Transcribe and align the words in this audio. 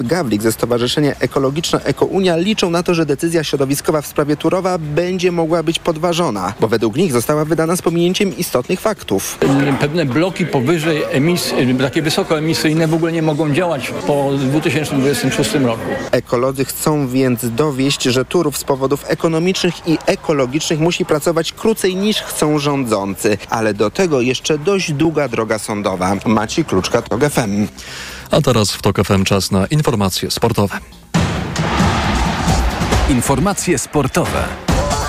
Gawlik 0.00 0.42
ze 0.42 0.52
Stowarzyszenia 0.52 1.12
Ekologiczna 1.20 1.80
Ekounia 1.80 2.36
liczą 2.36 2.70
na 2.70 2.82
to, 2.82 2.94
że 2.94 3.06
decyzja 3.06 3.44
środowiskowa 3.44 4.02
w 4.02 4.06
sprawie 4.06 4.36
Turowa 4.36 4.78
będzie 4.78 5.32
mogła 5.32 5.62
być 5.62 5.78
podważona, 5.78 6.54
bo 6.60 6.68
według 6.68 6.96
nich 6.96 7.12
została 7.12 7.44
wydana 7.44 7.76
z 7.76 7.82
pominięciem 7.82 8.36
istotnych 8.36 8.80
faktów. 8.80 9.38
Pewne 9.80 10.04
bloki 10.04 10.46
powyżej 10.46 11.02
emisji, 11.10 11.74
takie 11.80 12.02
wysokoemisyjne 12.02 12.86
w 12.86 12.94
ogóle 12.94 13.12
nie 13.12 13.22
mogą 13.22 13.52
działać 13.54 13.92
po 14.06 14.30
2026 14.32 15.54
roku. 15.54 15.90
Ekolodzy 16.10 16.64
chcą 16.64 17.08
więc 17.08 17.54
dowieść, 17.54 18.02
że 18.02 18.24
Turów 18.24 18.58
z 18.58 18.64
powodów 18.64 19.04
ekonomicznych 19.08 19.88
i 19.88 19.98
ekologicznych 20.06 20.80
musi 20.80 21.04
pracować 21.04 21.52
krócej 21.52 21.96
niż 21.96 22.22
chcą 22.22 22.58
rządzący, 22.58 23.38
ale 23.50 23.74
do 23.74 23.90
tego 23.90 24.20
jeszcze 24.20 24.58
dość 24.58 24.92
długa 24.92 25.28
droga 25.28 25.58
sądowa. 25.58 26.16
Maciej 26.26 26.64
Kluczka, 26.64 27.02
TOG 27.02 27.24
FM. 27.24 27.66
A 28.30 28.40
teraz 28.40 28.70
w 28.72 28.82
TOK 28.82 29.04
FM 29.04 29.24
czas 29.24 29.50
na 29.50 29.66
informacje 29.66 30.30
sportowe. 30.30 30.78
Informacje 33.10 33.78
sportowe. 33.78 34.44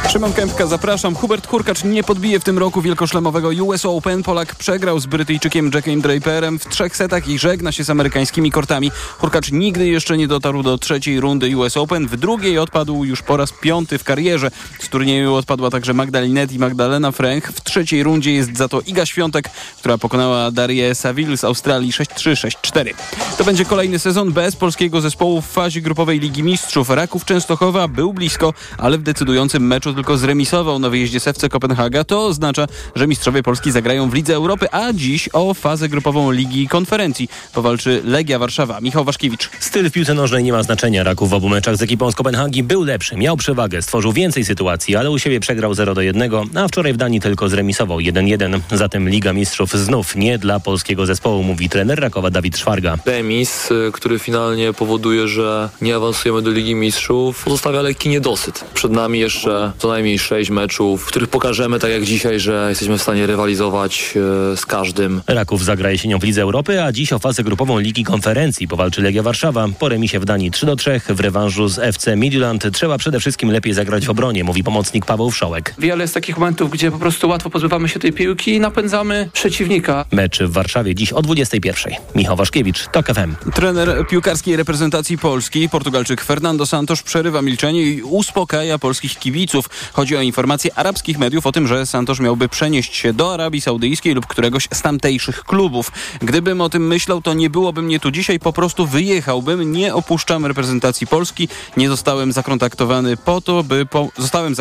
Szymon 0.10 0.34
Kępka, 0.34 0.68
zapraszam. 0.68 1.16
Hubert 1.16 1.48
Hurkacz 1.48 1.84
nie 1.84 2.04
podbije 2.04 2.40
w 2.40 2.44
tym 2.44 2.58
roku 2.58 2.82
wielkoszlemowego 2.82 3.50
US 3.50 3.86
Open. 3.86 4.24
Polak 4.24 4.56
przegrał 4.56 5.00
z 5.00 5.06
Brytyjczykiem 5.06 5.72
Jackiem 5.74 6.02
Draperem 6.02 6.60
w 6.60 6.66
trzech 6.66 6.96
setach 6.96 7.28
i 7.28 7.40
żegna 7.40 7.72
się 7.72 7.84
z 7.84 7.90
amerykańskimi 7.90 8.52
kortami. 8.52 8.92
Hurkacz 9.18 9.52
nigdy 9.52 9.88
jeszcze 9.88 10.18
nie 10.18 10.28
dotarł 10.28 10.64
do 10.64 10.78
trzeciej 10.78 11.20
rundy 11.20 11.58
US 11.58 11.78
Open. 11.78 12.08
W 12.08 12.18
drugiej 12.18 12.58
odpadł 12.58 13.04
już 13.04 13.22
po 13.22 13.38
raz 13.38 13.52
piąty 13.52 13.98
w 13.98 14.04
karierze. 14.04 14.52
Z 14.80 14.90
turnieju 14.90 15.34
odpadła 15.36 15.70
także 15.70 15.94
Magdalinet 15.94 16.52
i 16.52 16.60
Magdalena 16.60 17.12
Frank. 17.12 17.48
W 17.48 17.62
trzeciej 17.62 18.04
rundzie 18.04 18.34
jest 18.34 18.58
za 18.58 18.68
to 18.68 18.82
Iga 18.82 19.06
Świątek, 19.06 19.50
która 19.80 19.98
pokonała 19.98 20.52
Darię 20.52 20.96
Saville 20.96 21.38
z 21.38 21.44
Australii 21.44 21.92
6-3, 21.92 22.50
6-4. 22.64 22.94
To 23.38 23.44
będzie 23.44 23.66
kolejny 23.66 24.00
sezon 24.00 24.32
bez 24.32 24.56
polskiego 24.56 25.02
zespołu 25.02 25.42
w 25.42 25.48
fazie 25.48 25.82
grupowej 25.82 26.20
Ligi 26.20 26.44
Mistrzów. 26.44 26.90
Raków 26.90 27.26
Częstochowa 27.26 27.88
był 27.88 28.14
blisko, 28.14 28.54
ale 28.78 28.98
w 28.98 29.04
decydującym 29.04 29.68
meczu 29.68 29.99
tylko 30.00 30.18
zremisował 30.18 30.80
na 30.80 30.90
wyjeździe 30.90 31.20
Sewce 31.20 31.50
Kopenhaga. 31.50 32.04
To 32.04 32.26
oznacza, 32.26 32.68
że 32.96 33.08
mistrzowie 33.08 33.44
Polski 33.44 33.72
zagrają 33.72 34.10
w 34.10 34.14
Lidze 34.14 34.36
Europy, 34.36 34.72
a 34.72 34.94
dziś 34.94 35.30
o 35.34 35.54
fazę 35.54 35.90
grupową 35.90 36.32
Ligi 36.32 36.68
Konferencji 36.68 37.30
powalczy 37.54 38.02
Legia 38.06 38.40
Warszawa. 38.40 38.82
Michał 38.82 39.04
Waszkiewicz. 39.04 39.50
Styl 39.60 39.90
w 39.90 39.94
piłce 39.94 40.14
nożnej 40.14 40.44
nie 40.44 40.52
ma 40.52 40.64
znaczenia. 40.64 41.04
Raków 41.04 41.30
w 41.30 41.34
obu 41.34 41.50
meczach 41.50 41.78
z 41.78 41.82
ekipą 41.82 42.12
z 42.12 42.16
Kopenhagi 42.16 42.64
był 42.64 42.84
lepszy, 42.84 43.18
miał 43.18 43.38
przewagę, 43.38 43.82
stworzył 43.82 44.14
więcej 44.14 44.46
sytuacji, 44.46 44.96
ale 44.96 45.12
u 45.12 45.20
siebie 45.20 45.40
przegrał 45.40 45.74
0 45.74 45.94
do 45.94 46.02
1, 46.02 46.32
a 46.56 46.68
wczoraj 46.68 46.94
w 46.94 46.98
Danii 46.98 47.20
tylko 47.20 47.50
zremisował 47.50 47.98
1-1. 47.98 48.60
Zatem 48.72 49.10
Liga 49.10 49.34
Mistrzów 49.34 49.74
znów 49.74 50.16
nie 50.16 50.38
dla 50.38 50.60
polskiego 50.60 51.06
zespołu, 51.06 51.44
mówi 51.44 51.70
trener 51.70 52.00
Rakowa 52.00 52.30
Dawid 52.30 52.58
Szwarga. 52.58 52.98
Remis, 53.06 53.72
y, 53.72 53.92
który 53.94 54.20
finalnie 54.20 54.74
powoduje, 54.74 55.28
że 55.28 55.70
nie 55.82 55.96
awansujemy 55.96 56.42
do 56.42 56.52
Ligi 56.52 56.76
Mistrzów, 56.76 57.44
pozostawia 57.44 57.82
lekki 57.82 58.10
niedosyt. 58.10 58.66
Przed 58.74 58.92
nami 58.92 59.20
jeszcze 59.20 59.72
co 59.90 59.94
najmniej 59.94 60.20
sześć 60.20 60.50
meczów, 60.50 61.04
w 61.04 61.06
których 61.06 61.30
pokażemy, 61.30 61.80
tak 61.80 61.92
jak 61.92 62.04
dzisiaj, 62.04 62.40
że 62.40 62.66
jesteśmy 62.70 62.98
w 62.98 63.02
stanie 63.02 63.28
rywalizować 63.28 64.14
e, 64.54 64.58
z 64.58 64.66
każdym. 64.66 65.22
Raków 65.28 65.66
zagra 65.66 65.92
jesienią 65.92 66.20
w 66.20 66.24
Lidze 66.24 66.42
Europy, 66.42 66.84
a 66.84 66.92
dziś 66.92 67.14
o 67.14 67.20
fazę 67.20 67.44
grupową 67.44 67.80
Ligi 67.80 68.04
Konferencji 68.04 68.68
powalczy 68.68 69.02
Legia 69.02 69.24
Warszawa. 69.24 69.68
Po 69.80 69.90
remisie 69.90 70.20
w 70.20 70.26
Danii 70.26 70.52
3 70.52 70.66
do 70.66 70.76
3 70.76 71.02
w 71.10 71.20
rewanżu 71.20 71.68
z 71.68 71.80
FC 71.80 72.16
Midland 72.16 72.68
trzeba 72.74 72.98
przede 72.98 73.20
wszystkim 73.20 73.52
lepiej 73.52 73.74
zagrać 73.74 74.06
w 74.06 74.10
obronie, 74.10 74.44
mówi 74.44 74.64
pomocnik 74.64 75.06
Paweł 75.06 75.32
Wszołek. 75.32 75.76
Wiele 75.80 76.04
jest 76.04 76.14
takich 76.14 76.38
momentów, 76.38 76.72
gdzie 76.72 76.92
po 76.92 77.00
prostu 77.00 77.30
łatwo 77.30 77.50
pozbywamy 77.50 77.90
się 77.90 78.00
tej 78.00 78.14
piłki 78.14 78.54
i 78.54 78.60
napędzamy 78.60 79.30
przeciwnika. 79.34 80.06
Mecz 80.12 80.40
w 80.40 80.52
Warszawie 80.52 80.96
dziś 80.96 81.14
o 81.14 81.22
21. 81.22 81.94
Michał 82.16 82.36
Waszkiewicz, 82.36 82.88
TOK 82.92 83.08
FM. 83.08 83.52
Trener 83.54 84.08
piłkarskiej 84.08 84.56
reprezentacji 84.56 85.18
Polski, 85.18 85.70
Portugalczyk 85.70 86.22
Fernando 86.22 86.66
Santos 86.66 87.04
przerywa 87.04 87.42
milczenie 87.42 87.84
i 87.84 88.02
uspokaja 88.02 88.80
polskich 88.80 89.20
kibiców. 89.20 89.69
Chodzi 89.94 90.18
o 90.18 90.22
informacje 90.22 90.72
arabskich 90.76 91.18
mediów 91.18 91.46
o 91.46 91.52
tym, 91.52 91.68
że 91.68 91.86
Santos 91.86 92.20
miałby 92.20 92.50
przenieść 92.50 92.96
się 92.96 93.14
do 93.14 93.34
Arabii 93.34 93.62
Saudyjskiej 93.62 94.14
lub 94.14 94.28
któregoś 94.28 94.68
z 94.74 94.82
tamtejszych 94.82 95.44
klubów. 95.44 95.92
Gdybym 96.22 96.62
o 96.62 96.70
tym 96.70 96.88
myślał, 96.88 97.22
to 97.22 97.34
nie 97.34 97.50
byłoby 97.50 97.82
mnie 97.82 98.00
tu 98.00 98.12
dzisiaj, 98.12 98.40
po 98.40 98.54
prostu 98.54 98.88
wyjechałbym. 98.88 99.72
Nie 99.72 99.96
opuszczam 99.96 100.46
reprezentacji 100.46 101.08
Polski. 101.08 101.48
Nie 101.78 101.90
zostałem 101.90 102.32
zakontaktowany 102.32 103.18
po 103.18 103.42
to, 103.42 103.64
by... 103.64 103.86
Po... 103.86 104.10
Zostałem 104.18 104.56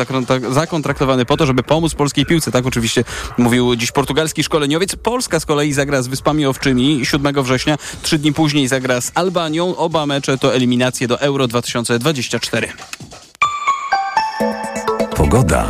zakontraktowany 0.49 1.25
po 1.25 1.37
to, 1.37 1.45
żeby 1.45 1.63
pomóc 1.63 1.95
polskiej 1.95 2.25
piłce. 2.25 2.51
Tak 2.51 2.65
oczywiście 2.65 3.03
mówił 3.37 3.75
dziś 3.75 3.91
portugalski 3.91 4.43
szkoleniowiec. 4.43 4.95
Polska 4.95 5.39
z 5.39 5.45
kolei 5.45 5.73
zagra 5.73 6.01
z 6.01 6.07
Wyspami 6.07 6.45
Owczymi 6.45 7.05
7 7.05 7.43
września. 7.43 7.77
Trzy 8.01 8.17
dni 8.17 8.33
później 8.33 8.67
zagra 8.67 9.01
z 9.01 9.11
Albanią. 9.15 9.75
Oba 9.75 10.05
mecze 10.05 10.37
to 10.37 10.55
eliminacje 10.55 11.07
do 11.07 11.21
Euro 11.21 11.47
2024. 11.47 12.67
Pogoda. 15.29 15.67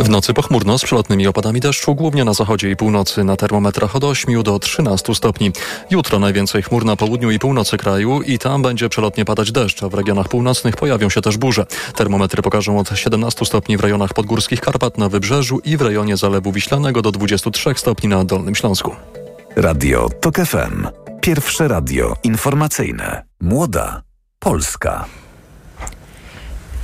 W 0.00 0.08
nocy 0.08 0.34
pochmurno 0.34 0.78
z 0.78 0.82
przelotnymi 0.82 1.26
opadami 1.26 1.60
deszczu, 1.60 1.94
głównie 1.94 2.24
na 2.24 2.34
zachodzie 2.34 2.70
i 2.70 2.76
północy, 2.76 3.24
na 3.24 3.36
termometrach 3.36 3.96
od 3.96 4.04
8 4.04 4.42
do 4.42 4.58
13 4.58 5.14
stopni. 5.14 5.52
Jutro 5.90 6.18
najwięcej 6.18 6.62
chmur 6.62 6.84
na 6.84 6.96
południu 6.96 7.30
i 7.30 7.38
północy 7.38 7.76
kraju 7.78 8.22
i 8.22 8.38
tam 8.38 8.62
będzie 8.62 8.88
przelotnie 8.88 9.24
padać 9.24 9.52
deszcz, 9.52 9.82
a 9.82 9.88
w 9.88 9.94
regionach 9.94 10.28
północnych 10.28 10.76
pojawią 10.76 11.08
się 11.08 11.20
też 11.20 11.36
burze. 11.36 11.66
Termometry 11.94 12.42
pokażą 12.42 12.78
od 12.78 12.88
17 12.94 13.44
stopni 13.44 13.76
w 13.76 13.80
rejonach 13.80 14.14
podgórskich 14.14 14.60
Karpat 14.60 14.98
na 14.98 15.08
Wybrzeżu 15.08 15.60
i 15.64 15.76
w 15.76 15.82
rejonie 15.82 16.16
Zalewu 16.16 16.52
Wiślanego 16.52 17.02
do 17.02 17.12
23 17.12 17.74
stopni 17.76 18.08
na 18.08 18.24
Dolnym 18.24 18.54
Śląsku. 18.54 18.96
Radio 19.56 20.08
TOK 20.20 20.36
FM. 20.36 20.86
Pierwsze 21.20 21.68
radio 21.68 22.16
informacyjne. 22.22 23.22
Młoda 23.40 24.02
Polska. 24.38 25.04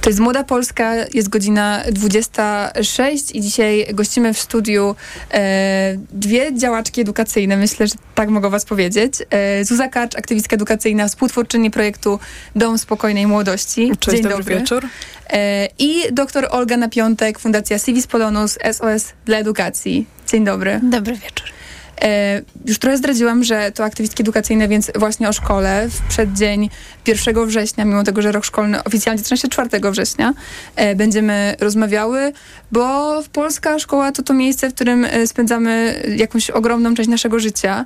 To 0.00 0.10
jest 0.10 0.20
Młoda 0.20 0.44
Polska, 0.44 0.94
jest 1.14 1.28
godzina 1.28 1.82
26 1.92 3.34
i 3.34 3.40
dzisiaj 3.40 3.86
gościmy 3.94 4.34
w 4.34 4.38
studiu 4.38 4.94
e, 5.30 5.96
dwie 6.12 6.54
działaczki 6.58 7.00
edukacyjne, 7.00 7.56
myślę, 7.56 7.86
że 7.86 7.94
tak 8.14 8.28
mogę 8.28 8.50
was 8.50 8.64
powiedzieć. 8.64 9.14
E, 9.30 9.64
Zuza 9.64 9.88
Kacz, 9.88 10.16
aktywistka 10.16 10.56
edukacyjna, 10.56 11.08
współtwórczyni 11.08 11.70
projektu 11.70 12.18
Dom 12.56 12.78
Spokojnej 12.78 13.26
Młodości. 13.26 13.92
Cześć, 14.00 14.16
Dzień 14.16 14.22
dobry. 14.22 14.38
dobry. 14.38 14.58
wieczór. 14.58 14.86
E, 15.30 15.68
I 15.78 16.02
doktor 16.12 16.48
Olga 16.50 16.76
Napiątek, 16.76 17.38
Fundacja 17.38 17.78
Civis 17.78 18.06
Polonus, 18.06 18.58
SOS 18.72 19.12
dla 19.24 19.38
Edukacji. 19.38 20.06
Dzień 20.28 20.44
dobry. 20.44 20.80
Dobry 20.82 21.14
wieczór. 21.14 21.57
E, 22.02 22.42
już 22.64 22.78
trochę 22.78 22.96
zdradziłam, 22.96 23.44
że 23.44 23.72
to 23.72 23.84
aktywistki 23.84 24.22
edukacyjne, 24.22 24.68
więc 24.68 24.90
właśnie 24.94 25.28
o 25.28 25.32
szkole 25.32 25.88
w 25.88 26.00
przeddzień 26.08 26.70
1 27.06 27.46
września, 27.46 27.84
mimo 27.84 28.04
tego, 28.04 28.22
że 28.22 28.32
rok 28.32 28.44
szkolny 28.44 28.84
oficjalnie 28.84 29.18
zaczyna 29.22 29.36
się 29.36 29.48
4 29.48 29.90
września, 29.90 30.34
e, 30.76 30.94
będziemy 30.94 31.56
rozmawiały, 31.60 32.32
bo 32.72 33.14
polska 33.32 33.78
szkoła 33.78 34.12
to 34.12 34.22
to 34.22 34.34
miejsce, 34.34 34.70
w 34.70 34.74
którym 34.74 35.04
e, 35.04 35.26
spędzamy 35.26 36.02
jakąś 36.16 36.50
ogromną 36.50 36.94
część 36.94 37.08
naszego 37.08 37.38
życia. 37.38 37.84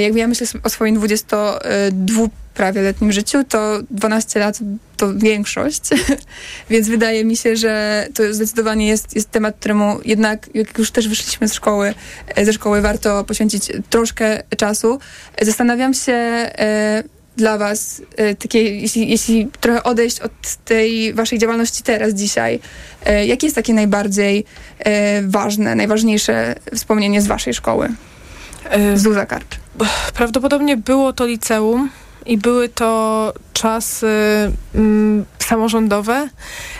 Jak 0.00 0.16
ja 0.16 0.28
myślę 0.28 0.46
o 0.62 0.68
swoim 0.68 0.94
22 0.94 2.28
prawie 2.54 2.82
letnim 2.82 3.12
życiu, 3.12 3.44
to 3.44 3.78
12 3.90 4.40
lat 4.40 4.58
to 4.96 5.14
większość, 5.14 5.82
więc 6.70 6.88
wydaje 6.88 7.24
mi 7.24 7.36
się, 7.36 7.56
że 7.56 8.06
to 8.14 8.34
zdecydowanie 8.34 8.88
jest, 8.88 9.14
jest 9.14 9.30
temat, 9.30 9.56
któremu 9.56 9.98
jednak, 10.04 10.48
jak 10.54 10.78
już 10.78 10.90
też 10.90 11.08
wyszliśmy 11.08 11.48
z 11.48 11.54
szkoły, 11.54 11.94
e, 12.28 12.44
ze 12.44 12.52
szkoły, 12.52 12.80
warto 12.80 13.24
poświęcić 13.24 13.72
troszkę 13.90 14.42
czasu. 14.56 14.98
Zastanawiam 15.42 15.94
się 15.94 16.12
e, 16.12 17.02
dla 17.36 17.58
was, 17.58 18.02
e, 18.16 18.34
takie, 18.34 18.62
jeśli, 18.62 19.10
jeśli 19.10 19.48
trochę 19.60 19.82
odejść 19.82 20.20
od 20.20 20.32
tej 20.64 21.14
waszej 21.14 21.38
działalności 21.38 21.82
teraz, 21.82 22.14
dzisiaj, 22.14 22.60
e, 23.06 23.26
jakie 23.26 23.46
jest 23.46 23.56
takie 23.56 23.74
najbardziej 23.74 24.44
e, 24.78 25.22
ważne, 25.22 25.74
najważniejsze 25.74 26.54
wspomnienie 26.74 27.22
z 27.22 27.26
waszej 27.26 27.54
szkoły? 27.54 27.88
Zuza 28.94 29.26
Karcz. 29.26 29.56
Prawdopodobnie 30.14 30.76
było 30.76 31.12
to 31.12 31.26
liceum 31.26 31.90
i 32.26 32.38
były 32.38 32.68
to 32.68 33.32
czasy 33.52 34.06
mm, 34.74 35.24
samorządowe, 35.38 36.28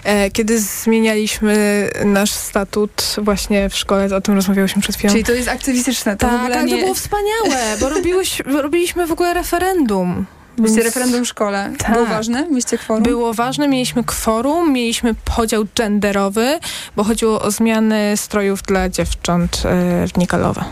e, 0.04 0.30
kiedy 0.30 0.60
zmienialiśmy 0.60 1.88
nasz 2.04 2.30
statut 2.30 3.16
właśnie 3.18 3.68
w 3.68 3.76
szkole, 3.76 4.16
o 4.16 4.20
tym 4.20 4.34
rozmawiałyśmy 4.34 4.82
przed 4.82 4.96
chwilą. 4.96 5.12
Czyli 5.12 5.24
to 5.24 5.32
jest 5.32 5.48
aktywistyczne, 5.48 6.16
to 6.16 6.26
tak, 6.26 6.40
w 6.40 6.40
ogóle 6.40 6.64
nie... 6.64 6.76
to 6.76 6.82
było 6.82 6.94
wspaniałe, 6.94 7.76
bo 7.80 7.88
robiłyś, 7.88 8.40
robiliśmy 8.40 9.06
w 9.06 9.12
ogóle 9.12 9.34
referendum. 9.34 10.26
Mieliście 10.58 10.82
referendum 10.82 11.24
w 11.24 11.28
szkole. 11.28 11.72
Tak. 11.78 11.92
Było 11.92 12.06
ważne? 12.06 12.46
Mieliście 12.48 12.78
kworum? 12.78 13.02
Było 13.02 13.34
ważne. 13.34 13.68
Mieliśmy 13.68 14.04
kworum, 14.04 14.72
mieliśmy 14.72 15.14
podział 15.36 15.64
genderowy, 15.76 16.58
bo 16.96 17.04
chodziło 17.04 17.42
o 17.42 17.50
zmiany 17.50 18.16
strojów 18.16 18.62
dla 18.62 18.88
dziewcząt 18.88 19.62
e, 19.64 20.08
w 20.08 20.18
Nikalowe. 20.18 20.64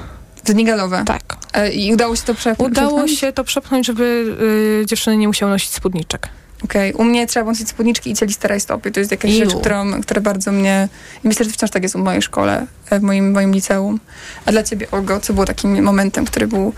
Znigalowe. 0.45 1.03
Tak. 1.07 1.37
E, 1.53 1.73
I 1.73 1.93
udało 1.93 2.17
się 2.17 2.23
to 2.23 2.35
przepchnąć? 2.35 2.71
Udało 2.71 3.09
się 3.09 3.33
to 3.33 3.45
przepchnąć, 3.45 3.87
żeby 3.87 4.37
y, 4.83 4.87
dziewczyny 4.87 5.17
nie 5.17 5.27
musiały 5.27 5.53
nosić 5.53 5.71
spódniczek. 5.71 6.29
Okej, 6.65 6.95
okay. 6.95 7.07
u 7.07 7.11
mnie 7.11 7.27
trzeba 7.27 7.47
nosić 7.47 7.69
spódniczki 7.69 8.11
i 8.11 8.15
cieliste 8.15 8.49
rajstopy. 8.49 8.91
To 8.91 9.01
jest 9.01 9.11
jakaś 9.11 9.31
Iu. 9.31 9.39
rzecz, 9.39 9.61
którą, 9.61 10.03
która 10.03 10.21
bardzo 10.21 10.53
mnie... 10.53 10.89
I 11.25 11.29
myślę, 11.29 11.45
że 11.45 11.51
wciąż 11.51 11.71
tak 11.71 11.83
jest 11.83 11.95
w 11.95 11.99
mojej 11.99 12.23
szkole, 12.23 12.67
e, 12.91 12.99
w 12.99 13.03
moim, 13.03 13.33
moim 13.33 13.53
liceum. 13.53 14.01
A 14.47 14.53
dla 14.53 14.63
ciebie, 14.63 14.91
Olgo, 14.91 15.21
co 15.21 15.33
było 15.33 15.47
takim 15.47 15.83
momentem, 15.83 16.25
który 16.25 16.47
był 16.47 16.73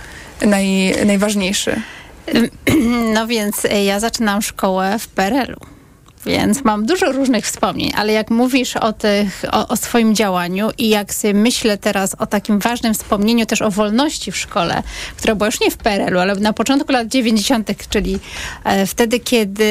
naj, 0.47 0.95
najważniejszy? 1.07 1.81
No 3.15 3.27
więc 3.27 3.65
e, 3.65 3.85
ja 3.85 4.01
zaczynam 4.01 4.43
szkołę 4.43 4.99
w 4.99 5.09
PRL-u. 5.09 5.67
Więc 6.27 6.65
mam 6.65 6.87
dużo 6.87 7.13
różnych 7.13 7.47
wspomnień, 7.47 7.93
ale 7.97 8.13
jak 8.13 8.31
mówisz 8.31 8.77
o, 8.77 8.93
tych, 8.93 9.45
o, 9.53 9.69
o, 9.69 9.77
swoim 9.77 10.15
działaniu 10.15 10.71
i 10.79 10.89
jak 10.89 11.15
sobie 11.15 11.35
myślę 11.35 11.79
teraz 11.79 12.15
o 12.19 12.27
takim 12.27 12.59
ważnym 12.59 12.95
wspomnieniu 12.95 13.47
też 13.47 13.63
o 13.63 13.71
wolności 13.71 14.33
w 14.33 14.37
szkole, 14.37 14.83
która 15.17 15.35
była 15.35 15.47
już 15.47 15.61
nie 15.61 15.71
w 15.71 15.77
PRL-u, 15.77 16.19
ale 16.19 16.35
na 16.35 16.53
początku 16.53 16.93
lat 16.93 17.09
90., 17.09 17.89
czyli 17.89 18.19
e, 18.65 18.87
wtedy, 18.87 19.21
kiedy 19.21 19.65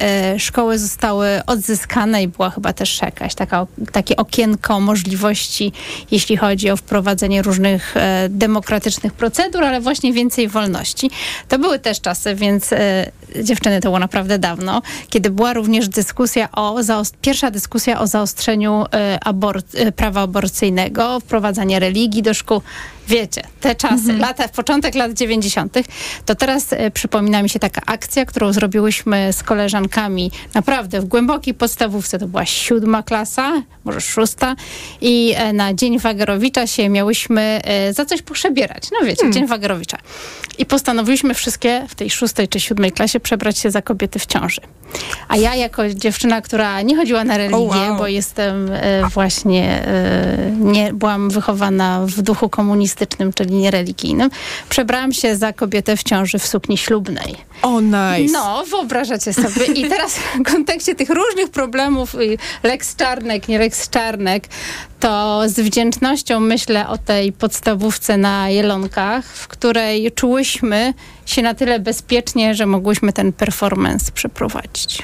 e, 0.00 0.38
szkoły 0.38 0.78
zostały 0.78 1.28
odzyskane 1.46 2.22
i 2.22 2.28
była 2.28 2.50
chyba 2.50 2.72
też 2.72 3.02
jakaś 3.02 3.34
taka, 3.34 3.66
takie 3.92 4.16
okienko 4.16 4.80
możliwości, 4.80 5.72
jeśli 6.10 6.36
chodzi 6.36 6.70
o 6.70 6.76
wprowadzenie 6.76 7.42
różnych 7.42 7.96
e, 7.96 8.28
demokratycznych 8.30 9.12
procedur, 9.12 9.64
ale 9.64 9.80
właśnie 9.80 10.12
więcej 10.12 10.48
wolności. 10.48 11.10
To 11.48 11.58
były 11.58 11.78
też 11.78 12.00
czasy, 12.00 12.34
więc 12.34 12.72
e, 12.72 13.10
dziewczyny 13.42 13.80
to 13.80 13.88
było 13.88 13.98
naprawdę 13.98 14.38
dawno, 14.38 14.82
kiedy 15.10 15.30
była 15.30 15.52
również 15.52 15.88
dyskusja 15.96 16.48
o, 16.52 16.76
pierwsza 17.20 17.50
dyskusja 17.50 18.00
o 18.00 18.06
zaostrzeniu 18.06 18.84
y, 18.84 19.18
abor 19.20 19.62
y, 19.88 19.92
prawa 19.92 20.20
aborcyjnego, 20.20 21.20
wprowadzanie 21.20 21.80
religii 21.80 22.22
do 22.22 22.34
szkół. 22.34 22.60
Wiecie, 23.08 23.42
te 23.60 23.74
czasy, 23.74 23.94
mhm. 23.94 24.20
lata, 24.20 24.48
początek 24.48 24.94
lat 24.94 25.12
90., 25.12 25.78
to 26.26 26.34
teraz 26.34 26.72
y, 26.72 26.90
przypomina 26.94 27.42
mi 27.42 27.48
się 27.48 27.58
taka 27.58 27.80
akcja, 27.86 28.24
którą 28.24 28.52
zrobiłyśmy 28.52 29.32
z 29.32 29.42
koleżankami 29.42 30.30
naprawdę 30.54 31.00
w 31.00 31.04
głębokiej 31.04 31.54
podstawówce. 31.54 32.18
To 32.18 32.26
była 32.26 32.46
siódma 32.46 33.02
klasa, 33.02 33.62
może 33.84 34.00
szósta 34.00 34.56
i 35.00 35.34
e, 35.36 35.52
na 35.52 35.74
Dzień 35.74 35.98
Wagerowicza 35.98 36.66
się 36.66 36.88
miałyśmy 36.88 37.60
e, 37.64 37.92
za 37.92 38.04
coś 38.04 38.22
poszebierać. 38.22 38.84
No 38.92 39.06
wiecie, 39.06 39.16
hmm. 39.16 39.32
Dzień 39.32 39.46
Wagerowicza. 39.46 39.98
I 40.58 40.66
postanowiliśmy 40.66 41.34
wszystkie 41.34 41.86
w 41.88 41.94
tej 41.94 42.10
szóstej 42.10 42.48
czy 42.48 42.60
siódmej 42.60 42.92
klasie 42.92 43.20
przebrać 43.20 43.58
się 43.58 43.70
za 43.70 43.82
kobiety 43.82 44.18
w 44.18 44.26
ciąży. 44.26 44.60
A 45.28 45.36
ja 45.36 45.54
jako 45.54 45.88
dziewczyna, 45.88 46.40
która 46.40 46.82
nie 46.82 46.96
chodziła 46.96 47.24
na 47.24 47.36
religię, 47.36 47.56
oh, 47.56 47.88
wow. 47.88 47.98
bo 47.98 48.06
jestem 48.06 48.70
e, 48.72 49.08
właśnie, 49.08 49.86
e, 49.86 50.50
nie, 50.58 50.92
byłam 50.92 51.30
wychowana 51.30 52.00
w 52.06 52.22
duchu 52.22 52.48
komunistycznym, 52.48 52.95
czyli 53.34 53.54
niereligijnym, 53.54 54.30
przebrałam 54.68 55.12
się 55.12 55.36
za 55.36 55.52
kobietę 55.52 55.96
w 55.96 56.02
ciąży 56.02 56.38
w 56.38 56.46
sukni 56.46 56.78
ślubnej. 56.78 57.36
O, 57.62 57.68
oh, 57.68 57.80
nice. 57.80 58.32
No, 58.32 58.64
wyobrażacie 58.70 59.32
sobie. 59.32 59.66
I 59.74 59.88
teraz 59.88 60.18
w 60.40 60.42
kontekście 60.52 60.94
tych 60.94 61.10
różnych 61.10 61.50
problemów, 61.50 62.16
Lex 62.62 62.96
Czarnek, 62.96 63.48
nie 63.48 63.58
Lex 63.58 63.90
Czarnek, 63.90 64.44
to 65.00 65.42
z 65.46 65.60
wdzięcznością 65.60 66.40
myślę 66.40 66.88
o 66.88 66.98
tej 66.98 67.32
podstawówce 67.32 68.16
na 68.16 68.50
Jelonkach, 68.50 69.24
w 69.24 69.48
której 69.48 70.12
czułyśmy 70.12 70.94
się 71.26 71.42
na 71.42 71.54
tyle 71.54 71.80
bezpiecznie, 71.80 72.54
że 72.54 72.66
mogłyśmy 72.66 73.12
ten 73.12 73.32
performance 73.32 74.12
przeprowadzić. 74.12 75.02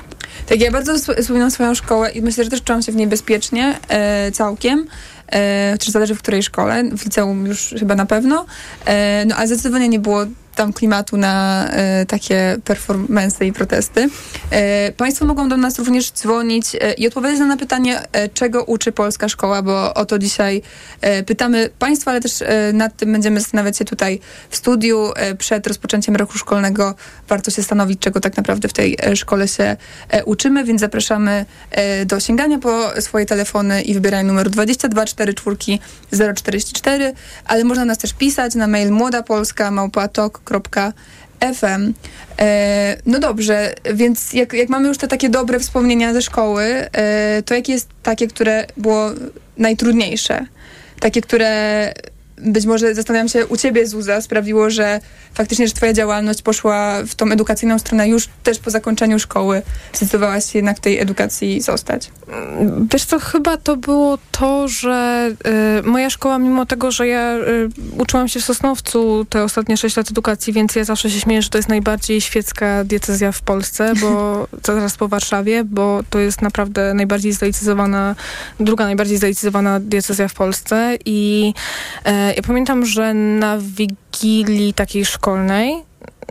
Tak, 0.49 0.61
ja 0.61 0.71
bardzo 0.71 0.99
wspominam 0.99 1.51
swoją 1.51 1.75
szkołę 1.75 2.11
i 2.11 2.23
myślę, 2.23 2.45
że 2.45 2.51
też 2.51 2.63
czułam 2.63 2.83
się 2.83 2.93
w 2.93 2.97
niej 2.97 3.07
bezpiecznie 3.07 3.79
e, 3.89 4.33
całkiem. 4.33 4.87
E, 5.33 5.77
zależy 5.91 6.15
w 6.15 6.19
której 6.19 6.43
szkole, 6.43 6.85
w 6.97 7.05
liceum 7.05 7.47
już 7.47 7.75
chyba 7.79 7.95
na 7.95 8.07
pewno. 8.07 8.47
E, 8.85 9.25
no 9.27 9.37
ale 9.37 9.47
zdecydowanie 9.47 9.89
nie 9.89 9.99
było 9.99 10.27
tam 10.55 10.73
klimatu 10.73 11.17
na 11.17 11.67
e, 11.71 12.07
takie 12.07 12.57
performance 12.65 13.47
i 13.47 13.53
protesty. 13.53 14.09
E, 14.51 14.93
państwo 14.93 15.27
mogą 15.27 15.49
do 15.49 15.57
nas 15.57 15.79
również 15.79 16.13
dzwonić 16.13 16.67
e, 16.81 16.93
i 16.93 17.07
odpowiedzieć 17.07 17.41
na 17.41 17.57
pytanie, 17.57 18.01
e, 18.13 18.29
czego 18.29 18.65
uczy 18.65 18.93
polska 18.93 19.29
szkoła, 19.29 19.63
bo 19.63 19.95
o 19.95 20.05
to 20.05 20.19
dzisiaj 20.19 20.63
e, 21.01 21.23
pytamy 21.23 21.71
Państwa, 21.79 22.11
ale 22.11 22.21
też 22.21 22.43
e, 22.43 22.73
nad 22.73 22.97
tym 22.97 23.13
będziemy 23.13 23.41
zastanawiać 23.41 23.79
się 23.79 23.85
tutaj 23.85 24.21
w 24.51 24.57
studiu. 24.57 25.13
przed 25.39 25.67
rozpoczęciem 25.67 26.17
roku 26.17 26.39
szkolnego 26.39 26.95
warto 27.29 27.51
się 27.51 27.63
stanowić, 27.63 28.01
czego 28.01 28.21
tak 28.21 28.37
naprawdę 28.37 28.69
w 28.69 28.73
tej 28.73 28.99
szkole 29.15 29.49
się 29.49 29.77
uczymy, 30.25 30.65
więc 30.65 30.81
zapraszamy 30.81 31.45
do 32.07 32.21
sięgania 32.21 32.59
po 32.59 33.01
swoje 33.01 33.27
telefony 33.27 33.83
i 33.83 33.95
wybierania 33.95 34.29
numeru 34.29 34.51
22 34.51 35.05
44 35.05 35.79
044, 36.35 37.13
ale 37.45 37.65
można 37.65 37.85
nas 37.85 37.99
też 37.99 38.13
pisać 38.13 38.55
na 38.55 38.67
mail 38.67 38.91
młodapolska 38.91 39.71
małpatok 39.71 40.42
FM. 41.55 41.93
E, 42.39 42.97
no 43.07 43.19
dobrze, 43.19 43.75
więc 43.95 44.33
jak, 44.33 44.53
jak 44.53 44.69
mamy 44.69 44.89
już 44.89 44.99
te 44.99 45.09
takie 45.09 45.29
dobre 45.29 45.61
wspomnienia 45.61 46.13
ze 46.13 46.23
szkoły, 46.23 46.65
e, 46.65 47.43
to 47.43 47.55
jakie 47.55 47.73
jest 47.73 47.89
takie, 48.03 48.29
które 48.29 48.67
było 48.77 49.11
najtrudniejsze? 49.59 50.47
Takie, 51.01 51.21
które 51.21 51.93
być 52.43 52.67
może 52.67 52.95
zastanawiam 52.95 53.29
się 53.29 53.47
u 53.47 53.57
ciebie, 53.57 53.87
Zuza, 53.87 54.21
sprawiło, 54.21 54.71
że 54.71 55.01
faktycznie, 55.35 55.69
że 55.69 55.75
twoja 55.75 55.93
działalność 55.93 56.43
poszła 56.43 56.99
w 57.07 57.15
tą 57.15 57.31
edukacyjną 57.31 57.79
stronę 57.79 58.09
już 58.09 58.29
też 58.43 58.59
po 58.59 58.71
zakończeniu 58.71 59.19
szkoły. 59.19 59.63
Zdecydowałaś 59.93 60.53
się 60.53 60.59
jednak 60.59 60.79
tej 60.79 60.99
edukacji 60.99 61.61
zostać. 61.61 62.11
Wiesz 62.93 63.05
co, 63.05 63.19
chyba 63.19 63.57
to 63.57 63.77
było 63.77 64.19
to, 64.31 64.69
że 64.69 65.31
y, 65.81 65.83
moja 65.83 66.11
szkoła, 66.11 66.39
mimo 66.39 66.67
tego, 66.67 66.91
że 66.91 67.09
ja 67.09 67.37
y, 67.37 67.69
uczyłam 67.99 68.29
się 68.29 68.41
w 68.41 68.45
Sosnowcu 68.45 69.27
te 69.31 69.45
ostatnie 69.45 69.77
6 69.77 69.97
lat 69.97 70.11
edukacji, 70.11 70.53
więc 70.53 70.77
ja 70.77 70.85
zawsze 70.85 71.11
się 71.11 71.21
śmieję, 71.21 71.43
że 71.43 71.49
to 71.49 71.59
jest 71.59 71.69
najbardziej 71.69 72.21
świecka 72.21 72.85
diecezja 72.85 73.33
w 73.33 73.43
Polsce, 73.43 73.93
bo 74.01 74.47
zaraz 74.67 74.97
po 74.97 75.09
Warszawie, 75.09 75.65
bo 75.65 76.01
to 76.11 76.19
jest 76.19 76.43
naprawdę 76.43 76.95
najbardziej 76.95 77.33
zlaicyzowana, 77.33 78.15
druga 78.61 78.85
najbardziej 78.85 79.19
zlaicyzowana 79.19 79.81
diecezja 79.81 80.29
w 80.29 80.35
Polsce 80.35 80.97
i 81.05 81.53
ja 82.37 82.43
pamiętam, 82.47 82.87
że 82.87 83.15
na 83.15 83.59
wigilii 83.59 84.75
takiej 84.75 85.05
szkolnej, 85.05 85.75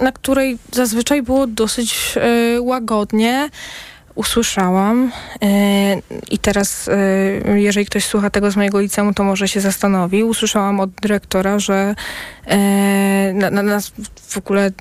na 0.01 0.11
której 0.11 0.57
zazwyczaj 0.71 1.21
było 1.21 1.47
dosyć 1.47 2.15
y, 2.55 2.61
łagodnie, 2.61 3.49
usłyszałam 4.15 5.11
yy, 5.41 5.49
i 6.31 6.39
teraz 6.39 6.89
jeżeli 7.55 7.85
ktoś 7.85 8.05
słucha 8.05 8.29
tego 8.29 8.51
z 8.51 8.55
mojego 8.55 8.79
liceum, 8.79 9.13
to 9.13 9.23
może 9.23 9.47
się 9.47 9.61
zastanowi. 9.61 10.23
Usłyszałam 10.23 10.79
od 10.79 10.91
dyrektora, 10.91 11.59
że 11.59 11.95
na, 13.33 13.49
na, 13.49 13.63
na, 13.63 13.79
w 14.27 14.37
ogóle 14.37 14.71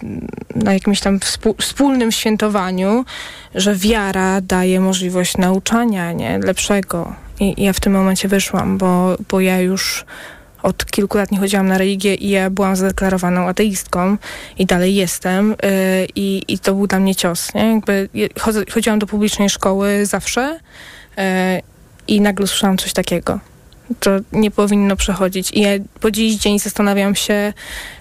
na 0.54 0.72
jakimś 0.72 1.00
tam 1.00 1.20
wspólnym 1.58 2.12
świętowaniu, 2.12 3.04
że 3.54 3.74
wiara 3.74 4.40
daje 4.40 4.80
możliwość 4.80 5.36
nauczania, 5.36 6.12
nie? 6.12 6.38
Lepszego. 6.38 7.14
I, 7.40 7.60
i 7.60 7.64
ja 7.64 7.72
w 7.72 7.80
tym 7.80 7.92
momencie 7.92 8.28
wyszłam, 8.28 8.78
bo, 8.78 9.16
bo 9.30 9.40
ja 9.40 9.60
już 9.60 10.04
od 10.62 10.86
kilku 10.86 11.18
lat 11.18 11.30
nie 11.30 11.38
chodziłam 11.38 11.66
na 11.66 11.78
religię 11.78 12.14
i 12.14 12.30
ja 12.30 12.50
byłam 12.50 12.76
zadeklarowaną 12.76 13.48
ateistką 13.48 14.16
i 14.58 14.66
dalej 14.66 14.94
jestem 14.94 15.50
yy, 15.50 16.06
i, 16.14 16.42
i 16.48 16.58
to 16.58 16.74
był 16.74 16.86
dla 16.86 16.98
mnie 16.98 17.14
cios. 17.14 17.54
Nie? 17.54 17.72
Jakby 17.74 18.08
chodziłam 18.70 18.98
do 18.98 19.06
publicznej 19.06 19.50
szkoły 19.50 20.06
zawsze 20.06 20.60
yy, 21.16 21.24
i 22.08 22.20
nagle 22.20 22.46
słyszałam 22.46 22.78
coś 22.78 22.92
takiego. 22.92 23.40
To 24.00 24.10
nie 24.32 24.50
powinno 24.50 24.96
przechodzić. 24.96 25.50
I 25.52 25.60
ja 25.60 25.70
po 26.00 26.10
dziś 26.10 26.36
dzień 26.36 26.58
zastanawiam 26.58 27.14
się, 27.14 27.52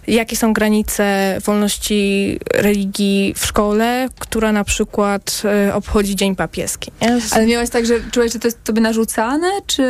jakie 0.07 0.35
są 0.35 0.53
granice 0.53 1.37
wolności 1.45 2.39
religii 2.53 3.33
w 3.37 3.45
szkole, 3.45 4.07
która 4.19 4.51
na 4.51 4.63
przykład 4.63 5.41
y, 5.69 5.73
obchodzi 5.73 6.15
Dzień 6.15 6.35
Papieski. 6.35 6.91
Nie? 7.01 7.19
Ale 7.31 7.45
miałaś 7.45 7.69
tak, 7.69 7.85
że 7.85 7.93
czułeś, 8.11 8.33
że 8.33 8.39
to 8.39 8.47
jest 8.47 8.63
tobie 8.63 8.81
narzucane, 8.81 9.47
czy 9.67 9.83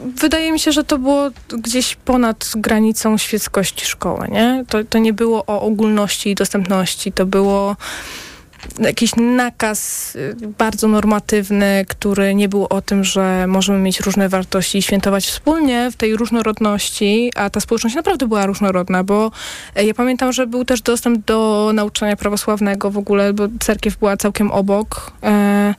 wydaje 0.00 0.52
mi 0.52 0.58
się, 0.58 0.72
że 0.72 0.84
to 0.84 0.98
było 0.98 1.30
gdzieś 1.48 1.96
ponad 1.96 2.52
granicą 2.56 3.18
świeckości 3.18 3.86
szkoły, 3.86 4.28
nie? 4.30 4.64
To, 4.68 4.84
to 4.84 4.98
nie 4.98 5.12
było 5.12 5.44
o 5.46 5.60
ogólności 5.60 6.30
i 6.30 6.34
dostępności, 6.34 7.12
to 7.12 7.26
było 7.26 7.76
jakiś 8.78 9.10
nakaz 9.16 10.12
y, 10.16 10.36
bardzo 10.58 10.88
normatywny, 10.88 11.84
który 11.88 12.34
nie 12.34 12.48
był 12.48 12.66
o 12.70 12.82
tym, 12.82 13.04
że 13.04 13.46
możemy 13.46 13.78
mieć 13.78 14.00
różne 14.00 14.28
wartości 14.28 14.78
i 14.78 14.82
świętować 14.82 15.26
wspólnie 15.26 15.90
w 15.90 15.96
tej 15.96 16.16
różnorodności, 16.16 17.32
a 17.36 17.50
ta 17.50 17.60
społeczność 17.60 17.96
naprawdę 17.96 18.28
była 18.28 18.46
różnorodna, 18.46 19.04
bo 19.04 19.30
e, 19.74 19.84
ja 19.84 19.94
pamiętam, 19.94 20.32
że 20.32 20.46
był 20.46 20.64
też 20.64 20.82
dostęp 20.82 21.26
do 21.26 21.70
nauczania 21.74 22.16
prawosławnego 22.16 22.90
w 22.90 22.98
ogóle, 22.98 23.32
bo 23.32 23.48
cerkiew 23.60 23.96
była 23.96 24.16
całkiem 24.16 24.50
obok. 24.50 25.12
E 25.22 25.74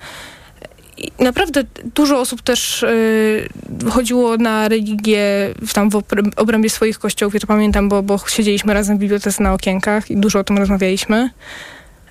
naprawdę 1.20 1.64
dużo 1.96 2.20
osób 2.20 2.42
też 2.42 2.84
y, 2.84 3.50
chodziło 3.90 4.38
na 4.38 4.68
religię 4.68 5.54
w, 5.68 5.74
tam 5.74 5.90
w 5.90 6.02
obrębie 6.36 6.70
swoich 6.70 7.00
kościołów. 7.00 7.34
Ja 7.34 7.40
to 7.40 7.48
pamiętam, 7.48 7.90
bo, 7.90 8.04
bo 8.04 8.20
siedzieliśmy 8.28 8.74
razem 8.74 8.98
w 8.98 9.00
bibliotece 9.00 9.44
na 9.44 9.54
okienkach 9.54 10.12
i 10.12 10.18
dużo 10.18 10.40
o 10.40 10.44
tym 10.44 10.58
rozmawialiśmy. 10.58 11.30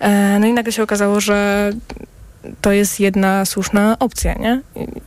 E, 0.00 0.38
no 0.38 0.47
i 0.47 0.52
nagle 0.52 0.73
się 0.73 0.83
okazało, 0.83 1.21
że 1.21 1.71
to 2.61 2.73
jest 2.73 3.00
jedna 3.00 3.45
słuszna 3.45 3.97
opcja, 3.99 4.35
nie? 4.35 4.61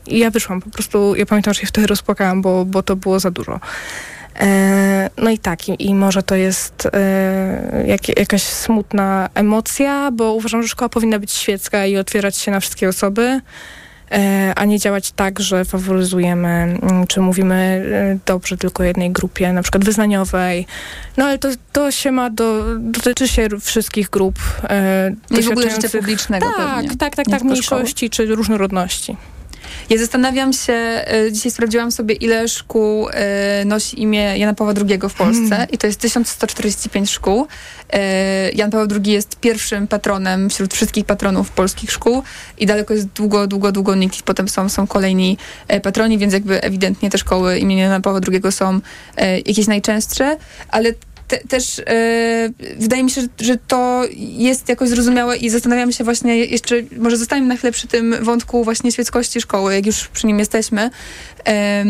I 0.08 0.20
ja 0.20 0.32
wyszłam 0.32 0.62
po 0.62 0.70
prostu, 0.70 1.16
ja 1.16 1.26
pamiętam, 1.26 1.54
że 1.54 1.62
się 1.62 1.68
wtedy 1.68 1.88
rozpłakałam, 1.88 2.42
bo, 2.42 2.66
bo 2.66 2.84
to 2.84 2.96
było 2.96 3.20
za 3.20 3.32
dużo. 3.32 3.60
E, 4.40 5.10
no 5.18 5.30
i 5.30 5.38
tak, 5.38 5.70
i, 5.70 5.86
i 5.88 5.96
może 5.96 6.24
to 6.24 6.36
jest 6.36 6.88
e, 6.94 7.84
jak, 7.88 8.20
jakaś 8.20 8.44
smutna 8.44 9.30
emocja, 9.34 10.12
bo 10.12 10.34
uważam, 10.34 10.64
że 10.64 10.70
szkoła 10.70 10.90
powinna 10.90 11.20
być 11.20 11.32
świecka 11.32 11.86
i 11.86 11.98
otwierać 11.98 12.38
się 12.38 12.52
na 12.52 12.60
wszystkie 12.60 12.90
osoby. 12.90 13.42
e, 14.12 14.54
a 14.56 14.66
nie 14.66 14.80
działać 14.80 15.12
tak, 15.12 15.40
że 15.40 15.66
faworyzujemy, 15.66 16.78
mm, 16.82 17.08
czy 17.08 17.22
mówimy 17.22 17.86
dobrze 18.26 18.58
tylko 18.58 18.84
jednej 18.84 19.12
grupie, 19.12 19.54
na 19.54 19.62
przykład 19.62 19.86
wyznaniowej. 19.86 20.66
No 21.18 21.26
ale 21.26 21.38
to, 21.38 21.50
to 21.74 21.92
się 21.92 22.12
ma 22.12 22.30
do, 22.30 22.64
dotyczy 22.80 23.28
się 23.28 23.48
wszystkich 23.62 24.10
grup 24.10 24.40
e, 24.64 25.12
i 25.40 25.42
w 25.42 25.50
ogóle 25.50 25.70
życia 25.70 25.90
publicznego 25.90 26.48
Tak, 26.58 26.76
pewnie. 26.76 26.98
tak, 26.98 27.16
tak, 27.16 27.26
tak, 27.26 27.44
mniejszości 27.44 28.10
czy 28.10 28.26
różnorodności. 28.26 29.18
Ja 29.90 29.98
zastanawiam 29.98 30.54
się, 30.54 30.74
e, 30.74 31.32
dzisiaj 31.32 31.52
sprawdziłam 31.52 31.92
sobie, 31.92 32.16
ile 32.16 32.48
szkół 32.48 33.10
e, 33.10 33.66
nosi 33.66 34.02
imię 34.02 34.38
Jana 34.38 34.54
Pawła 34.54 34.74
II 34.90 35.00
w 35.10 35.14
Polsce 35.14 35.50
Hmm. 35.50 35.68
i 35.72 35.78
to 35.78 35.88
jest 35.88 36.00
1145 36.00 37.10
szkół. 37.10 37.48
E, 37.94 38.52
Jan 38.52 38.72
Paweł 38.72 38.88
II 39.04 39.14
jest 39.14 39.40
pierwszym 39.40 39.88
patronem 39.88 40.50
wśród 40.50 40.74
wszystkich 40.74 41.06
patronów 41.06 41.50
polskich 41.50 41.92
szkół 41.92 42.24
i 42.58 42.66
daleko 42.66 42.94
jest 42.94 43.08
długo, 43.08 43.48
długo, 43.48 43.72
długo 43.72 43.96
nikt 43.96 44.22
potem 44.22 44.50
są, 44.50 44.70
są 44.70 44.88
kolejni 44.88 45.38
patroni, 45.84 46.18
więc 46.18 46.34
jakby 46.34 46.62
ewidentnie 46.62 47.10
te 47.10 47.18
szkoły 47.18 47.58
imienia 47.58 47.84
Jana 47.84 48.02
Pawła 48.02 48.20
II 48.32 48.52
są 48.52 48.80
jakieś 49.46 49.68
najczęstsze, 49.68 50.38
ale 50.70 50.94
te, 51.30 51.38
też 51.38 51.80
e, 51.80 51.84
wydaje 52.78 53.04
mi 53.04 53.12
się, 53.12 53.22
że, 53.42 53.58
to 53.68 54.04
jest 54.18 54.70
jakoś 54.70 54.90
zrozumiałe 54.90 55.38
i 55.38 55.50
zastanawiam 55.50 55.92
się 55.92 56.04
właśnie 56.04 56.38
jeszcze, 56.38 56.76
może 56.98 57.18
zostańmy 57.18 57.48
na 57.48 57.56
chwilę 57.56 57.72
przy 57.72 57.88
tym 57.88 58.16
wątku 58.22 58.64
właśnie 58.64 58.92
świeckości 58.92 59.42
szkoły, 59.42 59.76
jak 59.76 59.86
już 59.86 60.08
przy 60.08 60.28
nim 60.28 60.40
jesteśmy. 60.40 60.90
E, 61.48 61.86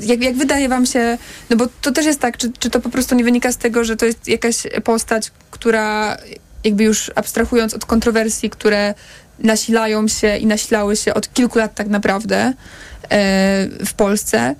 jak, 0.00 0.22
jak 0.22 0.36
wydaje 0.36 0.68
wam 0.68 0.86
się, 0.86 1.18
no 1.50 1.56
bo 1.56 1.66
to 1.80 1.92
też 1.92 2.06
jest 2.06 2.20
tak, 2.20 2.36
czy, 2.36 2.52
czy 2.58 2.70
to 2.70 2.80
po 2.80 2.90
prostu 2.90 3.14
nie 3.14 3.24
wynika 3.24 3.52
z 3.52 3.56
tego, 3.56 3.84
że 3.84 3.96
to 3.96 4.06
jest 4.06 4.28
jakaś 4.28 4.56
postać, 4.84 5.30
która 5.50 6.16
jakby 6.64 6.84
już 6.84 7.10
abstrahując 7.14 7.74
od 7.74 7.84
kontrowersji, 7.84 8.50
które 8.50 8.94
nasilają 9.38 10.08
się 10.08 10.36
i 10.36 10.46
nasilały 10.46 10.96
się 10.96 11.14
od 11.14 11.32
kilku 11.32 11.58
lat 11.58 11.74
tak 11.74 11.88
naprawdę 11.88 12.36
e, 12.36 12.52
w 13.86 13.94
Polsce, 13.96 14.54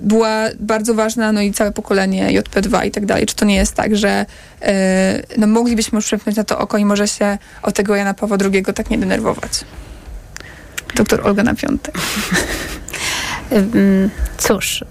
była 0.00 0.44
bardzo 0.60 0.94
ważna, 0.94 1.32
no 1.32 1.40
i 1.40 1.52
całe 1.52 1.72
pokolenie 1.72 2.40
JP2 2.42 2.86
i 2.86 2.90
tak 2.90 3.06
dalej. 3.06 3.26
Czy 3.26 3.36
to 3.36 3.44
nie 3.44 3.56
jest 3.56 3.74
tak, 3.74 3.96
że 3.96 4.26
e, 4.62 5.22
no 5.38 5.46
moglibyśmy 5.46 5.96
już 5.96 6.04
przepchnąć 6.04 6.36
na 6.36 6.44
to 6.44 6.58
oko 6.58 6.78
i 6.78 6.84
może 6.84 7.08
się 7.08 7.38
o 7.62 7.72
tego 7.72 7.96
Jana 7.96 8.14
Pawła 8.14 8.36
II 8.52 8.64
tak 8.74 8.90
nie 8.90 8.98
denerwować? 8.98 9.64
Doktor 10.94 11.26
Olga 11.26 11.42
na 11.42 11.54
piątek. 11.54 11.94
Cóż, 14.38 14.84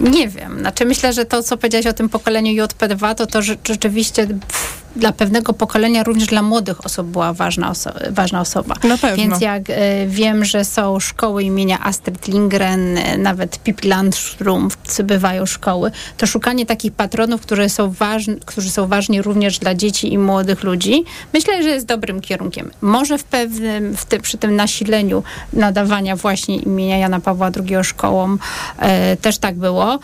nie 0.00 0.28
wiem. 0.28 0.58
Znaczy 0.58 0.84
myślę, 0.84 1.12
że 1.12 1.24
to, 1.24 1.42
co 1.42 1.56
powiedziałaś 1.56 1.86
o 1.86 1.92
tym 1.92 2.08
pokoleniu 2.08 2.64
JP2, 2.64 3.14
to 3.14 3.26
to 3.26 3.42
rzeczywiście 3.42 4.26
w- 4.26 4.81
dla 4.96 5.12
pewnego 5.12 5.52
pokolenia, 5.52 6.02
również 6.02 6.26
dla 6.26 6.42
młodych 6.42 6.86
osób 6.86 7.06
była 7.06 7.32
ważna, 7.32 7.72
oso- 7.72 8.12
ważna 8.12 8.40
osoba. 8.40 8.74
Na 8.84 8.98
pewno. 8.98 9.16
Więc 9.16 9.40
jak 9.40 9.62
e, 9.70 10.06
wiem, 10.06 10.44
że 10.44 10.64
są 10.64 11.00
szkoły 11.00 11.42
imienia 11.42 11.84
Astrid 11.84 12.28
Lindgren, 12.28 12.98
e, 12.98 13.18
nawet 13.18 13.58
Pippi 13.58 13.88
Landstrum 13.88 14.68
bywają 15.04 15.46
szkoły, 15.46 15.90
to 16.16 16.26
szukanie 16.26 16.66
takich 16.66 16.92
patronów, 16.92 17.40
którzy 17.40 17.68
są, 17.68 17.90
ważni, 17.90 18.36
którzy 18.46 18.70
są 18.70 18.86
ważni 18.86 19.22
również 19.22 19.58
dla 19.58 19.74
dzieci 19.74 20.12
i 20.12 20.18
młodych 20.18 20.62
ludzi, 20.62 21.04
myślę, 21.32 21.62
że 21.62 21.68
jest 21.68 21.86
dobrym 21.86 22.20
kierunkiem. 22.20 22.70
Może 22.80 23.18
w 23.18 23.24
pewnym, 23.24 23.96
w 23.96 24.04
tym, 24.04 24.22
przy 24.22 24.38
tym 24.38 24.56
nasileniu 24.56 25.22
nadawania 25.52 26.16
właśnie 26.16 26.56
imienia 26.56 26.96
Jana 26.96 27.20
Pawła 27.20 27.50
II 27.68 27.84
szkołom 27.84 28.38
e, 28.78 29.16
też 29.16 29.38
tak 29.38 29.54
było. 29.54 29.98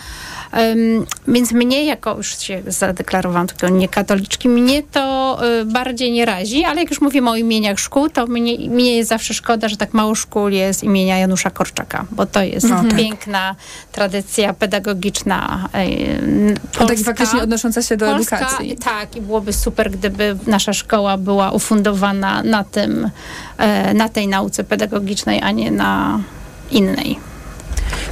Więc 1.28 1.52
mnie, 1.52 1.84
jako 1.84 2.16
już 2.16 2.38
się 2.38 2.62
zadeklarowałam 2.66 3.46
tylko 3.46 3.68
niekatoliczki, 3.68 4.48
mnie 4.48 4.77
to 4.82 5.38
e, 5.60 5.64
bardziej 5.64 6.12
nie 6.12 6.24
razi, 6.24 6.64
ale 6.64 6.80
jak 6.80 6.90
już 6.90 7.00
mówimy 7.00 7.30
o 7.30 7.36
imieniach 7.36 7.78
szkół, 7.78 8.08
to 8.08 8.26
mnie, 8.26 8.68
mnie 8.68 8.96
jest 8.96 9.08
zawsze 9.08 9.34
szkoda, 9.34 9.68
że 9.68 9.76
tak 9.76 9.94
mało 9.94 10.14
szkół 10.14 10.48
jest 10.48 10.84
imienia 10.84 11.18
Janusza 11.18 11.50
Korczaka, 11.50 12.04
bo 12.10 12.26
to 12.26 12.42
jest 12.42 12.66
piękna 12.96 13.54
tradycja 13.92 14.52
pedagogiczna 14.52 15.68
e, 15.72 15.86
To 16.72 16.78
tak 16.78 16.88
polska. 16.88 17.04
faktycznie 17.04 17.42
odnosząca 17.42 17.82
się 17.82 17.96
do 17.96 18.06
Polska, 18.06 18.38
edukacji. 18.38 18.76
Tak, 18.76 19.16
i 19.16 19.20
byłoby 19.20 19.52
super, 19.52 19.90
gdyby 19.90 20.36
nasza 20.46 20.72
szkoła 20.72 21.16
była 21.16 21.50
ufundowana 21.50 22.42
na 22.42 22.64
tym, 22.64 23.10
e, 23.58 23.94
na 23.94 24.08
tej 24.08 24.28
nauce 24.28 24.64
pedagogicznej, 24.64 25.42
a 25.42 25.50
nie 25.50 25.70
na 25.70 26.20
innej. 26.70 27.27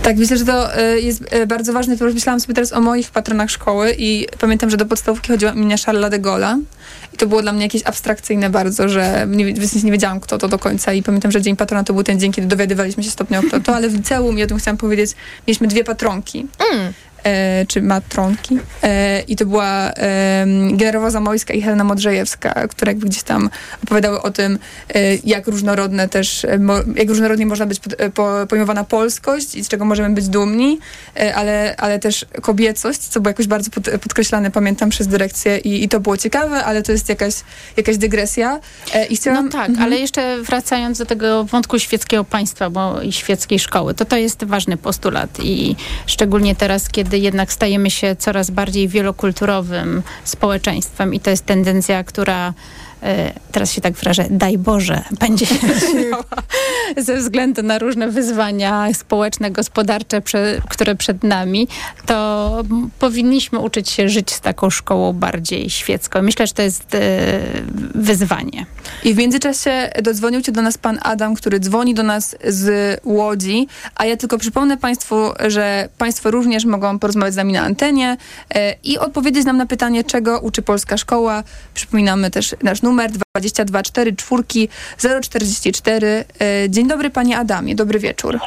Tak, 0.06 0.16
myślę, 0.16 0.36
że 0.36 0.44
to 0.44 0.76
e, 0.76 1.00
jest 1.00 1.24
e, 1.30 1.46
bardzo 1.46 1.72
ważne. 1.72 1.96
Myślałam 2.14 2.40
sobie 2.40 2.54
teraz 2.54 2.72
o 2.72 2.80
moich 2.80 3.10
patronach 3.10 3.50
szkoły 3.50 3.94
i 3.98 4.26
pamiętam, 4.40 4.70
że 4.70 4.76
do 4.76 4.86
podstawówki 4.86 5.28
chodziłam 5.28 5.56
imienia 5.56 5.76
Charlesa 5.86 6.10
de 6.10 6.20
Gaulle'a 6.20 6.60
i 7.14 7.16
to 7.16 7.26
było 7.26 7.42
dla 7.42 7.52
mnie 7.52 7.62
jakieś 7.62 7.82
abstrakcyjne 7.84 8.50
bardzo, 8.50 8.88
że 8.88 9.26
nie, 9.28 9.54
w 9.54 9.66
sensie 9.66 9.86
nie 9.86 9.92
wiedziałam, 9.92 10.20
kto 10.20 10.38
to 10.38 10.48
do 10.48 10.58
końca 10.58 10.92
i 10.92 11.02
pamiętam, 11.02 11.32
że 11.32 11.42
Dzień 11.42 11.56
Patrona 11.56 11.84
to 11.84 11.92
był 11.92 12.02
ten 12.02 12.20
dzień, 12.20 12.32
kiedy 12.32 12.48
dowiadywaliśmy 12.48 13.02
się 13.02 13.10
stopniowo, 13.10 13.48
kto 13.48 13.60
to, 13.60 13.74
ale 13.76 13.88
w 13.88 13.94
liceum, 13.94 14.38
i 14.38 14.42
o 14.42 14.46
tym 14.46 14.58
chciałam 14.58 14.76
powiedzieć, 14.76 15.10
mieliśmy 15.46 15.68
dwie 15.68 15.84
patronki. 15.84 16.46
E, 17.24 17.66
czy 17.68 17.82
matronki. 17.82 18.58
E, 18.82 19.20
I 19.20 19.36
to 19.36 19.46
była 19.46 19.90
e, 19.90 20.46
Generowa 20.72 21.10
Zamojska 21.10 21.54
i 21.54 21.62
Helena 21.62 21.84
Modrzejewska, 21.84 22.68
które 22.68 22.90
jakby 22.92 23.06
gdzieś 23.06 23.22
tam 23.22 23.50
opowiadały 23.84 24.22
o 24.22 24.30
tym, 24.30 24.58
e, 24.94 24.98
jak 25.24 25.46
różnorodne 25.46 26.08
też, 26.08 26.44
e, 26.44 26.58
mo, 26.58 26.74
jak 26.96 27.08
różnorodnie 27.08 27.46
można 27.46 27.66
być 27.66 27.80
pod- 27.80 28.00
e, 28.00 28.10
po, 28.10 28.32
pojmowana 28.48 28.84
polskość 28.84 29.54
i 29.54 29.64
z 29.64 29.68
czego 29.68 29.84
możemy 29.84 30.14
być 30.14 30.28
dumni, 30.28 30.78
ale, 31.34 31.74
ale 31.78 31.98
też 31.98 32.26
kobiecość, 32.42 33.00
co 33.00 33.20
było 33.20 33.30
jakoś 33.30 33.46
bardzo 33.46 33.70
pod, 33.70 33.84
podkreślane, 34.00 34.50
pamiętam, 34.50 34.90
przez 34.90 35.06
dyrekcję 35.08 35.58
i, 35.58 35.84
i 35.84 35.88
to 35.88 36.00
było 36.00 36.16
ciekawe, 36.16 36.64
ale 36.64 36.82
to 36.82 36.92
jest 36.92 37.08
jakaś, 37.08 37.34
jakaś 37.76 37.96
dygresja. 37.96 38.60
I 39.10 39.16
chciałam, 39.16 39.44
No 39.44 39.50
tak, 39.52 39.68
Mhm. 39.68 39.84
ale 39.86 39.98
jeszcze 39.98 40.42
wracając 40.42 40.98
do 40.98 41.06
tego 41.06 41.44
wątku 41.44 41.78
świeckiego 41.78 42.24
państwa 42.24 42.70
bo 42.70 43.00
i 43.02 43.12
świeckiej 43.12 43.58
szkoły, 43.58 43.94
to 43.94 44.04
to 44.04 44.16
jest 44.16 44.44
ważny 44.44 44.76
postulat 44.76 45.30
i 45.42 45.76
szczególnie 46.06 46.54
teraz, 46.56 46.88
kiedy 46.88 47.15
jednak 47.18 47.52
stajemy 47.52 47.90
się 47.90 48.16
coraz 48.16 48.50
bardziej 48.50 48.88
wielokulturowym 48.88 50.02
społeczeństwem 50.24 51.14
i 51.14 51.20
to 51.20 51.30
jest 51.30 51.46
tendencja, 51.46 52.04
która 52.04 52.54
e, 53.02 53.32
teraz 53.52 53.72
się 53.72 53.80
tak 53.80 53.94
wyrażę, 53.94 54.26
daj 54.30 54.58
Boże, 54.58 55.02
będzie 55.20 55.46
się 55.46 55.68
rozwijała 55.68 56.24
ze 56.96 57.16
względu 57.16 57.62
na 57.62 57.78
różne 57.78 58.08
wyzwania 58.08 58.94
społeczne, 58.94 59.50
gospodarcze, 59.50 60.22
które 60.68 60.94
przed 60.94 61.24
nami, 61.24 61.68
to 62.06 62.62
powinniśmy 62.98 63.58
uczyć 63.58 63.90
się 63.90 64.08
żyć 64.08 64.32
z 64.32 64.40
taką 64.40 64.70
szkołą 64.70 65.12
bardziej 65.12 65.70
świecką. 65.70 66.22
Myślę, 66.22 66.46
że 66.46 66.52
to 66.52 66.62
jest 66.62 66.94
e, 66.94 66.98
wyzwanie. 67.94 68.66
I 69.04 69.14
w 69.14 69.16
międzyczasie 69.16 69.90
dodzwonił 70.02 70.44
się 70.44 70.52
do 70.52 70.62
nas 70.62 70.78
pan 70.78 70.98
Adam, 71.02 71.34
który 71.34 71.60
dzwoni 71.60 71.94
do 71.94 72.02
nas 72.02 72.36
z 72.44 73.00
Łodzi, 73.04 73.68
a 73.94 74.04
ja 74.04 74.16
tylko 74.16 74.38
przypomnę 74.38 74.76
państwu, 74.76 75.16
że 75.48 75.88
państwo 75.98 76.30
również 76.30 76.64
mogą 76.64 76.98
porozmawiać 76.98 77.34
z 77.34 77.36
nami 77.36 77.52
na 77.52 77.60
antenie 77.60 78.16
e, 78.54 78.74
i 78.84 78.98
odpowiedzieć 78.98 79.44
nam 79.44 79.56
na 79.56 79.66
pytanie, 79.66 80.04
czego 80.04 80.40
uczy 80.40 80.62
polska 80.62 80.96
szkoła. 80.96 81.42
Przypominamy 81.74 82.30
też 82.30 82.54
nasz 82.62 82.82
numer 82.82 83.10
2244 83.10 84.42
044. 85.22 86.24
E, 86.40 86.70
Dzień 86.70 86.88
dobry 86.88 87.10
panie 87.10 87.38
Adamie, 87.38 87.74
dobry 87.74 87.98
wieczór. 87.98 88.38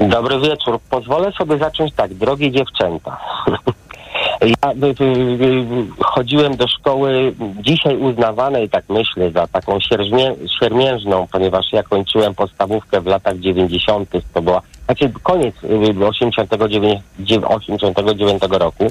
Dobry 0.00 0.40
wieczór. 0.40 0.80
Pozwolę 0.90 1.32
sobie 1.32 1.58
zacząć 1.58 1.92
tak. 1.94 2.14
Drogie 2.14 2.50
dziewczęta. 2.50 3.20
Ja 4.46 4.72
y, 4.72 4.86
y, 4.86 5.44
y, 5.44 5.64
chodziłem 6.00 6.56
do 6.56 6.68
szkoły 6.68 7.34
dzisiaj 7.62 7.96
uznawanej, 7.96 8.68
tak 8.68 8.84
myślę, 8.88 9.30
za 9.30 9.46
taką 9.46 9.78
siermiężną, 10.60 11.26
ponieważ 11.32 11.72
ja 11.72 11.82
kończyłem 11.82 12.34
podstawówkę 12.34 13.00
w 13.00 13.06
latach 13.06 13.38
90. 13.38 14.10
To 14.34 14.42
była, 14.42 14.62
znaczy 14.84 15.12
koniec 15.22 15.54
y, 15.64 16.06
89, 16.06 17.00
89 17.48 18.42
roku. 18.50 18.86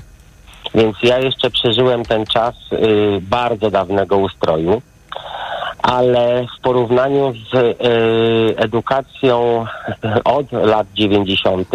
Więc 0.75 0.95
ja 1.03 1.19
jeszcze 1.19 1.49
przeżyłem 1.49 2.05
ten 2.05 2.25
czas 2.25 2.55
bardzo 3.21 3.71
dawnego 3.71 4.17
ustroju 4.17 4.81
ale 5.83 6.45
w 6.57 6.61
porównaniu 6.61 7.33
z 7.53 7.77
edukacją 8.57 9.65
od 10.23 10.51
lat 10.51 10.87
90., 10.93 11.67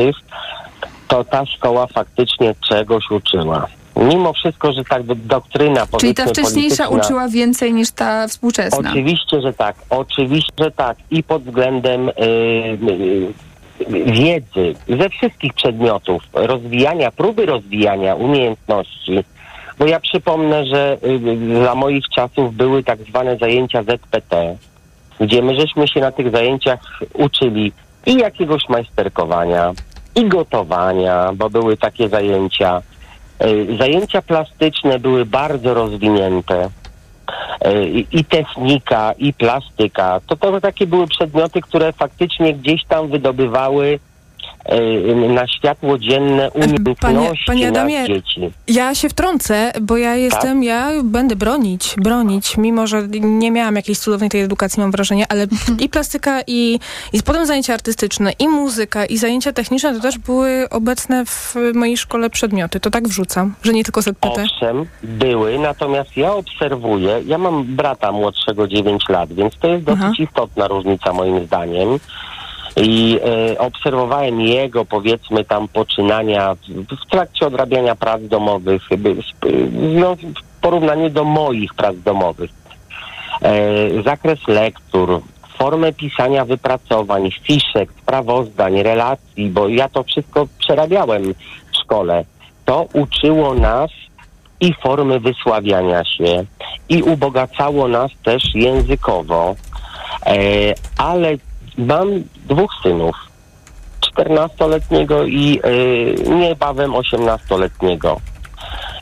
to 1.08 1.24
ta 1.24 1.46
szkoła 1.46 1.86
faktycznie 1.86 2.54
czegoś 2.68 3.10
uczyła. 3.10 3.66
Mimo 3.96 4.32
wszystko, 4.32 4.72
że 4.72 4.84
tak 4.84 5.02
doktryna 5.02 5.86
Czyli 6.00 6.14
ta 6.14 6.26
wcześniejsza 6.26 6.88
uczyła 6.88 7.28
więcej 7.28 7.72
niż 7.72 7.90
ta 7.90 8.28
współczesna. 8.28 8.90
Oczywiście, 8.90 9.40
że 9.40 9.52
tak. 9.52 9.76
Oczywiście, 9.90 10.52
że 10.58 10.70
tak. 10.70 10.96
I 11.10 11.22
pod 11.22 11.42
względem 11.42 12.08
y, 12.08 12.12
y, 12.12 13.32
wiedzy 14.12 14.74
ze 14.88 15.08
wszystkich 15.08 15.54
przedmiotów, 15.54 16.22
rozwijania, 16.32 17.10
próby 17.10 17.46
rozwijania 17.46 18.14
umiejętności. 18.14 19.24
Bo 19.78 19.86
ja 19.86 20.00
przypomnę, 20.00 20.66
że 20.66 20.98
y, 21.04 21.64
za 21.64 21.74
moich 21.74 22.04
czasów 22.08 22.54
były 22.54 22.82
tak 22.82 22.98
zwane 23.02 23.36
zajęcia 23.36 23.82
ZPT, 23.82 24.56
gdzie 25.20 25.42
my 25.42 25.60
żeśmy 25.60 25.88
się 25.88 26.00
na 26.00 26.12
tych 26.12 26.30
zajęciach 26.30 26.80
uczyli 27.14 27.72
i 28.06 28.14
jakiegoś 28.14 28.68
majsterkowania, 28.68 29.72
i 30.18 30.28
gotowania, 30.28 31.30
bo 31.34 31.50
były 31.50 31.76
takie 31.76 32.08
zajęcia. 32.08 32.82
Y, 33.44 33.76
Zajęcia 33.78 34.22
plastyczne 34.22 34.98
były 34.98 35.26
bardzo 35.26 35.75
rozwinięte. 35.75 36.68
E, 37.60 37.84
I, 37.88 38.25
technika, 38.25 39.12
i 39.18 39.32
plastyka. 39.32 40.20
To, 40.26 40.37
to 40.37 40.60
takie 40.60 40.87
były 40.87 41.06
przedmioty, 41.06 41.60
które 41.60 41.92
faktycznie 41.92 42.54
gdzieś 42.54 42.84
tam 42.84 43.08
wydobywały 43.08 43.87
e, 43.87 43.98
na 45.28 45.46
światło 45.46 45.98
dzienne 45.98 46.50
umiejętności 46.50 47.44
panie 47.46 47.68
Adamie, 47.68 47.98
nas 47.98 48.08
dzieci. 48.08 48.40
Ja 48.68 48.94
się 48.94 49.08
wtrącę, 49.08 49.72
bo 49.80 49.96
ja 49.96 50.16
jestem, 50.16 50.64
ja 50.64 50.90
będę 51.04 51.37
bronić, 51.37 51.94
bronić, 51.96 52.56
mimo 52.56 52.87
że 52.87 53.08
nie 53.20 53.50
miałam 53.50 53.76
jakiejś 53.76 53.98
cudownej 53.98 54.30
tej 54.30 54.40
edukacji, 54.40 54.80
mam 54.80 54.90
wrażenie, 54.90 55.25
ale 55.28 55.46
i 55.84 55.88
plastyka, 55.88 56.40
i, 56.46 56.78
i 57.12 57.22
potem 57.22 57.46
zajęcia 57.46 57.75
artystyczne, 57.75 58.32
i 58.38 58.48
muzyka, 58.48 59.06
i 59.06 59.16
zajęcia 59.16 59.52
techniczne 59.52 59.94
to 59.94 60.00
też 60.00 60.18
były 60.18 60.68
obecne 60.70 61.25
w 61.26 61.54
mojej 61.75 61.96
szkole 61.96 62.30
przedmioty. 62.30 62.80
To 62.80 62.90
tak 62.90 63.08
wrzucam, 63.08 63.54
że 63.62 63.72
nie 63.72 63.84
tylko 63.84 64.02
ZPT. 64.02 64.42
Owszem, 64.42 64.87
były, 65.02 65.58
natomiast 65.58 66.16
ja 66.16 66.32
obserwuję, 66.32 67.22
ja 67.26 67.38
mam 67.38 67.64
brata 67.64 68.12
młodszego 68.12 68.68
9 68.68 69.08
lat, 69.08 69.32
więc 69.32 69.58
to 69.58 69.68
jest 69.68 69.84
dosyć 69.84 70.02
Aha. 70.02 70.12
istotna 70.18 70.68
różnica 70.68 71.12
moim 71.12 71.46
zdaniem. 71.46 71.98
I 72.76 73.20
e, 73.52 73.58
obserwowałem 73.58 74.40
jego, 74.40 74.84
powiedzmy, 74.84 75.44
tam 75.44 75.68
poczynania 75.68 76.54
w, 76.54 76.96
w 76.96 77.10
trakcie 77.10 77.46
odrabiania 77.46 77.94
prac 77.94 78.22
domowych, 78.22 78.82
no, 79.72 80.16
w 80.16 80.60
porównaniu 80.60 81.10
do 81.10 81.25
moich 81.25 81.75
prac 81.75 81.96
domowych. 81.96 82.50
E, 83.42 84.02
zakres 84.02 84.48
lektur, 84.48 85.20
formę 85.58 85.92
pisania 85.92 86.44
wypracowań, 86.44 87.30
fiszek, 87.42 87.92
sprawozdań, 88.02 88.82
relacji, 88.82 89.50
bo 89.50 89.68
ja 89.68 89.88
to 89.88 90.02
wszystko 90.02 90.46
przerabiałem 90.58 91.34
w 91.72 91.76
szkole. 91.76 92.25
To 92.64 92.87
uczyło 92.92 93.54
nas 93.54 93.90
i 94.60 94.75
formy 94.82 95.20
wysławiania 95.20 96.04
się, 96.04 96.44
i 96.88 97.02
ubogacało 97.02 97.88
nas 97.88 98.10
też 98.25 98.54
językowo. 98.54 99.54
E, 100.26 100.34
ale 100.96 101.37
mam 101.78 102.08
dwóch 102.49 102.70
synów. 102.82 103.16
14-letniego 104.18 105.26
i 105.26 105.61
e, 105.62 106.30
niebawem 106.30 106.92
18-letniego. 106.92 108.16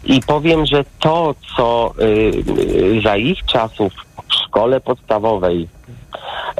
I 0.04 0.20
powiem, 0.22 0.66
że 0.66 0.84
to, 1.00 1.34
co 1.56 1.94
y, 1.98 2.04
y, 2.04 3.00
za 3.04 3.16
ich 3.16 3.44
czasów 3.44 3.92
w 4.28 4.34
szkole 4.34 4.80
podstawowej 4.80 5.68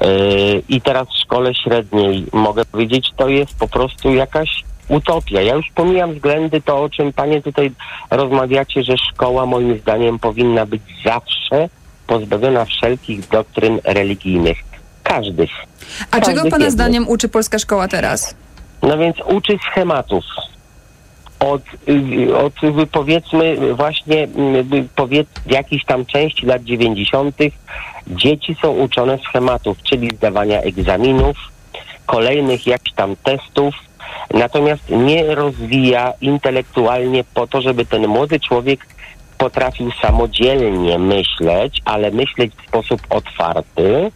y, 0.02 0.62
i 0.68 0.80
teraz 0.80 1.08
w 1.08 1.22
szkole 1.22 1.54
średniej, 1.54 2.26
mogę 2.32 2.64
powiedzieć, 2.64 3.10
to 3.16 3.28
jest 3.28 3.58
po 3.58 3.68
prostu 3.68 4.14
jakaś 4.14 4.64
utopia. 4.88 5.40
Ja 5.40 5.54
już 5.54 5.66
pomijam 5.74 6.14
względy 6.14 6.60
to, 6.60 6.82
o 6.82 6.88
czym 6.88 7.12
panie 7.12 7.42
tutaj 7.42 7.72
rozmawiacie, 8.10 8.82
że 8.82 8.94
szkoła 8.98 9.46
moim 9.46 9.78
zdaniem 9.78 10.18
powinna 10.18 10.66
być 10.66 10.82
zawsze 11.04 11.68
pozbawiona 12.06 12.64
wszelkich 12.64 13.28
doktryn 13.28 13.80
religijnych. 13.84 14.65
Każdych. 15.08 15.50
A 16.10 16.20
czego 16.20 16.26
Każdych 16.26 16.42
pana 16.42 16.64
jednych. 16.64 16.70
zdaniem 16.72 17.08
uczy 17.08 17.28
polska 17.28 17.58
szkoła 17.58 17.88
teraz? 17.88 18.34
No 18.82 18.98
więc 18.98 19.16
uczy 19.26 19.58
schematów. 19.70 20.24
Od, 21.40 21.62
od 22.44 22.52
powiedzmy 22.92 23.74
właśnie 23.74 24.28
powiedz, 24.96 25.28
w 25.46 25.50
jakiejś 25.50 25.84
tam 25.84 26.06
części 26.06 26.46
lat 26.46 26.64
90. 26.64 27.36
dzieci 28.06 28.56
są 28.62 28.70
uczone 28.70 29.18
schematów, 29.28 29.82
czyli 29.82 30.10
zdawania 30.16 30.60
egzaminów, 30.60 31.36
kolejnych 32.06 32.66
jakichś 32.66 32.96
tam 32.96 33.16
testów, 33.16 33.74
natomiast 34.34 34.90
nie 34.90 35.34
rozwija 35.34 36.12
intelektualnie 36.20 37.24
po 37.34 37.46
to, 37.46 37.60
żeby 37.60 37.86
ten 37.86 38.06
młody 38.06 38.40
człowiek 38.40 38.86
potrafił 39.38 39.90
samodzielnie 40.02 40.98
myśleć, 40.98 41.82
ale 41.84 42.10
myśleć 42.10 42.52
w 42.54 42.68
sposób 42.68 43.00
otwarty 43.10 44.10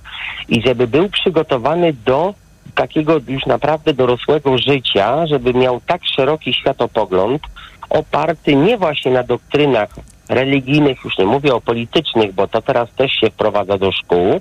i 0.48 0.62
żeby 0.62 0.86
był 0.86 1.08
przygotowany 1.08 1.92
do 1.92 2.34
takiego 2.74 3.20
już 3.28 3.46
naprawdę 3.46 3.94
dorosłego 3.94 4.58
życia, 4.58 5.26
żeby 5.26 5.54
miał 5.54 5.80
tak 5.86 6.00
szeroki 6.16 6.54
światopogląd, 6.54 7.42
oparty 7.90 8.54
nie 8.54 8.78
właśnie 8.78 9.12
na 9.12 9.22
doktrynach 9.22 9.88
religijnych, 10.28 11.04
już 11.04 11.18
nie 11.18 11.26
mówię 11.26 11.54
o 11.54 11.60
politycznych, 11.60 12.32
bo 12.32 12.48
to 12.48 12.62
teraz 12.62 12.88
też 12.92 13.12
się 13.12 13.30
wprowadza 13.30 13.78
do 13.78 13.92
szkół. 13.92 14.40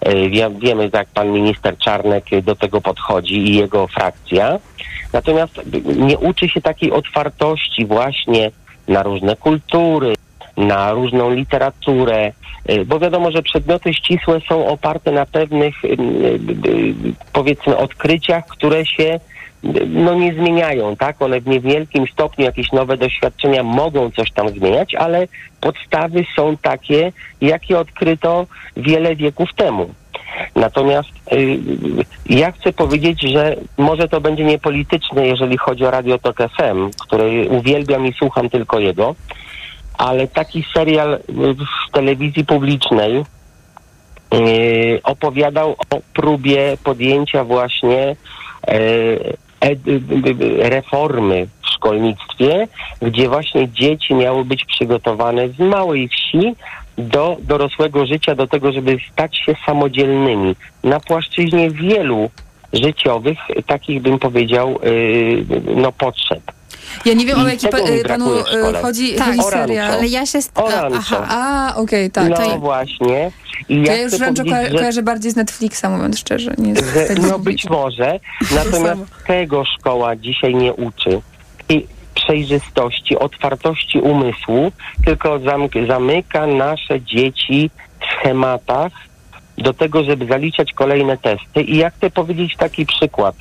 E, 0.00 0.28
Wie, 0.28 0.50
wiemy, 0.58 0.90
jak 0.92 1.08
pan 1.08 1.30
minister 1.30 1.78
Czarnek 1.78 2.24
do 2.42 2.56
tego 2.56 2.80
podchodzi 2.80 3.38
i 3.38 3.56
jego 3.56 3.86
frakcja. 3.86 4.58
Natomiast 5.12 5.60
nie 5.96 6.18
uczy 6.18 6.48
się 6.48 6.60
takiej 6.60 6.92
otwartości 6.92 7.86
właśnie 7.86 8.50
na 8.92 9.02
różne 9.02 9.36
kultury, 9.36 10.14
na 10.56 10.92
różną 10.92 11.30
literaturę, 11.30 12.32
y, 12.70 12.84
bo 12.84 12.98
wiadomo, 12.98 13.30
że 13.30 13.42
przedmioty 13.42 13.94
ścisłe 13.94 14.40
są 14.48 14.66
oparte 14.66 15.12
na 15.12 15.26
pewnych, 15.26 15.84
y, 15.84 15.88
y, 15.88 16.94
powiedzmy, 17.32 17.76
odkryciach, 17.76 18.46
które 18.46 18.86
się 18.86 19.20
no 19.86 20.14
nie 20.14 20.34
zmieniają, 20.34 20.96
tak? 20.96 21.22
One 21.22 21.40
w 21.40 21.46
niewielkim 21.46 22.06
stopniu 22.06 22.44
jakieś 22.44 22.72
nowe 22.72 22.96
doświadczenia 22.96 23.62
mogą 23.62 24.10
coś 24.10 24.30
tam 24.30 24.48
zmieniać, 24.48 24.94
ale 24.94 25.28
podstawy 25.60 26.24
są 26.36 26.56
takie, 26.56 27.12
jakie 27.40 27.78
odkryto 27.78 28.46
wiele 28.76 29.16
wieków 29.16 29.54
temu. 29.56 29.94
Natomiast 30.56 31.08
y, 31.32 31.58
ja 32.26 32.52
chcę 32.52 32.72
powiedzieć, 32.72 33.22
że 33.22 33.56
może 33.78 34.08
to 34.08 34.20
będzie 34.20 34.44
niepolityczne, 34.44 35.26
jeżeli 35.26 35.58
chodzi 35.58 35.84
o 35.84 35.90
Radio 35.90 36.18
Tok 36.18 36.38
FM, 36.38 36.90
który 37.00 37.48
uwielbiam 37.48 38.06
i 38.06 38.12
słucham 38.12 38.50
tylko 38.50 38.78
jego, 38.78 39.14
ale 39.98 40.28
taki 40.28 40.64
serial 40.74 41.14
y, 41.14 41.20
w 41.54 41.92
telewizji 41.92 42.44
publicznej 42.44 43.24
y, 44.34 45.00
opowiadał 45.02 45.76
o 45.90 46.00
próbie 46.14 46.76
podjęcia 46.84 47.44
właśnie 47.44 48.16
y, 48.68 48.72
y, 48.72 48.74
y, 48.74 49.51
reformy 50.58 51.46
w 51.62 51.68
szkolnictwie, 51.68 52.68
gdzie 53.02 53.28
właśnie 53.28 53.68
dzieci 53.68 54.14
miały 54.14 54.44
być 54.44 54.64
przygotowane 54.64 55.48
z 55.48 55.58
małej 55.58 56.08
wsi 56.08 56.54
do 56.98 57.36
dorosłego 57.40 58.06
życia, 58.06 58.34
do 58.34 58.46
tego, 58.46 58.72
żeby 58.72 58.96
stać 59.12 59.36
się 59.38 59.54
samodzielnymi 59.66 60.56
na 60.84 61.00
płaszczyźnie 61.00 61.70
wielu 61.70 62.30
życiowych, 62.72 63.38
takich 63.66 64.02
bym 64.02 64.18
powiedział, 64.18 64.78
y, 64.84 65.44
no 65.76 65.92
potrzeb. 65.92 66.42
Ja 67.04 67.14
nie 67.14 67.26
wiem, 67.26 67.40
o 67.40 67.48
jaki 67.48 67.68
pa, 67.68 67.78
y, 67.78 68.02
panu 68.08 68.30
szkole. 68.46 68.82
chodzi, 68.82 69.14
Tak, 69.14 69.36
serial. 69.50 69.92
Ale 69.92 70.06
ja 70.06 70.26
się... 70.26 70.38
st-. 70.42 70.62
Aha. 70.96 71.26
A, 71.28 71.74
okej, 71.76 72.10
tak. 72.10 72.28
no 72.28 72.36
to, 72.36 72.58
właśnie. 72.58 73.30
I 73.68 73.82
ja 73.82 73.94
ja 73.96 74.02
już 74.02 74.12
wręcz 74.12 74.38
powiedzieć, 74.38 74.54
koja- 74.58 74.70
że- 74.72 74.78
kojarzę 74.78 75.02
bardziej 75.02 75.32
z 75.32 75.36
Netflixa, 75.36 75.84
mówiąc 75.90 76.18
szczerze. 76.18 76.50
Nie 76.58 76.74
z 76.74 76.78
że, 76.78 76.92
telewizji 76.92 77.30
no 77.30 77.38
być 77.38 77.64
może, 77.70 78.20
natomiast 78.54 79.00
tego 79.26 79.64
szkoła 79.64 80.16
dzisiaj 80.16 80.54
nie 80.54 80.72
uczy. 80.74 81.20
I 81.68 81.86
przejrzystości, 82.14 83.18
otwartości 83.18 83.98
umysłu, 84.00 84.72
tylko 85.04 85.38
zamk- 85.38 85.86
zamyka 85.86 86.46
nasze 86.46 87.00
dzieci 87.00 87.70
w 88.00 88.20
schematach 88.20 88.92
do 89.58 89.74
tego, 89.74 90.04
żeby 90.04 90.26
zaliczać 90.26 90.72
kolejne 90.72 91.16
testy. 91.18 91.62
I 91.62 91.76
ja 91.76 91.90
chcę 91.90 92.10
powiedzieć 92.10 92.56
taki 92.56 92.86
przykład. 92.86 93.34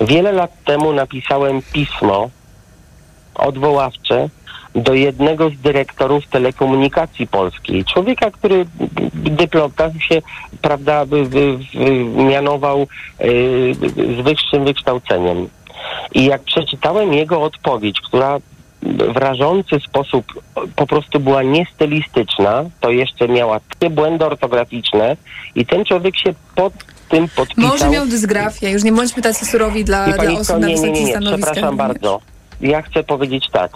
Wiele 0.00 0.32
lat 0.32 0.50
temu 0.64 0.92
napisałem 0.92 1.62
pismo 1.72 2.30
odwoławcze 3.34 4.28
do 4.74 4.94
jednego 4.94 5.50
z 5.50 5.56
dyrektorów 5.56 6.26
telekomunikacji 6.26 7.26
polskiej. 7.26 7.84
Człowieka, 7.84 8.30
który 8.30 8.66
dyplom 9.14 9.72
tak 9.72 9.92
się, 10.02 10.22
prawda, 10.62 11.06
by, 11.06 11.24
by, 11.24 11.58
by, 11.74 12.04
mianował 12.04 12.82
y, 12.82 12.86
z 13.94 14.24
wyższym 14.24 14.64
wykształceniem. 14.64 15.48
I 16.14 16.24
jak 16.24 16.42
przeczytałem 16.42 17.12
jego 17.12 17.42
odpowiedź, 17.42 18.00
która 18.00 18.38
w 19.14 19.16
rażący 19.16 19.76
sposób 19.88 20.24
po 20.76 20.86
prostu 20.86 21.20
była 21.20 21.42
niestylistyczna, 21.42 22.64
to 22.80 22.90
jeszcze 22.90 23.28
miała 23.28 23.60
takie 23.60 23.90
błędy 23.90 24.24
ortograficzne 24.24 25.16
i 25.54 25.66
ten 25.66 25.84
człowiek 25.84 26.16
się 26.16 26.34
pod 26.54 26.72
tym 27.08 27.28
podpisał. 27.28 27.70
Może 27.70 27.90
miał 27.90 28.06
dysgrafię, 28.06 28.70
już 28.70 28.82
nie 28.82 28.92
bądźmy 28.92 29.22
tacy 29.22 29.46
surowi 29.46 29.84
dla, 29.84 30.12
dla 30.12 30.32
osób 30.32 30.58
na 30.58 30.66
nie, 30.66 30.74
nie, 30.74 30.80
wysokich 30.80 31.08
stanowiskach. 31.08 31.40
przepraszam 31.40 31.76
bardzo. 31.76 32.33
Ja 32.60 32.82
chcę 32.82 33.04
powiedzieć 33.04 33.50
tak. 33.52 33.72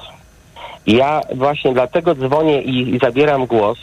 Ja 0.87 1.21
właśnie 1.35 1.73
dlatego 1.73 2.15
dzwonię 2.15 2.63
i, 2.63 2.95
i 2.95 2.99
zabieram 2.99 3.47
głos, 3.47 3.79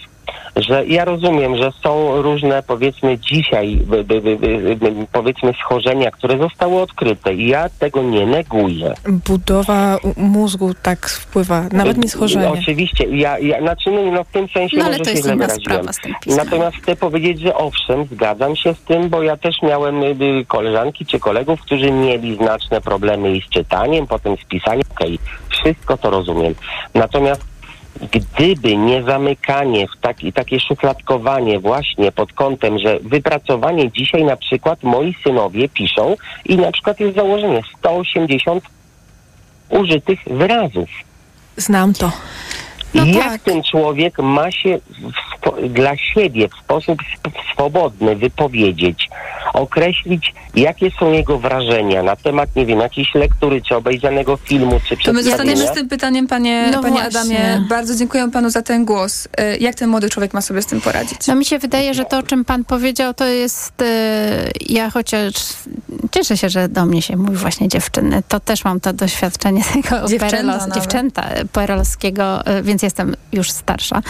że 0.55 0.85
ja 0.85 1.05
rozumiem, 1.05 1.57
że 1.57 1.71
są 1.83 2.21
różne 2.21 2.63
powiedzmy 2.63 3.17
dzisiaj 3.17 3.77
by, 3.77 4.03
by, 4.03 4.21
by, 4.21 4.37
by, 4.37 4.75
by, 4.75 4.91
powiedzmy 5.11 5.53
schorzenia, 5.65 6.11
które 6.11 6.37
zostały 6.37 6.81
odkryte 6.81 7.33
i 7.33 7.47
ja 7.47 7.69
tego 7.79 8.03
nie 8.03 8.25
neguję. 8.25 8.93
Budowa 9.27 9.97
mózgu 10.17 10.73
tak 10.81 11.07
wpływa, 11.09 11.63
nawet 11.71 11.97
nie 11.97 12.09
schorzenie. 12.09 12.49
Oczywiście, 12.49 13.03
ja, 13.03 13.39
ja 13.39 13.61
znaczy 13.61 13.91
no, 13.91 14.11
no 14.11 14.23
w 14.23 14.27
tym 14.27 14.47
sensie 14.47 14.77
No 14.77 14.85
ale 14.85 14.97
może 14.97 15.03
to 15.03 15.09
się 15.09 15.15
jest 15.15 15.25
inna 15.25 15.35
wyraziłem. 15.35 15.61
sprawa 15.61 15.93
z 15.93 15.99
tym 15.99 16.13
pismem. 16.23 16.45
Natomiast 16.45 16.77
chcę 16.77 16.95
powiedzieć, 16.95 17.39
że 17.39 17.55
owszem, 17.55 18.05
zgadzam 18.11 18.55
się 18.55 18.73
z 18.73 18.79
tym, 18.79 19.09
bo 19.09 19.23
ja 19.23 19.37
też 19.37 19.55
miałem 19.61 20.03
y, 20.03 20.15
y, 20.39 20.45
koleżanki 20.47 21.05
czy 21.05 21.19
kolegów, 21.19 21.61
którzy 21.61 21.91
mieli 21.91 22.35
znaczne 22.35 22.81
problemy 22.81 23.35
i 23.37 23.41
z 23.41 23.49
czytaniem, 23.49 24.07
potem 24.07 24.37
z 24.37 24.45
pisaniem. 24.45 24.83
Okej, 24.91 25.19
wszystko 25.49 25.97
to 25.97 26.09
rozumiem. 26.09 26.55
Natomiast 26.93 27.54
gdyby 28.11 28.77
nie 28.77 29.03
zamykanie 29.03 29.87
w 29.87 30.01
taki, 30.01 30.33
takie 30.33 30.59
szufladkowanie 30.59 31.59
właśnie 31.59 32.11
pod 32.11 32.33
kątem, 32.33 32.79
że 32.79 32.99
wypracowanie 32.99 33.91
dzisiaj 33.91 34.23
na 34.23 34.37
przykład 34.37 34.83
moi 34.83 35.15
synowie 35.23 35.69
piszą 35.69 36.15
i 36.45 36.57
na 36.57 36.71
przykład 36.71 36.99
jest 36.99 37.15
założenie 37.15 37.61
180 37.77 38.63
użytych 39.69 40.19
wyrazów. 40.27 40.89
Znam 41.57 41.93
to. 41.93 42.11
No 42.95 43.05
Jak 43.05 43.23
tak. 43.31 43.41
ten 43.41 43.63
człowiek 43.63 44.19
ma 44.19 44.51
się 44.51 44.79
dla 45.69 45.97
siebie 45.97 46.47
w 46.49 46.55
sposób 46.63 46.99
sp- 47.15 47.35
swobodny 47.53 48.15
wypowiedzieć, 48.15 49.09
określić, 49.53 50.33
jakie 50.55 50.91
są 50.99 51.11
jego 51.11 51.37
wrażenia 51.39 52.03
na 52.03 52.15
temat, 52.15 52.55
nie 52.55 52.65
wiem, 52.65 52.79
jakiejś 52.79 53.15
lektury, 53.15 53.61
czy 53.61 53.75
obejrzanego 53.75 54.37
filmu, 54.37 54.79
czy 54.87 54.97
To 54.97 55.13
my 55.13 55.23
zostaniemy 55.23 55.67
z 55.67 55.71
tym 55.71 55.89
pytaniem, 55.89 56.27
panie, 56.27 56.69
No 56.73 56.81
panie. 56.81 57.03
Adamie. 57.03 57.65
Bardzo 57.69 57.95
dziękuję 57.95 58.31
panu 58.31 58.49
za 58.49 58.61
ten 58.61 58.85
głos. 58.85 59.27
E, 59.37 59.57
Jak 59.57 59.75
ten 59.75 59.89
młody 59.89 60.09
człowiek 60.09 60.33
ma 60.33 60.41
sobie 60.41 60.61
z 60.61 60.65
tym 60.65 60.81
poradzić? 60.81 61.27
No 61.27 61.35
mi 61.35 61.45
się 61.45 61.59
wydaje, 61.59 61.93
że 61.93 62.05
to, 62.05 62.17
o 62.17 62.23
czym 62.23 62.45
pan 62.45 62.63
powiedział, 62.63 63.13
to 63.13 63.25
jest, 63.25 63.81
e, 63.81 63.85
ja 64.69 64.89
chociaż 64.89 65.33
cieszę 66.11 66.37
się, 66.37 66.49
że 66.49 66.69
do 66.69 66.85
mnie 66.85 67.01
się 67.01 67.17
mówi 67.17 67.37
właśnie 67.37 67.67
dziewczyny, 67.67 68.23
to 68.27 68.39
też 68.39 68.65
mam 68.65 68.79
to 68.79 68.93
doświadczenie 68.93 69.61
tego 69.73 70.07
Dziewczęta 70.07 70.69
dziewczęta 70.75 71.23
perelowskiego, 71.51 72.45
e, 72.45 72.63
więc 72.63 72.83
jestem 72.85 73.15
już 73.31 73.51
starsza. 73.51 74.01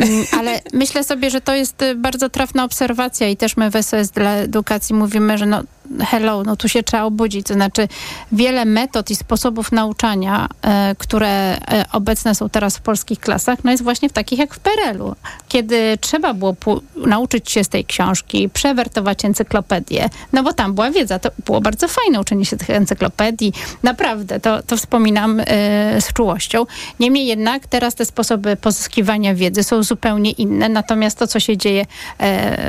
Mm, 0.00 0.24
Ale 0.38 0.60
myślę 0.72 1.04
sobie, 1.04 1.30
że 1.30 1.40
to 1.40 1.54
jest 1.54 1.82
e, 1.82 1.94
bardzo 1.94 2.28
trafna 2.28 2.64
obserwacja 2.64 3.28
i 3.28 3.36
też 3.36 3.56
my 3.56 3.70
w 3.70 3.84
SOS 3.84 4.10
dla 4.10 4.32
edukacji 4.32 4.94
mówimy, 4.94 5.38
że 5.38 5.46
no 5.46 5.62
hello, 6.00 6.42
no 6.42 6.56
tu 6.56 6.68
się 6.68 6.82
trzeba 6.82 7.02
obudzić, 7.02 7.46
to 7.46 7.54
znaczy 7.54 7.88
wiele 8.32 8.64
metod 8.64 9.10
i 9.10 9.16
sposobów 9.16 9.72
nauczania, 9.72 10.48
e, 10.62 10.94
które 10.98 11.28
e, 11.28 11.84
obecne 11.92 12.34
są 12.34 12.48
teraz 12.48 12.76
w 12.76 12.80
polskich 12.80 13.20
klasach, 13.20 13.64
no 13.64 13.70
jest 13.70 13.82
właśnie 13.82 14.08
w 14.08 14.12
takich 14.12 14.38
jak 14.38 14.54
w 14.54 14.58
PRL-u, 14.58 15.14
kiedy 15.48 15.98
trzeba 16.00 16.34
było 16.34 16.56
nauczyć 16.96 17.50
się 17.50 17.64
z 17.64 17.68
tej 17.68 17.84
książki, 17.84 18.48
przewertować 18.48 19.24
encyklopedię, 19.24 20.10
no 20.32 20.42
bo 20.42 20.52
tam 20.52 20.74
była 20.74 20.90
wiedza, 20.90 21.18
to 21.18 21.30
było 21.44 21.60
bardzo 21.60 21.88
fajne 21.88 22.20
uczenie 22.20 22.44
się 22.44 22.56
tych 22.56 22.70
encyklopedii, 22.70 23.52
naprawdę, 23.82 24.40
to, 24.40 24.62
to 24.62 24.76
wspominam 24.76 25.40
e, 25.40 25.44
z 26.00 26.12
czułością. 26.12 26.66
Niemniej 27.00 27.26
jednak 27.26 27.66
teraz 27.66 27.94
te 27.94 28.04
sposoby 28.04 28.56
pozyskiwania 28.56 29.34
wiedzy 29.34 29.62
są 29.64 29.82
zupełnie 29.82 30.30
inne, 30.30 30.68
natomiast 30.68 31.18
to, 31.18 31.26
co 31.26 31.40
się 31.40 31.56
dzieje 31.56 31.86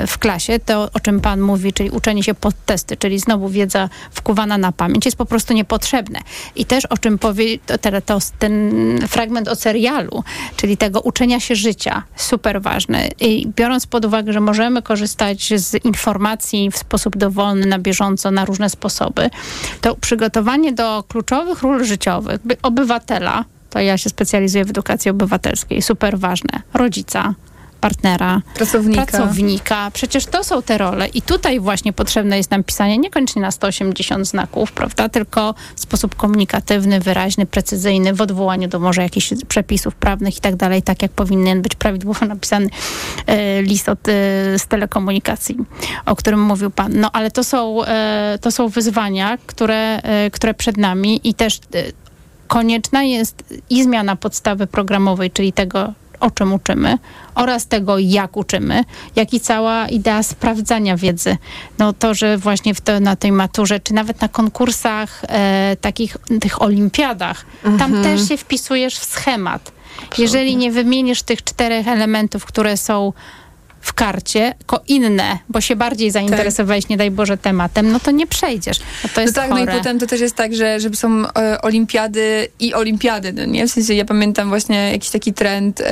w 0.06 0.18
klasie, 0.18 0.58
to 0.58 0.88
o 0.94 1.00
czym 1.00 1.20
pan 1.20 1.40
mówi, 1.40 1.72
czyli 1.72 1.90
uczenie 1.90 2.22
się 2.22 2.34
pod 2.34 2.54
testy, 2.66 2.96
czyli 2.96 3.09
znowu 3.18 3.48
wiedza 3.48 3.88
wkuwana 4.10 4.58
na 4.58 4.72
pamięć, 4.72 5.04
jest 5.04 5.16
po 5.16 5.26
prostu 5.26 5.54
niepotrzebne. 5.54 6.20
I 6.56 6.64
też 6.64 6.86
o 6.86 6.98
czym 6.98 7.18
powie 7.18 7.58
to, 7.58 7.78
to, 8.06 8.18
ten 8.38 8.72
fragment 9.08 9.48
o 9.48 9.54
serialu, 9.56 10.24
czyli 10.56 10.76
tego 10.76 11.00
uczenia 11.00 11.40
się 11.40 11.54
życia, 11.54 12.02
super 12.16 12.62
ważny. 12.62 13.08
I 13.20 13.48
biorąc 13.56 13.86
pod 13.86 14.04
uwagę, 14.04 14.32
że 14.32 14.40
możemy 14.40 14.82
korzystać 14.82 15.52
z 15.56 15.84
informacji 15.84 16.70
w 16.70 16.78
sposób 16.78 17.16
dowolny, 17.16 17.66
na 17.66 17.78
bieżąco, 17.78 18.30
na 18.30 18.44
różne 18.44 18.70
sposoby, 18.70 19.30
to 19.80 19.96
przygotowanie 19.96 20.72
do 20.72 21.04
kluczowych 21.08 21.62
ról 21.62 21.84
życiowych, 21.84 22.40
by 22.44 22.56
obywatela, 22.62 23.44
to 23.70 23.80
ja 23.80 23.98
się 23.98 24.10
specjalizuję 24.10 24.64
w 24.64 24.70
edukacji 24.70 25.10
obywatelskiej, 25.10 25.82
super 25.82 26.18
ważne, 26.18 26.62
rodzica, 26.74 27.34
partnera, 27.80 28.42
Pracownika. 28.54 29.06
pracownika. 29.06 29.90
Przecież 29.90 30.26
to 30.26 30.44
są 30.44 30.62
te 30.62 30.78
role 30.78 31.08
i 31.08 31.22
tutaj 31.22 31.60
właśnie 31.60 31.92
potrzebne 31.92 32.36
jest 32.36 32.50
nam 32.50 32.64
pisanie 32.64 32.98
niekoniecznie 32.98 33.42
na 33.42 33.50
180 33.50 34.28
znaków, 34.28 34.72
prawda, 34.72 35.08
tylko 35.08 35.54
w 35.76 35.80
sposób 35.80 36.14
komunikatywny, 36.14 37.00
wyraźny, 37.00 37.46
precyzyjny, 37.46 38.14
w 38.14 38.20
odwołaniu 38.20 38.68
do 38.68 38.80
może 38.80 39.02
jakichś 39.02 39.32
przepisów 39.48 39.94
prawnych 39.94 40.36
i 40.36 40.40
tak 40.40 40.56
dalej, 40.56 40.82
tak 40.82 41.02
jak 41.02 41.10
powinien 41.10 41.62
być 41.62 41.74
prawidłowo 41.74 42.26
napisany 42.26 42.68
e, 43.26 43.62
list 43.62 43.88
od, 43.88 44.08
e, 44.08 44.12
z 44.58 44.66
telekomunikacji, 44.66 45.56
o 46.06 46.16
którym 46.16 46.42
mówił 46.42 46.70
pan. 46.70 46.92
No 46.94 47.10
ale 47.12 47.30
to 47.30 47.44
są, 47.44 47.84
e, 47.84 48.38
to 48.40 48.50
są 48.50 48.68
wyzwania, 48.68 49.38
które, 49.46 50.02
które 50.32 50.54
przed 50.54 50.76
nami 50.76 51.20
i 51.24 51.34
też 51.34 51.60
konieczna 52.50 53.02
jest 53.02 53.54
i 53.70 53.82
zmiana 53.82 54.16
podstawy 54.16 54.66
programowej, 54.66 55.30
czyli 55.30 55.52
tego, 55.52 55.92
o 56.20 56.30
czym 56.30 56.52
uczymy 56.52 56.98
oraz 57.34 57.66
tego, 57.66 57.98
jak 57.98 58.36
uczymy, 58.36 58.84
jak 59.16 59.34
i 59.34 59.40
cała 59.40 59.88
idea 59.88 60.22
sprawdzania 60.22 60.96
wiedzy. 60.96 61.36
No 61.78 61.92
to, 61.92 62.14
że 62.14 62.38
właśnie 62.38 62.74
w 62.74 62.80
to, 62.80 63.00
na 63.00 63.16
tej 63.16 63.32
maturze, 63.32 63.80
czy 63.80 63.94
nawet 63.94 64.20
na 64.20 64.28
konkursach 64.28 65.22
e, 65.28 65.76
takich, 65.80 66.16
tych 66.40 66.62
olimpiadach, 66.62 67.46
tam 67.78 68.02
też 68.02 68.28
się 68.28 68.36
wpisujesz 68.36 68.98
w 68.98 69.04
schemat. 69.04 69.72
Jeżeli 70.18 70.56
nie 70.56 70.72
wymienisz 70.72 71.22
tych 71.22 71.44
czterech 71.44 71.88
elementów, 71.88 72.44
które 72.44 72.76
są 72.76 73.12
w 73.80 73.92
karcie, 73.92 74.54
ko 74.66 74.80
inne, 74.88 75.38
bo 75.48 75.60
się 75.60 75.76
bardziej 75.76 76.10
zainteresowałeś, 76.10 76.88
nie 76.88 76.96
daj 76.96 77.10
Boże, 77.10 77.36
tematem, 77.36 77.92
no 77.92 78.00
to 78.00 78.10
nie 78.10 78.26
przejdziesz. 78.26 78.80
No 79.04 79.10
to 79.14 79.20
jest 79.20 79.36
no 79.36 79.42
tak, 79.42 79.50
chore. 79.50 79.64
no 79.64 79.72
i 79.72 79.76
potem 79.78 79.98
to 79.98 80.06
też 80.06 80.20
jest 80.20 80.36
tak, 80.36 80.54
że, 80.54 80.80
że 80.80 80.90
są 80.90 81.24
e, 81.36 81.62
olimpiady 81.62 82.48
i 82.60 82.74
olimpiady, 82.74 83.32
no 83.32 83.44
nie? 83.44 83.66
W 83.66 83.70
sensie 83.70 83.94
ja 83.94 84.04
pamiętam 84.04 84.48
właśnie 84.48 84.92
jakiś 84.92 85.10
taki 85.10 85.32
trend 85.32 85.80
e, 85.80 85.84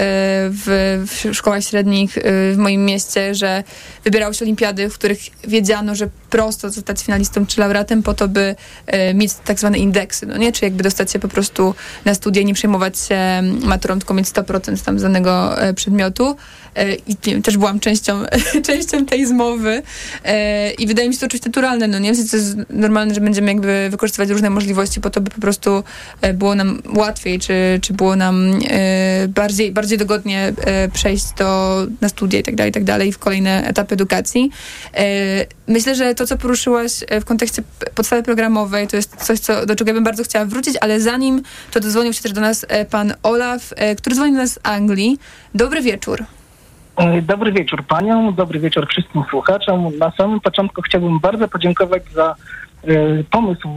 w, 0.50 1.04
w 1.06 1.34
szkołach 1.34 1.64
średnich 1.64 2.18
e, 2.18 2.22
w 2.52 2.56
moim 2.58 2.84
mieście, 2.84 3.34
że 3.34 3.64
wybierało 4.04 4.32
się 4.32 4.44
olimpiady, 4.44 4.90
w 4.90 4.94
których 4.94 5.18
wiedziano, 5.44 5.94
że 5.94 6.08
prosto 6.30 6.70
zostać 6.70 7.02
finalistą 7.02 7.46
czy 7.46 7.60
laureatem 7.60 8.02
po 8.02 8.14
to, 8.14 8.28
by 8.28 8.54
e, 8.86 9.14
mieć 9.14 9.32
tak 9.44 9.58
zwane 9.58 9.78
indeksy, 9.78 10.26
no 10.26 10.36
nie? 10.36 10.52
Czy 10.52 10.64
jakby 10.64 10.82
dostać 10.82 11.12
się 11.12 11.18
po 11.18 11.28
prostu 11.28 11.74
na 12.04 12.14
studia, 12.14 12.42
nie 12.42 12.54
przejmować 12.54 12.98
się 12.98 13.18
maturą, 13.62 13.98
tylko 13.98 14.14
mieć 14.14 14.26
100% 14.26 14.84
tam 14.84 14.98
z 14.98 15.02
danego 15.02 15.62
e, 15.62 15.74
przedmiotu. 15.74 16.36
E, 16.74 16.94
I 16.94 17.16
wiem, 17.24 17.42
też 17.42 17.56
byłam 17.56 17.80
częścią, 17.80 18.22
częścią 18.66 19.06
tej 19.06 19.26
zmowy 19.26 19.82
e, 20.24 20.70
i 20.70 20.86
wydaje 20.86 21.08
mi 21.08 21.14
się 21.14 21.20
to 21.20 21.26
oczywiście 21.26 21.48
naturalne, 21.48 21.88
no 21.88 21.98
nie? 21.98 22.12
W 22.12 22.16
sensie 22.16 22.30
to 22.30 22.36
jest 22.36 22.56
normalne, 22.70 23.14
że 23.14 23.20
będziemy 23.20 23.52
jakby 23.52 23.88
wykorzystywać 23.90 24.30
różne 24.30 24.50
możliwości 24.50 25.00
po 25.00 25.10
to, 25.10 25.20
by 25.20 25.30
po 25.30 25.40
prostu 25.40 25.84
e, 26.20 26.34
było 26.34 26.54
nam 26.54 26.82
łatwiej, 26.94 27.38
czy, 27.38 27.78
czy 27.82 27.92
było 27.92 28.16
nam 28.16 28.58
bardziej, 29.28 29.72
bardziej 29.72 29.98
dogodnie 29.98 30.52
przejść 30.92 31.24
do, 31.38 31.86
na 32.00 32.08
studia 32.08 32.40
i 32.40 32.42
tak 32.42 32.54
dalej, 32.54 32.70
i 32.70 32.74
tak 32.74 32.84
dalej, 32.84 33.12
w 33.12 33.18
kolejne 33.18 33.66
etapy 33.66 33.94
edukacji. 33.94 34.50
Myślę, 35.66 35.94
że 35.94 36.14
to, 36.14 36.26
co 36.26 36.36
poruszyłaś 36.36 36.92
w 37.20 37.24
kontekście 37.24 37.62
podstawy 37.94 38.22
programowej, 38.22 38.88
to 38.88 38.96
jest 38.96 39.16
coś, 39.16 39.38
co, 39.38 39.66
do 39.66 39.76
czego 39.76 39.88
ja 39.88 39.94
bym 39.94 40.04
bardzo 40.04 40.24
chciała 40.24 40.44
wrócić, 40.44 40.76
ale 40.80 41.00
zanim 41.00 41.42
to 41.70 41.80
dozwonił 41.80 42.12
się 42.12 42.22
też 42.22 42.32
do 42.32 42.40
nas 42.40 42.66
pan 42.90 43.14
Olaf, 43.22 43.74
który 43.98 44.16
dzwoni 44.16 44.32
do 44.32 44.38
nas 44.38 44.52
z 44.52 44.58
Anglii. 44.62 45.18
Dobry 45.54 45.82
wieczór. 45.82 46.24
E, 46.98 47.22
Dobry 47.22 47.52
wieczór 47.52 47.84
paniom, 47.84 48.34
dobry 48.34 48.60
wieczór 48.60 48.86
wszystkim 48.88 49.22
słuchaczom. 49.30 49.98
Na 49.98 50.10
samym 50.10 50.40
początku 50.40 50.82
chciałbym 50.82 51.20
bardzo 51.20 51.48
podziękować 51.48 52.02
za 52.12 52.34
e, 52.84 52.94
pomysł, 53.30 53.68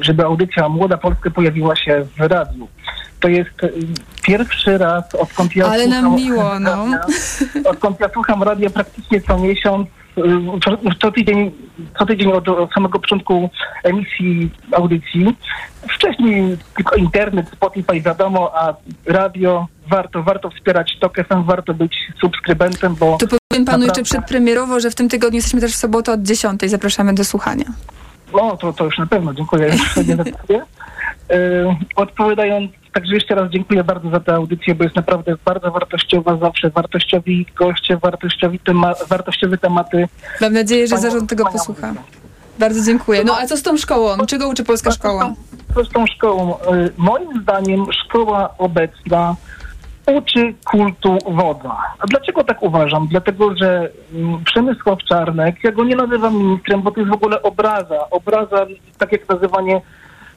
żeby 0.00 0.24
audycja 0.24 0.68
Młoda 0.68 0.96
Polska 0.96 1.30
pojawiła 1.30 1.76
się 1.76 2.06
w 2.16 2.20
radiu. 2.20 2.68
To 3.20 3.28
jest 3.28 3.64
e, 3.64 3.68
pierwszy 4.22 4.78
raz, 4.78 5.14
odkąd 5.14 5.56
ja 5.56 5.66
Ale 5.66 5.86
nam 5.86 6.04
słucham 6.04 6.20
miło, 6.24 6.58
no. 6.60 6.86
odkąd 7.70 8.00
ja 8.00 8.08
słucham 8.12 8.42
radia 8.42 8.70
praktycznie 8.70 9.20
co 9.20 9.38
miesiąc, 9.38 9.88
e, 10.18 10.22
co, 10.64 10.76
co 11.00 11.12
tydzień, 11.12 11.50
co 11.98 12.06
tydzień 12.06 12.32
od, 12.32 12.48
od 12.48 12.72
samego 12.72 12.98
początku 12.98 13.50
emisji 13.84 14.50
audycji. 14.72 15.36
Wcześniej 15.94 16.56
tylko 16.76 16.96
internet, 16.96 17.50
Spotify 17.50 18.00
wiadomo, 18.00 18.52
a 18.54 18.74
radio 19.06 19.66
warto, 19.88 20.22
warto 20.22 20.50
wspierać 20.50 20.98
TOK 21.00 21.16
FM, 21.16 21.44
warto 21.44 21.74
być 21.74 21.96
subskrybentem, 22.20 22.94
bo 22.94 23.16
To 23.18 23.26
powiem 23.26 23.40
panu 23.50 23.84
jeszcze 23.84 24.00
naprawdę- 24.00 24.02
przedpremierowo, 24.04 24.80
że 24.80 24.90
w 24.90 24.94
tym 24.94 25.08
tygodniu 25.08 25.36
jesteśmy 25.36 25.60
też 25.60 25.72
w 25.72 25.76
sobotę 25.76 26.12
od 26.12 26.22
10. 26.22 26.60
Zapraszamy 26.66 27.14
do 27.14 27.24
słuchania. 27.24 27.64
No, 28.32 28.56
to, 28.56 28.72
to 28.72 28.84
już 28.84 28.98
na 28.98 29.06
pewno, 29.06 29.34
dziękuję. 29.34 29.74
nie 30.06 30.16
zacytuję. 30.16 30.62
E, 31.30 31.76
Odpowiadając, 31.96 32.70
także 32.92 33.14
jeszcze 33.14 33.34
raz 33.34 33.50
dziękuję 33.50 33.84
bardzo 33.84 34.10
za 34.10 34.20
tę 34.20 34.34
audycję, 34.34 34.74
bo 34.74 34.84
jest 34.84 34.96
naprawdę 34.96 35.34
bardzo 35.44 35.70
wartościowa, 35.70 36.36
zawsze 36.36 36.70
wartościowi 36.70 37.46
goście, 37.56 37.96
wartościowi 37.96 38.58
tema, 38.58 38.94
wartościowe 39.08 39.58
tematy. 39.58 40.08
Mam 40.40 40.52
nadzieję, 40.52 40.86
że 40.86 40.98
zarząd 40.98 41.30
tego 41.30 41.44
posłucha. 41.44 41.92
Bardzo 42.58 42.84
dziękuję. 42.86 43.24
No 43.24 43.36
a 43.38 43.46
co 43.46 43.56
z 43.56 43.62
tą 43.62 43.76
szkołą? 43.76 44.26
Czego 44.26 44.48
uczy 44.48 44.64
polska 44.64 44.90
szkoła? 44.90 45.32
Co 45.74 45.84
z 45.84 45.88
tą 45.88 46.06
szkołą? 46.06 46.60
E, 46.60 46.90
Moim 46.96 47.42
zdaniem 47.42 47.86
szkoła 47.92 48.54
obecna 48.58 49.36
uczy 50.10 50.54
kultu 50.64 51.18
wodza. 51.26 51.76
A 51.98 52.06
dlaczego 52.06 52.44
tak 52.44 52.62
uważam? 52.62 53.06
Dlatego, 53.10 53.56
że 53.56 53.90
mm, 54.14 54.44
Przemysław 54.44 54.98
Czarnek, 55.08 55.64
ja 55.64 55.72
go 55.72 55.84
nie 55.84 55.96
nazywam 55.96 56.36
ministrem, 56.36 56.82
bo 56.82 56.90
to 56.90 57.00
jest 57.00 57.10
w 57.10 57.14
ogóle 57.14 57.42
obraza. 57.42 58.10
Obraza, 58.10 58.66
tak 58.98 59.12
jak 59.12 59.28
nazywanie 59.28 59.80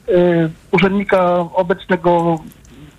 y, 0.08 0.50
urzędnika 0.72 1.36
obecnego 1.36 2.38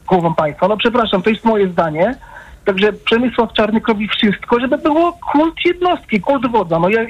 głową 0.07 0.33
państwa. 0.33 0.67
No 0.67 0.77
przepraszam, 0.77 1.21
to 1.21 1.29
jest 1.29 1.45
moje 1.45 1.67
zdanie. 1.67 2.15
Także 2.65 2.93
Przemysław 2.93 3.53
Czarnek 3.53 3.87
robi 3.87 4.07
wszystko, 4.07 4.59
żeby 4.59 4.77
było 4.77 5.19
kult 5.31 5.55
jednostki, 5.65 6.21
kult 6.21 6.51
wodza. 6.51 6.79
No 6.79 6.89
ja, 6.89 7.01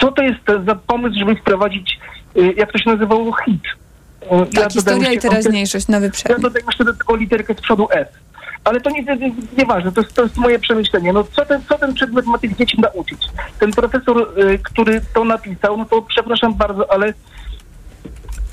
co 0.00 0.12
to 0.12 0.22
jest 0.22 0.66
za 0.66 0.74
pomysł, 0.74 1.18
żeby 1.18 1.36
wprowadzić, 1.36 1.98
y, 2.36 2.54
jak 2.56 2.72
to 2.72 2.78
się 2.78 2.90
nazywało, 2.90 3.32
hit? 3.44 3.62
Tak, 4.30 4.38
dodaję 4.48 4.70
historia 4.70 5.12
i 5.12 5.18
teraźniejszość, 5.18 5.88
nowy 5.88 6.06
ja 6.06 6.12
przepis. 6.12 6.42
dodam 6.42 6.62
jeszcze 6.66 6.84
do 6.84 6.94
tego 6.94 7.16
literkę 7.16 7.54
z 7.54 7.60
przodu 7.60 7.88
S. 7.90 8.08
ale 8.66 8.80
to 8.80 8.90
nie, 8.90 9.02
nie, 9.02 9.32
nieważne, 9.58 9.92
to 9.92 10.00
jest, 10.00 10.14
to 10.14 10.22
jest 10.22 10.36
moje 10.36 10.58
przemyślenie. 10.58 11.12
No 11.12 11.24
co 11.24 11.44
ten, 11.44 11.62
co 11.68 11.78
ten 11.78 11.94
przedmiot 11.94 12.26
ma 12.26 12.38
tych 12.38 12.56
dzieci 12.56 12.80
nauczyć? 12.80 13.18
Ten 13.58 13.70
profesor, 13.70 14.32
y, 14.38 14.58
który 14.58 15.00
to 15.14 15.24
napisał, 15.24 15.76
no 15.76 15.84
to 15.84 16.02
przepraszam 16.02 16.54
bardzo, 16.54 16.92
ale 16.92 17.14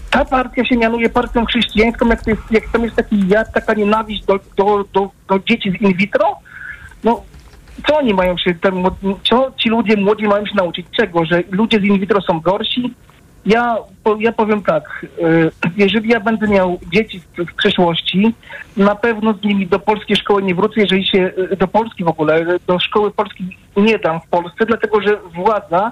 ta 0.10 0.26
partia 0.26 0.66
się 0.66 0.78
mianuje 0.78 1.10
partią 1.10 1.46
chrześcijańską, 1.46 2.08
jak, 2.08 2.24
to 2.24 2.30
jest, 2.30 2.42
jak 2.52 2.70
tam 2.72 2.84
jest 2.84 2.96
taki 2.96 3.28
jad, 3.28 3.54
taka 3.54 3.74
nienawiść 3.74 4.26
do, 4.26 4.40
do, 4.58 4.86
do, 4.94 5.10
do 5.28 5.40
dzieci 5.40 5.72
z 5.72 5.82
in 5.82 5.94
vitro, 5.94 6.36
no 7.04 7.24
co 7.88 7.98
oni 7.98 8.14
mają 8.14 8.38
się, 8.38 8.56
ten, 8.56 8.84
co 9.30 9.52
ci 9.58 9.70
ludzie 9.70 9.98
młodzi 9.98 10.28
mają 10.28 10.46
się 10.46 10.56
nauczyć? 10.56 10.86
Czego? 10.98 11.26
Że 11.26 11.44
ludzie 11.52 11.80
z 11.80 11.84
in 11.84 12.00
vitro 12.00 12.22
są 12.22 12.40
gorsi? 12.40 12.94
Ja, 13.46 13.78
ja 14.20 14.32
powiem 14.32 14.64
tak, 14.64 15.06
y, 15.20 15.52
jeżeli 15.78 16.10
ja 16.10 16.20
będę 16.20 16.48
miał 16.48 16.80
dzieci 16.94 17.20
w, 17.20 17.46
w 17.52 17.56
przyszłości, 17.56 18.34
na 18.78 18.96
pewno 18.96 19.34
z 19.34 19.44
nimi 19.44 19.68
do 19.68 19.80
polskiej 19.80 20.16
szkoły 20.16 20.44
nie 20.44 20.56
wrócę, 20.56 20.82
jeżeli 20.82 21.08
się 21.08 21.34
y, 21.52 21.56
do 21.58 21.68
Polski 21.68 22.04
w 22.04 22.08
ogóle, 22.08 22.46
do 22.68 22.80
szkoły 22.80 23.12
polskiej 23.12 23.58
nie 23.78 24.00
dam 24.00 24.22
w 24.22 24.28
Polsce, 24.28 24.66
dlatego 24.66 25.02
że 25.02 25.18
władza 25.36 25.92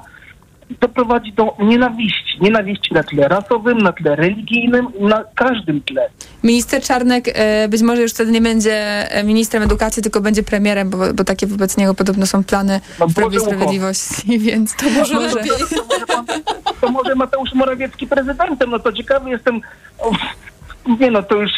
doprowadzi 0.82 1.34
do 1.34 1.56
nienawiści. 1.60 2.38
Nienawiści 2.42 2.94
na 2.94 3.04
tle 3.04 3.28
rasowym, 3.28 3.78
na 3.78 3.92
tle 3.94 4.16
religijnym, 4.16 4.88
na 5.00 5.24
każdym 5.36 5.82
tle. 5.82 6.10
Minister 6.44 6.84
Czarnek 6.84 7.26
e, 7.34 7.68
być 7.68 7.82
może 7.82 8.02
już 8.02 8.12
wtedy 8.12 8.32
nie 8.32 8.42
będzie 8.42 8.74
e, 9.12 9.24
ministrem 9.24 9.64
edukacji, 9.64 10.04
tylko 10.04 10.22
będzie 10.22 10.44
premierem, 10.44 10.90
bo, 10.90 11.14
bo 11.14 11.24
takie 11.24 11.48
wobec 11.48 11.78
niego 11.78 11.94
podobno 11.94 12.26
są 12.26 12.44
plany 12.44 12.82
w 13.10 13.14
Prawie. 13.14 13.40
Sprawiedliwości, 13.40 14.40
więc 14.50 14.76
to 14.76 14.90
może... 14.90 15.14
To, 15.14 15.22
może 15.22 16.06
pan- 16.08 16.26
to 16.82 16.92
może 16.92 17.16
Mateusz 17.16 17.54
Morawiecki 17.54 18.08
prezydentem, 18.08 18.70
no 18.70 18.80
to 18.80 18.94
ciekawy 18.94 19.30
jestem. 19.30 19.62
O, 20.00 20.12
nie 21.00 21.12
no, 21.12 21.24
to 21.24 21.36
już, 21.36 21.52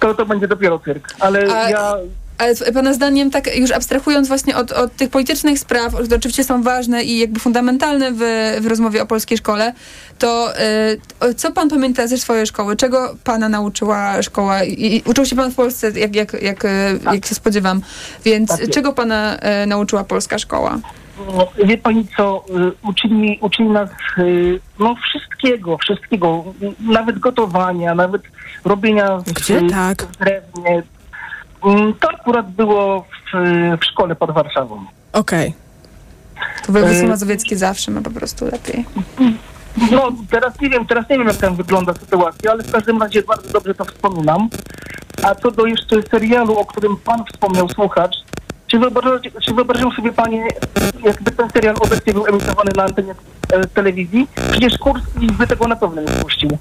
to, 0.00 0.14
to 0.14 0.26
będzie 0.26 0.48
dopiero 0.48 0.78
cyrk. 0.78 1.08
Ale 1.20 1.56
A- 1.56 1.70
ja 1.70 1.94
Ale 2.38 2.72
pana 2.74 2.92
zdaniem, 2.92 3.30
tak 3.30 3.56
już 3.56 3.70
abstrahując 3.70 4.28
właśnie 4.28 4.56
od, 4.56 4.72
od 4.72 4.96
tych 4.96 5.10
politycznych 5.10 5.58
spraw, 5.58 5.94
które 5.94 6.16
oczywiście 6.16 6.44
są 6.44 6.62
ważne 6.62 7.04
i 7.04 7.18
jakby 7.18 7.40
fundamentalne 7.40 8.12
w, 8.12 8.18
w 8.60 8.66
rozmowie 8.66 9.02
o 9.02 9.06
polskiej 9.06 9.38
szkole, 9.38 9.72
to 10.18 10.52
y, 11.30 11.34
co 11.34 11.52
pan 11.52 11.68
pamięta 11.68 12.06
ze 12.06 12.18
swojej 12.18 12.46
szkoły? 12.46 12.76
Czego 12.76 13.16
pana 13.24 13.48
nauczyła 13.48 14.22
szkoła? 14.22 14.64
I, 14.64 14.96
i 14.96 15.02
uczył 15.06 15.24
się 15.24 15.36
pan 15.36 15.50
w 15.50 15.54
Polsce, 15.54 15.90
jak, 15.90 16.16
jak, 16.16 16.42
jak, 16.42 16.64
y, 16.64 16.68
jak 17.12 17.26
się 17.26 17.34
spodziewam. 17.34 17.80
Więc 18.24 18.50
Tak 18.50 18.70
czego 18.70 18.92
pana 18.92 19.38
y, 19.62 19.66
nauczyła 19.66 20.04
polska 20.04 20.38
szkoła? 20.38 20.78
No, 21.36 21.48
wie 21.64 21.78
pani 21.78 22.06
co, 22.16 22.44
y, 22.50 22.88
uczyli, 22.88 23.38
uczyli 23.40 23.68
nas 23.68 23.90
y, 24.18 24.60
no 24.78 24.94
wszystkiego, 24.94 25.78
wszystkiego, 25.78 26.44
nawet 26.80 27.18
gotowania, 27.18 27.94
nawet 27.94 28.22
robienia 28.64 29.18
Gdzie 29.34 29.58
y, 29.58 29.70
tak? 29.70 30.02
w 30.02 30.16
drewnie. 30.16 30.82
Mm, 31.64 31.94
To 32.00 32.08
akurat 32.10 32.50
było 32.50 33.00
w, 33.02 33.36
w 33.80 33.84
szkole 33.84 34.16
pod 34.16 34.30
Warszawą. 34.30 34.84
Okej. 35.12 35.54
To 36.66 36.72
województwo 36.72 37.06
mazowieckie 37.08 37.56
zawsze 37.56 37.90
ma 37.90 38.00
po 38.00 38.10
prostu 38.10 38.44
lepiej. 38.44 38.84
No 39.90 40.08
teraz 40.30 40.60
nie 40.60 40.70
wiem, 40.70 40.86
teraz 40.86 41.08
nie 41.10 41.18
wiem 41.18 41.26
jak 41.28 41.36
tam 41.36 41.56
wygląda 41.56 41.94
sytuacja, 41.94 42.50
ale 42.50 42.62
w 42.62 42.72
każdym 42.72 43.02
razie 43.02 43.22
bardzo 43.22 43.48
dobrze 43.52 43.74
to 43.74 43.84
wspominam. 43.84 44.48
A 45.22 45.34
co 45.34 45.50
do 45.50 45.66
jeszcze 45.66 46.02
serialu, 46.10 46.58
o 46.58 46.64
którym 46.66 46.96
pan 46.96 47.24
wspomniał, 47.32 47.68
słuchacz, 47.68 48.16
czy 48.66 48.78
wyobrażacie, 48.78 49.30
czy 49.42 49.54
wyobrażają 49.54 49.90
sobie 49.90 50.12
panie, 50.12 50.48
jakby 51.04 51.30
ten 51.30 51.50
serial 51.50 51.74
obecnie 51.80 52.12
był 52.12 52.26
emitowany 52.26 52.70
na 52.76 52.82
antenie 52.84 53.14
e, 53.52 53.66
telewizji? 53.66 54.28
Przecież 54.50 54.78
kurs 54.78 55.02
by 55.38 55.46
tego 55.46 55.68
na 55.68 55.76
pewno 55.76 56.02
nie 56.02 56.08
puścił. 56.08 56.58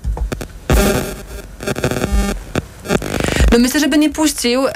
No 3.54 3.60
myślę, 3.60 3.80
żeby 3.80 3.98
nie 3.98 4.10
puścił, 4.10 4.68
e, 4.68 4.72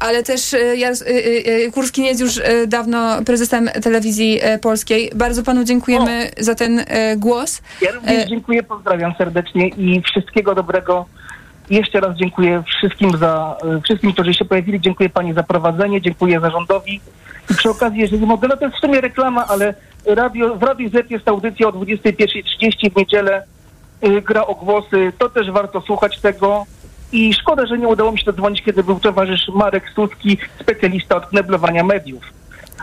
ale 0.00 0.22
też 0.22 0.54
e, 0.54 0.58
e, 0.58 1.70
Kurski 1.70 2.02
nie 2.02 2.08
jest 2.08 2.20
już 2.20 2.40
dawno 2.68 3.22
prezesem 3.24 3.68
telewizji 3.82 4.40
polskiej. 4.62 5.10
Bardzo 5.14 5.42
panu 5.42 5.64
dziękujemy 5.64 6.30
za 6.38 6.54
ten 6.54 6.84
głos. 7.16 7.62
Ja 7.82 7.90
również 7.92 8.28
dziękuję, 8.28 8.62
pozdrawiam 8.62 9.14
serdecznie 9.18 9.68
i 9.68 10.02
wszystkiego 10.02 10.54
dobrego. 10.54 11.06
Jeszcze 11.70 12.00
raz 12.00 12.16
dziękuję 12.16 12.62
wszystkim 12.66 13.18
za 13.18 13.56
wszystkim, 13.84 14.12
którzy 14.12 14.34
się 14.34 14.44
pojawili. 14.44 14.80
Dziękuję 14.80 15.08
pani 15.08 15.32
za 15.32 15.42
prowadzenie, 15.42 16.00
dziękuję 16.00 16.40
zarządowi. 16.40 17.00
I 17.50 17.54
przy 17.54 17.70
okazji, 17.70 18.00
jeżeli 18.00 18.26
mogę, 18.26 18.48
no 18.48 18.56
to 18.56 18.64
jest 18.64 18.76
w 18.76 18.80
sumie 18.80 19.00
reklama, 19.00 19.46
ale 19.46 19.74
radio, 20.06 20.56
w 20.56 20.62
Radiu 20.62 20.90
Z 20.90 21.10
jest 21.10 21.28
audycja 21.28 21.68
o 21.68 21.72
21.30 21.72 22.92
w 22.92 22.96
niedzielę. 22.96 23.44
Gra 24.24 24.46
o 24.46 24.54
głosy, 24.54 25.12
to 25.18 25.28
też 25.28 25.50
warto 25.50 25.80
słuchać 25.80 26.20
tego. 26.20 26.66
I 27.12 27.34
szkoda, 27.34 27.66
że 27.66 27.78
nie 27.78 27.88
udało 27.88 28.12
mi 28.12 28.18
się 28.18 28.24
dodzwonić, 28.24 28.62
kiedy 28.62 28.84
był 28.84 29.00
towarzysz 29.00 29.48
Marek 29.48 29.90
Suski, 29.94 30.38
specjalista 30.60 31.16
od 31.16 31.26
kneblowania 31.26 31.84
mediów. 31.84 32.24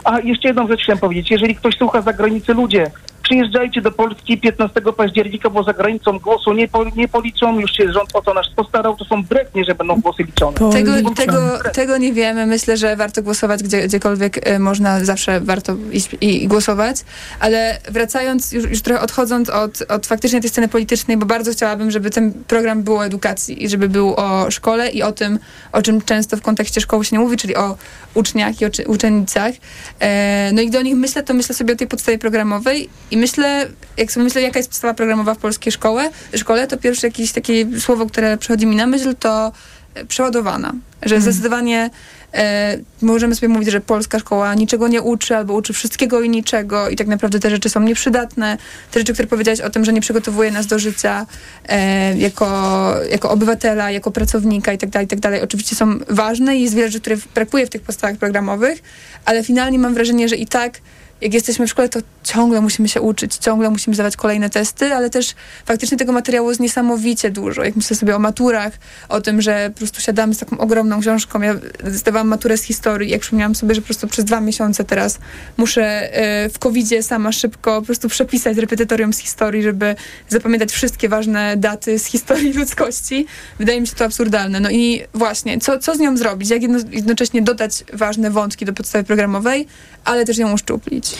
A 0.04 0.20
jeszcze 0.20 0.48
jedną 0.48 0.68
rzecz 0.68 0.82
chciałem 0.84 1.00
powiedzieć. 1.00 1.32
Jeżeli 1.32 1.56
ktoś 1.56 1.78
słucha 1.78 2.02
za 2.02 2.14
granicy, 2.14 2.54
ludzie, 2.54 2.92
przyjeżdżajcie 3.24 3.82
do 3.82 3.92
Polski 3.92 4.38
15 4.38 4.82
października, 4.98 5.50
bo 5.50 5.64
za 5.64 5.74
granicą 5.74 6.20
głosu 6.20 6.54
nie, 6.54 6.68
po, 6.68 6.84
nie 6.96 7.08
policzą. 7.08 7.60
Już 7.60 7.72
się 7.72 7.92
rząd 7.92 8.10
o 8.14 8.22
to 8.22 8.34
nasz 8.34 8.48
postarał. 8.56 8.96
To 8.96 9.06
są 9.06 9.24
brednie, 9.24 9.66
że 9.66 9.76
będą 9.76 10.02
głosy 10.02 10.24
liczone. 10.24 10.58
Tego, 10.72 11.12
tego, 11.16 11.60
tego 11.74 11.98
nie 11.98 12.14
wiemy. 12.14 12.46
Myślę, 12.46 12.78
że 12.78 12.96
warto 12.96 13.24
głosować 13.24 13.64
gdzie, 13.64 13.88
gdziekolwiek 13.88 14.48
e, 14.48 14.60
można, 14.60 15.06
zawsze 15.06 15.40
warto 15.40 15.76
iść 15.92 16.10
i, 16.22 16.44
i 16.44 16.48
głosować. 16.48 16.98
Ale 17.40 17.78
wracając, 17.90 18.52
już, 18.52 18.70
już 18.70 18.82
trochę 18.82 19.02
odchodząc 19.02 19.50
od, 19.50 19.82
od 19.90 20.08
faktycznie 20.08 20.42
tej 20.42 20.50
sceny 20.50 20.68
politycznej, 20.68 21.18
bo 21.18 21.26
bardzo 21.26 21.52
chciałabym, 21.52 21.92
żeby 21.92 22.10
ten 22.10 22.34
program 22.34 22.84
był 22.84 22.98
o 22.98 23.06
edukacji 23.06 23.64
i 23.64 23.70
żeby 23.70 23.90
był 23.90 24.14
o 24.16 24.52
szkole 24.52 24.90
i 24.90 25.04
o 25.04 25.12
tym, 25.12 25.40
o 25.72 25.82
czym 25.82 26.02
często 26.02 26.38
w 26.38 26.42
kontekście 26.42 26.82
szkoły 26.82 27.06
się 27.06 27.16
nie 27.16 27.20
mówi, 27.20 27.38
czyli 27.38 27.56
o 27.56 27.78
uczniach 28.14 28.62
i 28.62 28.66
o 28.66 28.70
uczennicach. 28.88 29.54
E, 30.00 30.52
no 30.54 30.62
i 30.62 30.72
do 30.72 30.82
nich 30.82 30.96
myślę, 30.96 31.24
to 31.24 31.34
myślę 31.34 31.56
sobie 31.56 31.74
o 31.74 31.78
tej 31.78 31.88
podstawie 31.88 32.18
programowej 32.18 32.90
i 33.14 33.18
myślę, 33.18 33.68
jak 33.98 34.12
sobie 34.12 34.24
myślę, 34.24 34.42
jaka 34.42 34.60
jest 34.60 34.70
podstawa 34.70 34.94
programowa 34.94 35.34
w 35.34 35.38
polskiej 35.38 35.72
szkole, 35.72 36.12
szkole 36.36 36.68
to 36.68 36.78
pierwsze 36.78 37.08
jakieś 37.08 37.32
takie 37.32 37.80
słowo, 37.80 38.06
które 38.06 38.38
przychodzi 38.38 38.66
mi 38.66 38.76
na 38.76 38.88
myśl, 38.88 39.16
to 39.20 39.52
e, 39.94 40.06
przeładowana. 40.06 40.74
Że 41.02 41.22
zdecydowanie 41.22 41.90
e, 42.34 42.78
możemy 43.02 43.36
sobie 43.36 43.48
mówić, 43.48 43.72
że 43.72 43.82
polska 43.82 44.20
szkoła 44.20 44.54
niczego 44.54 44.88
nie 44.88 45.02
uczy, 45.02 45.36
albo 45.36 45.54
uczy 45.54 45.74
wszystkiego 45.74 46.22
i 46.22 46.30
niczego 46.30 46.90
i 46.90 46.96
tak 46.96 47.08
naprawdę 47.08 47.40
te 47.40 47.50
rzeczy 47.50 47.70
są 47.70 47.80
nieprzydatne. 47.80 48.58
Te 48.92 49.00
rzeczy, 49.00 49.14
które 49.14 49.28
powiedziałeś 49.28 49.62
o 49.62 49.70
tym, 49.70 49.86
że 49.86 49.94
nie 49.94 50.02
przygotowuje 50.02 50.52
nas 50.52 50.68
do 50.68 50.80
życia 50.80 51.26
e, 51.70 52.18
jako, 52.18 52.96
jako 53.12 53.30
obywatela, 53.30 53.92
jako 53.92 54.12
pracownika 54.12 54.74
i 54.74 54.78
tak 54.78 54.90
dalej, 54.90 55.06
i 55.06 55.10
tak 55.10 55.20
dalej, 55.20 55.42
oczywiście 55.42 55.76
są 55.76 56.00
ważne 56.10 56.56
i 56.56 56.62
jest 56.62 56.76
wiele 56.76 56.88
rzeczy, 56.88 57.02
które 57.02 57.18
brakuje 57.36 57.66
w 57.66 57.70
tych 57.70 57.82
podstawach 57.82 58.18
programowych, 58.18 58.80
ale 59.26 59.44
finalnie 59.44 59.80
mam 59.80 59.94
wrażenie, 59.94 60.30
że 60.30 60.36
i 60.36 60.48
tak 60.48 60.80
jak 61.24 61.34
jesteśmy 61.34 61.68
w 61.68 61.70
szkole, 61.70 61.90
to 61.90 62.00
ciągle 62.24 62.62
musimy 62.62 62.90
się 62.90 63.02
uczyć, 63.02 63.36
ciągle 63.36 63.70
musimy 63.70 63.94
zdawać 63.94 64.18
kolejne 64.18 64.50
testy, 64.50 64.94
ale 64.94 65.10
też 65.10 65.34
faktycznie 65.66 65.98
tego 65.98 66.12
materiału 66.12 66.50
jest 66.50 66.62
niesamowicie 66.62 67.32
dużo. 67.32 67.64
Jak 67.64 67.76
myślę 67.76 67.96
sobie 67.96 68.16
o 68.16 68.20
maturach, 68.20 68.74
o 69.10 69.22
tym, 69.22 69.42
że 69.42 69.70
po 69.74 69.78
prostu 69.78 70.02
siadamy 70.02 70.34
z 70.34 70.40
taką 70.40 70.58
ogromną 70.58 71.02
książką. 71.02 71.42
Ja 71.42 71.56
zdawałam 71.84 72.28
maturę 72.28 72.58
z 72.58 72.64
historii, 72.64 73.10
jak 73.10 73.22
przypomniałam 73.22 73.56
sobie, 73.56 73.76
że 73.76 73.82
po 73.82 73.86
prostu 73.86 74.08
przez 74.08 74.26
dwa 74.26 74.42
miesiące 74.42 74.84
teraz 74.84 75.20
muszę 75.58 75.84
e, 75.84 76.50
w 76.50 76.60
covid 76.60 76.84
sama 77.02 77.32
szybko 77.32 77.80
po 77.80 77.86
prostu 77.86 78.10
przepisać 78.10 78.58
repetytorium 78.58 79.14
z 79.14 79.20
historii, 79.20 79.64
żeby 79.64 79.96
zapamiętać 80.30 80.72
wszystkie 80.72 81.10
ważne 81.10 81.58
daty 81.58 82.00
z 82.00 82.06
historii 82.06 82.54
ludzkości. 82.60 83.26
Wydaje 83.60 83.82
mi 83.82 83.88
się 83.88 83.96
to 83.96 84.06
absurdalne. 84.06 84.60
No 84.60 84.70
i 84.72 85.04
właśnie, 85.14 85.60
co, 85.60 85.80
co 85.80 85.96
z 85.96 86.00
nią 86.00 86.18
zrobić? 86.18 86.50
Jak 86.50 86.62
jedno, 86.62 86.80
jednocześnie 86.92 87.42
dodać 87.42 87.84
ważne 87.94 88.32
wątki 88.32 88.66
do 88.66 88.74
podstawy 88.74 89.04
programowej, 89.04 89.68
ale 90.06 90.26
też 90.26 90.38
ją 90.38 90.54
uszczuplić? 90.54 91.13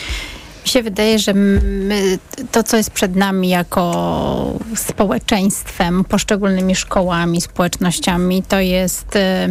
Mi 0.64 0.70
się 0.70 0.82
wydaje, 0.82 1.18
że 1.18 1.34
my, 1.34 2.18
to, 2.52 2.62
co 2.62 2.76
jest 2.76 2.90
przed 2.90 3.16
nami 3.16 3.48
jako 3.48 4.58
społeczeństwem, 4.76 6.04
poszczególnymi 6.04 6.74
szkołami, 6.76 7.40
społecznościami, 7.40 8.42
to 8.48 8.60
jest 8.60 9.16
e, 9.16 9.48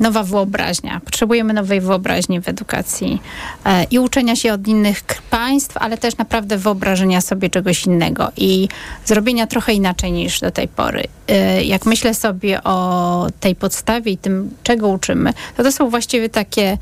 nowa 0.00 0.22
wyobraźnia. 0.22 1.00
Potrzebujemy 1.04 1.52
nowej 1.52 1.80
wyobraźni 1.80 2.40
w 2.40 2.48
edukacji 2.48 3.22
e, 3.64 3.84
i 3.84 3.98
uczenia 3.98 4.36
się 4.36 4.52
od 4.52 4.68
innych 4.68 5.02
państw, 5.30 5.76
ale 5.76 5.98
też 5.98 6.16
naprawdę 6.16 6.58
wyobrażenia 6.58 7.20
sobie 7.20 7.50
czegoś 7.50 7.86
innego 7.86 8.32
i 8.36 8.68
zrobienia 9.04 9.46
trochę 9.46 9.72
inaczej 9.72 10.12
niż 10.12 10.40
do 10.40 10.50
tej 10.50 10.68
pory. 10.68 11.04
E, 11.28 11.64
jak 11.64 11.86
myślę 11.86 12.14
sobie 12.14 12.64
o 12.64 13.26
tej 13.40 13.54
podstawie 13.54 14.12
i 14.12 14.18
tym, 14.18 14.50
czego 14.62 14.88
uczymy, 14.88 15.32
to 15.56 15.62
to 15.62 15.72
są 15.72 15.90
właściwie 15.90 16.28
takie 16.28 16.78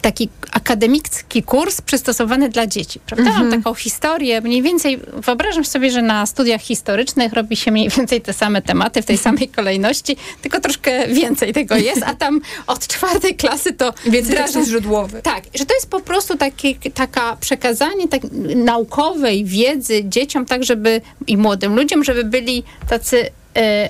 taki 0.00 0.28
akademicki 0.52 1.42
kurs 1.42 1.80
przystosowany 1.80 2.48
dla 2.48 2.66
dzieci, 2.66 3.00
prawda? 3.06 3.30
Mhm. 3.30 3.50
Taką 3.50 3.74
historię, 3.74 4.40
mniej 4.40 4.62
więcej, 4.62 5.00
wyobrażam 5.12 5.64
sobie, 5.64 5.90
że 5.90 6.02
na 6.02 6.26
studiach 6.26 6.60
historycznych 6.60 7.32
robi 7.32 7.56
się 7.56 7.70
mniej 7.70 7.88
więcej 7.88 8.20
te 8.20 8.32
same 8.32 8.62
tematy 8.62 9.02
w 9.02 9.06
tej 9.06 9.18
samej 9.18 9.48
kolejności, 9.48 10.16
tylko 10.42 10.60
troszkę 10.60 11.08
więcej 11.08 11.52
tego 11.52 11.76
jest, 11.76 12.02
a 12.02 12.14
tam 12.14 12.40
od 12.66 12.86
czwartej 12.86 13.34
klasy 13.34 13.72
to 13.72 13.92
Więcej 14.06 14.36
tekstów 14.36 14.66
źródłowych. 14.66 15.22
Tak, 15.22 15.44
że 15.54 15.66
to 15.66 15.74
jest 15.74 15.90
po 15.90 16.00
prostu 16.00 16.36
takie, 16.36 16.74
taka 16.94 17.36
przekazanie 17.36 18.08
tak, 18.08 18.22
naukowej 18.56 19.44
wiedzy 19.44 20.04
dzieciom, 20.04 20.46
tak 20.46 20.64
żeby 20.64 21.00
i 21.26 21.36
młodym 21.36 21.76
ludziom, 21.76 22.04
żeby 22.04 22.24
byli 22.24 22.62
tacy 22.88 23.30
e, 23.56 23.88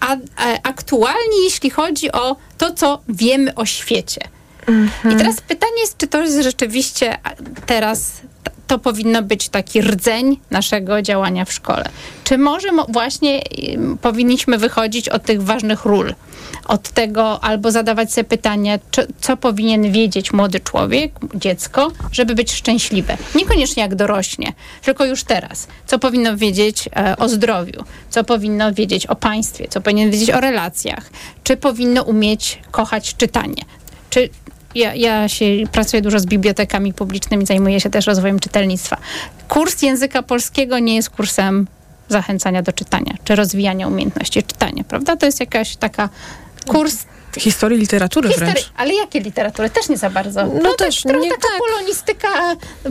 a, 0.00 0.16
a, 0.36 0.58
aktualni, 0.62 1.44
jeśli 1.44 1.70
chodzi 1.70 2.12
o 2.12 2.36
to, 2.58 2.74
co 2.74 3.00
wiemy 3.08 3.54
o 3.54 3.66
świecie. 3.66 4.20
I 5.12 5.16
teraz 5.16 5.40
pytanie 5.40 5.80
jest, 5.80 5.98
czy 5.98 6.06
to 6.06 6.22
jest 6.22 6.42
rzeczywiście 6.42 7.18
teraz 7.66 8.20
to 8.66 8.78
powinno 8.78 9.22
być 9.22 9.48
taki 9.48 9.82
rdzeń 9.82 10.40
naszego 10.50 11.02
działania 11.02 11.44
w 11.44 11.52
szkole. 11.52 11.84
Czy 12.24 12.38
może 12.38 12.72
mo- 12.72 12.86
właśnie 12.88 13.42
powinniśmy 14.02 14.58
wychodzić 14.58 15.08
od 15.08 15.24
tych 15.24 15.42
ważnych 15.42 15.84
ról, 15.84 16.14
od 16.68 16.88
tego 16.88 17.44
albo 17.44 17.70
zadawać 17.70 18.12
sobie 18.12 18.24
pytanie, 18.24 18.78
czy, 18.90 19.06
co 19.20 19.36
powinien 19.36 19.92
wiedzieć 19.92 20.32
młody 20.32 20.60
człowiek, 20.60 21.12
dziecko, 21.34 21.90
żeby 22.12 22.34
być 22.34 22.52
szczęśliwe. 22.52 23.16
Niekoniecznie 23.34 23.82
jak 23.82 23.94
dorośnie, 23.94 24.52
tylko 24.82 25.04
już 25.04 25.24
teraz. 25.24 25.68
Co 25.86 25.98
powinno 25.98 26.36
wiedzieć 26.36 26.88
e, 26.96 27.16
o 27.16 27.28
zdrowiu, 27.28 27.84
co 28.10 28.24
powinno 28.24 28.72
wiedzieć 28.72 29.06
o 29.06 29.16
państwie, 29.16 29.68
co 29.68 29.80
powinien 29.80 30.10
wiedzieć 30.10 30.30
o 30.30 30.40
relacjach, 30.40 31.10
czy 31.44 31.56
powinno 31.56 32.02
umieć 32.02 32.58
kochać 32.70 33.14
czytanie. 33.16 33.62
Czy 34.10 34.28
ja, 34.74 34.94
ja 34.94 35.28
się 35.28 35.44
pracuję 35.72 36.02
dużo 36.02 36.20
z 36.20 36.26
bibliotekami 36.26 36.92
publicznymi, 36.92 37.46
zajmuję 37.46 37.80
się 37.80 37.90
też 37.90 38.06
rozwojem 38.06 38.40
czytelnictwa. 38.40 38.96
Kurs 39.48 39.82
języka 39.82 40.22
polskiego 40.22 40.78
nie 40.78 40.96
jest 40.96 41.10
kursem 41.10 41.66
zachęcania 42.08 42.62
do 42.62 42.72
czytania, 42.72 43.14
czy 43.24 43.34
rozwijania 43.34 43.88
umiejętności 43.88 44.42
czytania, 44.42 44.84
prawda? 44.84 45.16
To 45.16 45.26
jest 45.26 45.40
jakaś 45.40 45.76
taka 45.76 46.08
kurs 46.66 46.96
Historii 47.38 47.78
literatury 47.78 48.28
wręcz. 48.28 48.70
ale 48.76 48.94
jakie 48.94 49.20
literatury? 49.20 49.70
Też 49.70 49.88
nie 49.88 49.96
za 49.96 50.10
bardzo. 50.10 50.46
No 50.46 50.52
No, 50.62 50.74
też, 50.74 51.02
też 51.02 51.16
nie- 51.22 51.30
taka 51.30 51.48
polonistyka, 51.58 52.28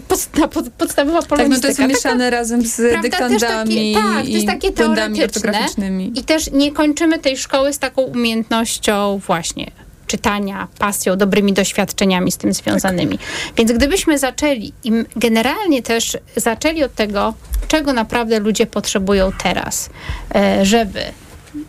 podsta, 0.08 0.48
pod, 0.48 0.70
podstawowa 0.70 1.22
Tak, 1.22 1.30
no 1.30 1.38
polonistyka. 1.38 1.62
to 1.62 1.68
jest 1.68 1.78
Taka- 1.80 1.88
mieszane 1.94 2.30
razem 2.30 2.66
z 2.66 2.76
Prawda? 2.76 3.02
Dyktandami 3.02 3.94
takie, 3.94 3.94
tak, 3.94 4.24
to 4.24 4.30
jest 4.30 4.44
i 4.44 4.48
takie 4.48 4.72
błędami 4.72 5.24
ortograficznymi. 5.24 6.12
I 6.16 6.24
też 6.24 6.52
nie 6.52 6.72
kończymy 6.72 7.20
tej 7.20 7.38
szkoły 7.38 7.74
z 7.74 7.80
taką 7.80 8.02
umiejętnością 8.02 9.22
właśnie 9.28 9.72
czytania, 10.12 10.68
pasją, 10.80 11.18
dobrymi 11.18 11.54
doświadczeniami 11.54 12.32
z 12.32 12.38
tym 12.38 12.54
związanymi. 12.54 13.20
Więc 13.58 13.72
gdybyśmy 13.72 14.18
zaczęli 14.18 14.74
i 14.84 14.92
generalnie 15.16 15.82
też 15.82 16.18
zaczęli 16.36 16.84
od 16.84 16.96
tego, 16.96 17.34
czego 17.68 17.94
naprawdę 17.94 18.40
ludzie 18.40 18.66
potrzebują 18.66 19.32
teraz, 19.44 19.90
e, 20.36 20.66
żeby 20.66 21.02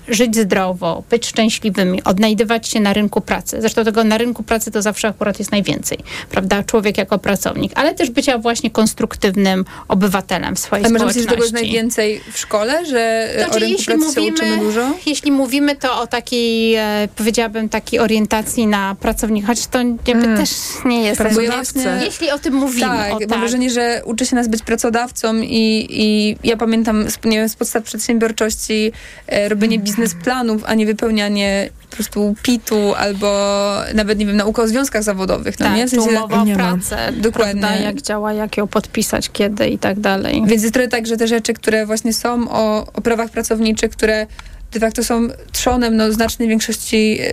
żyć 0.09 0.37
zdrowo, 0.37 1.03
być 1.11 1.27
szczęśliwymi, 1.27 2.05
odnajdywać 2.05 2.69
się 2.69 2.81
na 2.81 2.93
rynku 2.93 3.21
pracy. 3.21 3.57
Zresztą 3.61 3.85
tego 3.85 4.05
na 4.05 4.19
rynku 4.19 4.43
pracy 4.43 4.71
to 4.71 4.83
zawsze 4.83 5.09
akurat 5.09 5.39
jest 5.39 5.53
najwięcej, 5.53 5.99
prawda? 6.31 6.63
Człowiek 6.65 6.99
jako 6.99 7.19
pracownik, 7.19 7.73
ale 7.75 7.95
też 7.95 8.11
bycia 8.11 8.39
właśnie 8.39 8.71
konstruktywnym 8.71 9.65
obywatelem 9.89 10.57
w 10.57 10.59
swojej 10.59 10.85
Ale 10.85 10.93
może 10.93 11.05
myślisz, 11.07 11.25
że 11.25 11.31
tego 11.31 11.43
jest 11.43 11.49
społeczności. 11.49 11.75
najwięcej 11.75 12.21
w 12.33 12.39
szkole, 12.39 12.87
że 12.87 13.29
Znaczy, 13.37 13.51
o 13.51 13.59
rynku 13.59 13.73
jeśli 13.79 13.85
pracy 13.85 14.01
się 14.15 14.21
mówimy, 14.21 14.35
uczymy 14.37 14.57
dużo? 14.59 14.91
jeśli 15.07 15.33
mówimy 15.33 15.77
to 15.77 16.01
o 16.01 16.07
takiej, 16.07 16.75
e, 16.75 17.09
powiedziałabym, 17.17 17.69
takiej 17.69 18.01
orientacji 18.01 18.67
na 18.67 18.97
pracownika, 19.01 19.47
choć 19.47 19.67
to 19.67 19.79
jakby 19.79 20.25
Mm. 20.25 20.37
też 20.37 20.51
nie 20.85 21.03
jest. 21.03 21.21
Pracodawcę. 21.21 22.01
Jeśli 22.05 22.31
o 22.31 22.39
tym 22.39 22.55
mówimy, 22.55 22.81
Tak, 22.87 23.11
o, 23.13 23.19
mam 23.21 23.29
tak. 23.29 23.39
wrażenie, 23.39 23.71
że 23.71 24.03
uczy 24.05 24.27
się 24.27 24.37
nas 24.37 24.49
być 24.49 24.63
pracodawcą 24.63 25.37
i, 25.37 25.87
i 25.91 26.37
ja 26.45 26.57
pamiętam 26.57 27.11
z, 27.11 27.19
nie 27.25 27.37
wiem, 27.37 27.49
z 27.49 27.57
podstaw 27.57 27.83
przedsiębiorczości 27.83 28.93
e, 29.27 29.49
robienie 29.49 29.79
biznesplanów, 29.93 30.65
a 30.67 30.75
nie 30.75 30.87
wypełnianie 30.87 31.71
po 31.93 31.97
prostu 31.97 32.35
PIT-u 32.43 32.95
albo 32.95 33.53
nawet, 33.95 34.19
nie 34.19 34.27
wiem, 34.27 34.37
nauka 34.37 34.63
o 34.63 34.69
związkach 34.69 35.03
zawodowych, 35.03 35.61
no 35.61 35.67
tak, 35.67 35.77
nie? 35.77 35.87
W 35.87 35.91
czy 35.91 35.97
sensie- 35.97 36.11
umowa 36.11 36.43
o 36.43 36.47
pracę, 36.47 36.97
Dokładnie. 37.13 37.61
prawda, 37.61 37.81
jak 37.81 38.03
działa, 38.03 38.33
jak 38.33 38.57
ją 38.57 38.67
podpisać, 38.67 39.31
kiedy 39.33 39.69
i 39.69 39.79
tak 39.79 40.01
dalej. 40.01 40.43
Więc 40.47 40.63
jest 40.63 40.75
trochę 40.75 40.89
tak, 40.89 41.07
że 41.07 41.17
te 41.17 41.29
rzeczy, 41.29 41.55
które 41.55 41.87
właśnie 41.87 42.13
są 42.13 42.51
o, 42.51 42.87
o 42.93 43.01
prawach 43.01 43.31
pracowniczych, 43.31 43.91
które 43.91 44.27
de 44.73 44.81
facto 44.81 45.05
są 45.05 45.29
trzonem 45.53 45.97
no, 45.97 46.13
znacznej 46.13 46.49
większości 46.49 47.19
e, 47.21 47.27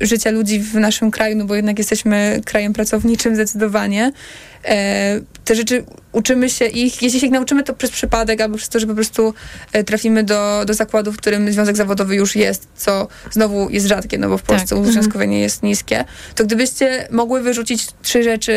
życia 0.00 0.30
ludzi 0.30 0.60
w 0.60 0.74
naszym 0.74 1.10
kraju, 1.10 1.36
no 1.36 1.44
bo 1.44 1.54
jednak 1.54 1.78
jesteśmy 1.78 2.40
krajem 2.44 2.72
pracowniczym 2.72 3.34
zdecydowanie. 3.34 4.12
E, 4.64 5.20
te 5.44 5.54
rzeczy 5.54 5.84
uczymy 6.12 6.50
się 6.50 6.64
ich, 6.64 7.02
jeśli 7.02 7.20
się 7.20 7.26
ich 7.26 7.32
nauczymy, 7.32 7.62
to 7.62 7.74
przez 7.74 7.90
przypadek 7.90 8.40
albo 8.40 8.56
przez 8.56 8.68
to, 8.68 8.80
że 8.80 8.86
po 8.86 8.94
prostu 8.94 9.34
e, 9.72 9.84
trafimy 9.84 10.24
do, 10.24 10.64
do 10.66 10.74
zakładu, 10.74 11.12
w 11.12 11.16
którym 11.16 11.52
związek 11.52 11.76
zawodowy 11.76 12.14
już 12.14 12.36
jest, 12.36 12.68
co 12.76 13.08
znowu 13.30 13.51
jest 13.70 13.86
rzadkie, 13.86 14.18
no 14.18 14.28
bo 14.28 14.38
w 14.38 14.42
Polsce 14.42 14.68
Tak. 14.76 14.78
uzwiązkowienie 14.84 15.40
jest 15.40 15.62
niskie. 15.62 16.04
To 16.34 16.44
gdybyście 16.44 17.08
mogły 17.10 17.40
wyrzucić 17.42 17.86
trzy 18.02 18.22
rzeczy 18.22 18.52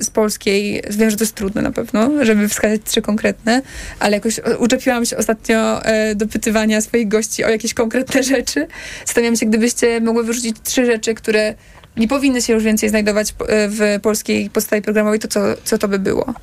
z 0.00 0.10
polskiej, 0.10 0.82
wiem, 0.90 1.10
że 1.10 1.16
to 1.16 1.24
jest 1.24 1.34
trudne 1.34 1.62
na 1.62 1.70
pewno, 1.72 2.24
żeby 2.24 2.48
wskazać 2.48 2.80
trzy 2.84 3.02
konkretne, 3.02 3.62
ale 3.98 4.16
jakoś 4.16 4.38
o- 4.38 4.56
uczepiłam 4.58 5.06
się 5.06 5.16
ostatnio 5.16 5.84
e, 5.84 6.14
do 6.14 6.26
pytywania 6.26 6.80
swoich 6.80 7.08
gości 7.08 7.44
o 7.44 7.48
jakieś 7.48 7.74
konkretne 7.74 8.22
rzeczy. 8.34 8.66
Zastanawiam 9.06 9.36
się, 9.36 9.46
gdybyście 9.46 10.00
mogły 10.00 10.24
wyrzucić 10.24 10.56
trzy 10.64 10.86
rzeczy, 10.86 11.14
które 11.14 11.54
nie 11.96 12.08
powinny 12.08 12.42
się 12.42 12.52
już 12.52 12.62
więcej 12.64 12.88
znajdować 12.88 13.30
e, 13.48 13.68
w 13.68 13.80
polskiej 14.02 14.50
podstawie 14.50 14.82
programowej, 14.82 15.18
to 15.20 15.28
co, 15.28 15.40
co 15.64 15.78
to 15.78 15.88
by 15.88 15.98
było? 15.98 16.34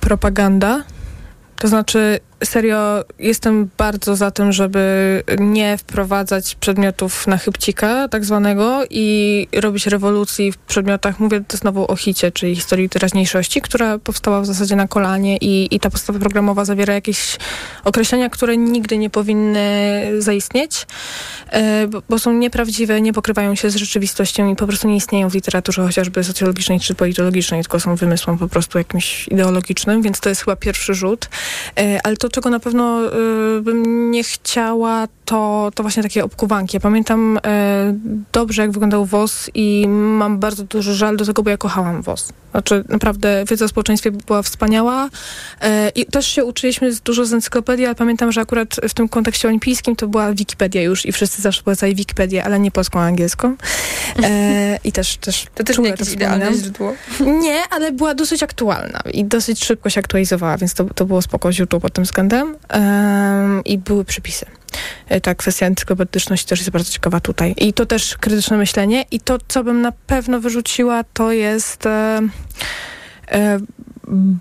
propaganda. 0.00 0.84
To 1.58 1.68
znaczy, 1.68 2.20
serio, 2.44 3.04
jestem 3.18 3.70
bardzo 3.78 4.16
za 4.16 4.30
tym, 4.30 4.52
żeby 4.52 5.22
nie 5.38 5.78
wprowadzać 5.78 6.54
przedmiotów 6.54 7.26
na 7.26 7.36
chybcika, 7.36 8.08
tak 8.08 8.24
zwanego, 8.24 8.82
i 8.90 9.46
robić 9.60 9.86
rewolucji 9.86 10.52
w 10.52 10.58
przedmiotach. 10.58 11.20
Mówię 11.20 11.42
znowu 11.52 11.90
o 11.92 11.96
hicie, 11.96 12.32
czyli 12.32 12.54
historii 12.54 12.88
teraźniejszości, 12.88 13.60
która 13.60 13.98
powstała 13.98 14.40
w 14.40 14.46
zasadzie 14.46 14.76
na 14.76 14.88
kolanie 14.88 15.36
i, 15.36 15.74
i 15.74 15.80
ta 15.80 15.90
podstawa 15.90 16.18
programowa 16.18 16.64
zawiera 16.64 16.94
jakieś 16.94 17.36
określenia, 17.84 18.30
które 18.30 18.56
nigdy 18.56 18.98
nie 18.98 19.10
powinny 19.10 19.64
zaistnieć, 20.18 20.86
e, 21.50 21.86
bo, 21.88 22.02
bo 22.08 22.18
są 22.18 22.32
nieprawdziwe, 22.32 23.00
nie 23.00 23.12
pokrywają 23.12 23.54
się 23.54 23.70
z 23.70 23.76
rzeczywistością 23.76 24.52
i 24.52 24.56
po 24.56 24.66
prostu 24.66 24.88
nie 24.88 24.96
istnieją 24.96 25.30
w 25.30 25.34
literaturze 25.34 25.82
chociażby 25.82 26.24
socjologicznej 26.24 26.80
czy 26.80 26.94
politologicznej, 26.94 27.62
tylko 27.62 27.80
są 27.80 27.96
wymysłem 27.96 28.38
po 28.38 28.48
prostu 28.48 28.78
jakimś 28.78 29.28
ideologicznym, 29.28 30.02
więc 30.02 30.20
to 30.20 30.28
jest 30.28 30.40
chyba 30.40 30.56
pierwszy 30.56 30.94
rzut. 30.94 31.28
E, 31.78 32.00
Ale 32.04 32.16
to, 32.16 32.23
czego 32.28 32.50
na 32.50 32.60
pewno 32.60 33.00
e, 33.06 33.10
bym 33.60 34.10
nie 34.10 34.24
chciała, 34.24 35.08
to, 35.24 35.70
to 35.74 35.82
właśnie 35.82 36.02
takie 36.02 36.24
obkuwanki. 36.24 36.76
Ja 36.76 36.80
pamiętam 36.80 37.38
e, 37.46 37.94
dobrze, 38.32 38.62
jak 38.62 38.70
wyglądał 38.70 39.06
WOS 39.06 39.50
i 39.54 39.88
mam 39.88 40.38
bardzo 40.38 40.64
duży 40.64 40.94
żal 40.94 41.16
do 41.16 41.24
tego, 41.24 41.42
bo 41.42 41.50
ja 41.50 41.56
kochałam 41.56 42.02
WOS. 42.02 42.32
Znaczy, 42.50 42.84
naprawdę 42.88 43.44
wiedza 43.50 43.64
o 43.64 43.68
społeczeństwie 43.68 44.10
była 44.10 44.42
wspaniała 44.42 45.08
e, 45.60 45.88
i 45.88 46.06
też 46.06 46.26
się 46.26 46.44
uczyliśmy 46.44 46.90
dużo 47.04 47.26
z 47.26 47.32
encyklopedii, 47.32 47.86
ale 47.86 47.94
pamiętam, 47.94 48.32
że 48.32 48.40
akurat 48.40 48.76
w 48.88 48.94
tym 48.94 49.08
kontekście 49.08 49.48
olimpijskim 49.48 49.96
to 49.96 50.08
była 50.08 50.32
Wikipedia 50.32 50.82
już 50.82 51.06
i 51.06 51.12
wszyscy 51.12 51.42
zawsze 51.42 51.62
polecali 51.62 51.94
Wikipedię, 51.94 52.44
ale 52.44 52.60
nie 52.60 52.70
polską, 52.70 53.00
a 53.00 53.02
angielską. 53.02 53.56
E, 54.22 54.78
I 54.84 54.92
też, 54.92 55.16
też 55.16 55.46
To 55.54 55.64
też 55.64 55.78
nie 55.78 55.88
jakieś 55.88 56.12
idealne 56.12 56.54
źródło. 56.54 56.92
Nie, 57.20 57.62
ale 57.70 57.92
była 57.92 58.14
dosyć 58.14 58.42
aktualna 58.42 59.00
i 59.12 59.24
dosyć 59.24 59.64
szybko 59.64 59.90
się 59.90 60.00
aktualizowała, 60.00 60.56
więc 60.56 60.74
to, 60.74 60.84
to 60.84 61.04
było 61.04 61.22
spoko 61.22 61.52
źródło 61.52 61.80
pod 61.80 61.92
tym 61.92 62.04
względem. 62.04 62.56
Em, 62.68 63.64
I 63.64 63.78
były 63.78 64.04
przepisy. 64.04 64.46
E, 65.08 65.20
Ta 65.20 65.34
kwestia 65.34 65.66
encyklopedyczności 65.66 66.46
też 66.46 66.58
jest 66.58 66.70
bardzo 66.70 66.92
ciekawa 66.92 67.20
tutaj. 67.20 67.54
I 67.56 67.72
to 67.72 67.86
też 67.86 68.16
krytyczne 68.16 68.56
myślenie. 68.56 69.04
I 69.10 69.20
to, 69.20 69.38
co 69.48 69.64
bym 69.64 69.82
na 69.82 69.92
pewno 69.92 70.40
wyrzuciła, 70.40 71.04
to 71.12 71.32
jest 71.32 71.86
e, 71.86 72.20
e, 73.28 73.58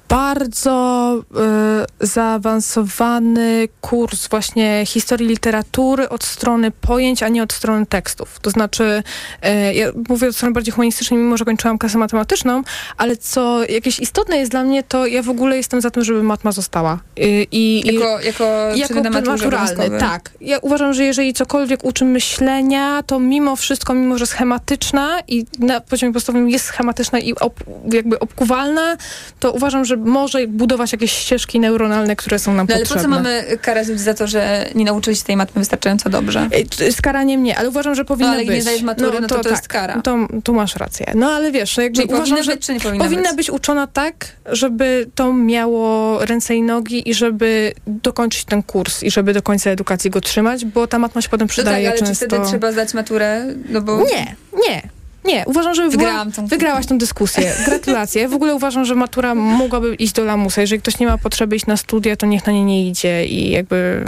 bardzo 0.09 1.15
e, 1.35 1.85
zaawansowany 1.99 3.67
kurs 3.81 4.27
właśnie 4.27 4.83
historii 4.85 5.27
literatury 5.27 6.09
od 6.09 6.23
strony 6.23 6.71
pojęć, 6.71 7.23
a 7.23 7.29
nie 7.29 7.43
od 7.43 7.53
strony 7.53 7.85
tekstów. 7.85 8.39
To 8.39 8.49
znaczy, 8.49 9.03
e, 9.41 9.73
ja 9.73 9.87
mówię 10.09 10.27
od 10.27 10.35
strony 10.35 10.53
bardziej 10.53 10.73
humanistycznej, 10.73 11.19
mimo 11.19 11.37
że 11.37 11.45
kończyłam 11.45 11.77
klasę 11.77 11.97
matematyczną, 11.97 12.63
ale 12.97 13.17
co 13.17 13.65
jakieś 13.65 13.99
istotne 13.99 14.37
jest 14.37 14.51
dla 14.51 14.63
mnie, 14.63 14.83
to 14.83 15.05
ja 15.05 15.21
w 15.21 15.29
ogóle 15.29 15.57
jestem 15.57 15.81
za 15.81 15.91
tym, 15.91 16.03
żeby 16.03 16.23
matma 16.23 16.51
została. 16.51 16.99
I, 17.17 17.47
i, 17.51 17.93
Jako, 17.93 18.19
jako, 18.21 18.43
jako 18.75 18.93
maturze 19.09 19.49
naturalny, 19.49 19.99
tak. 19.99 20.31
Ja 20.41 20.59
uważam, 20.59 20.93
że 20.93 21.03
jeżeli 21.03 21.33
cokolwiek 21.33 21.83
uczy 21.83 22.05
myślenia, 22.05 23.03
to 23.03 23.19
mimo 23.19 23.55
wszystko, 23.55 23.93
mimo 23.93 24.17
że 24.17 24.25
schematyczna 24.27 25.19
i 25.27 25.45
na 25.59 25.81
poziomie 25.81 26.13
podstawowym 26.13 26.49
jest 26.49 26.65
schematyczna 26.65 27.19
i 27.19 27.35
ob, 27.35 27.59
jakby 27.91 28.19
obkuwalna, 28.19 28.97
to 29.39 29.51
uważam, 29.51 29.62
że 29.69 29.97
może 29.97 30.47
budować 30.47 30.91
jakieś 30.91 31.11
ścieżki 31.11 31.59
neuronalne, 31.59 32.15
które 32.15 32.39
są 32.39 32.53
nam 32.53 32.67
No 32.69 32.75
ale 32.75 32.83
po 32.85 32.89
potrzebne. 32.89 33.17
co 33.17 33.23
mamy 33.23 33.43
karać 33.61 33.87
ludzi 33.87 33.99
za 34.03 34.13
to, 34.13 34.27
że 34.27 34.69
nie 34.75 34.85
nauczyli 34.85 35.15
się 35.17 35.23
tej 35.23 35.37
matmy 35.37 35.59
wystarczająco 35.59 36.09
dobrze? 36.09 36.49
T- 36.77 36.91
Z 36.91 37.01
karaniem 37.01 37.43
nie, 37.43 37.57
ale 37.57 37.69
uważam, 37.69 37.95
że 37.95 38.05
powinna 38.05 38.27
No, 38.31 38.33
ale 38.33 38.45
być. 38.45 38.55
nie 38.55 38.61
zdajesz 38.61 38.81
matury, 38.81 39.21
no 39.21 39.27
to 39.27 39.39
to 39.43 39.49
jest 39.49 39.67
kara. 39.67 40.01
To, 40.01 40.17
to 40.43 40.53
masz 40.53 40.75
rację. 40.75 41.05
No 41.15 41.31
ale 41.31 41.51
wiesz, 41.51 41.77
jakby 41.77 41.95
Czyli 41.95 42.07
uważam, 42.07 42.23
powinna 42.25 42.43
że 42.43 42.51
być, 42.51 42.65
czy 42.65 42.73
nie 42.73 42.79
powinna 42.79 43.03
powinna 43.03 43.29
być? 43.29 43.37
być 43.37 43.49
uczona 43.49 43.87
tak, 43.87 44.25
żeby 44.45 45.09
to 45.15 45.33
miało 45.33 46.19
ręce 46.25 46.55
i 46.55 46.61
nogi 46.61 47.09
i 47.09 47.13
żeby 47.13 47.73
dokończyć 47.87 48.45
ten 48.45 48.63
kurs 48.63 49.03
i 49.03 49.11
żeby 49.11 49.33
do 49.33 49.41
końca 49.41 49.69
edukacji 49.69 50.09
go 50.09 50.21
trzymać, 50.21 50.65
bo 50.65 50.87
ta 50.87 50.99
matma 50.99 51.21
się 51.21 51.29
potem 51.29 51.45
No 51.45 51.47
tak, 51.47 51.53
przydaje 51.53 51.89
ale 51.89 51.97
czy 51.99 52.05
często. 52.05 52.25
wtedy 52.25 52.45
trzeba 52.47 52.71
zdać 52.71 52.93
maturę? 52.93 53.45
No 53.69 53.81
bo... 53.81 53.97
Nie, 54.05 54.35
nie. 54.69 54.81
Nie, 55.25 55.43
uważam, 55.47 55.73
że 55.75 55.89
Wygrałam 55.89 56.29
była, 56.29 56.35
tą- 56.35 56.47
wygrałaś 56.47 56.85
tą 56.85 56.97
dyskusję. 56.97 57.53
Gratulacje. 57.65 58.27
W 58.27 58.33
ogóle 58.33 58.55
uważam, 58.55 58.85
że 58.85 58.95
matura 58.95 59.35
mogłaby 59.35 59.95
iść 59.95 60.13
do 60.13 60.23
lamusa. 60.23 60.61
Jeżeli 60.61 60.81
ktoś 60.81 60.99
nie 60.99 61.07
ma 61.07 61.17
potrzeby 61.17 61.55
iść 61.55 61.65
na 61.65 61.77
studia, 61.77 62.15
to 62.15 62.25
niech 62.25 62.45
na 62.47 62.53
nie 62.53 62.63
nie 62.63 62.87
idzie 62.89 63.25
i 63.25 63.49
jakby 63.51 64.05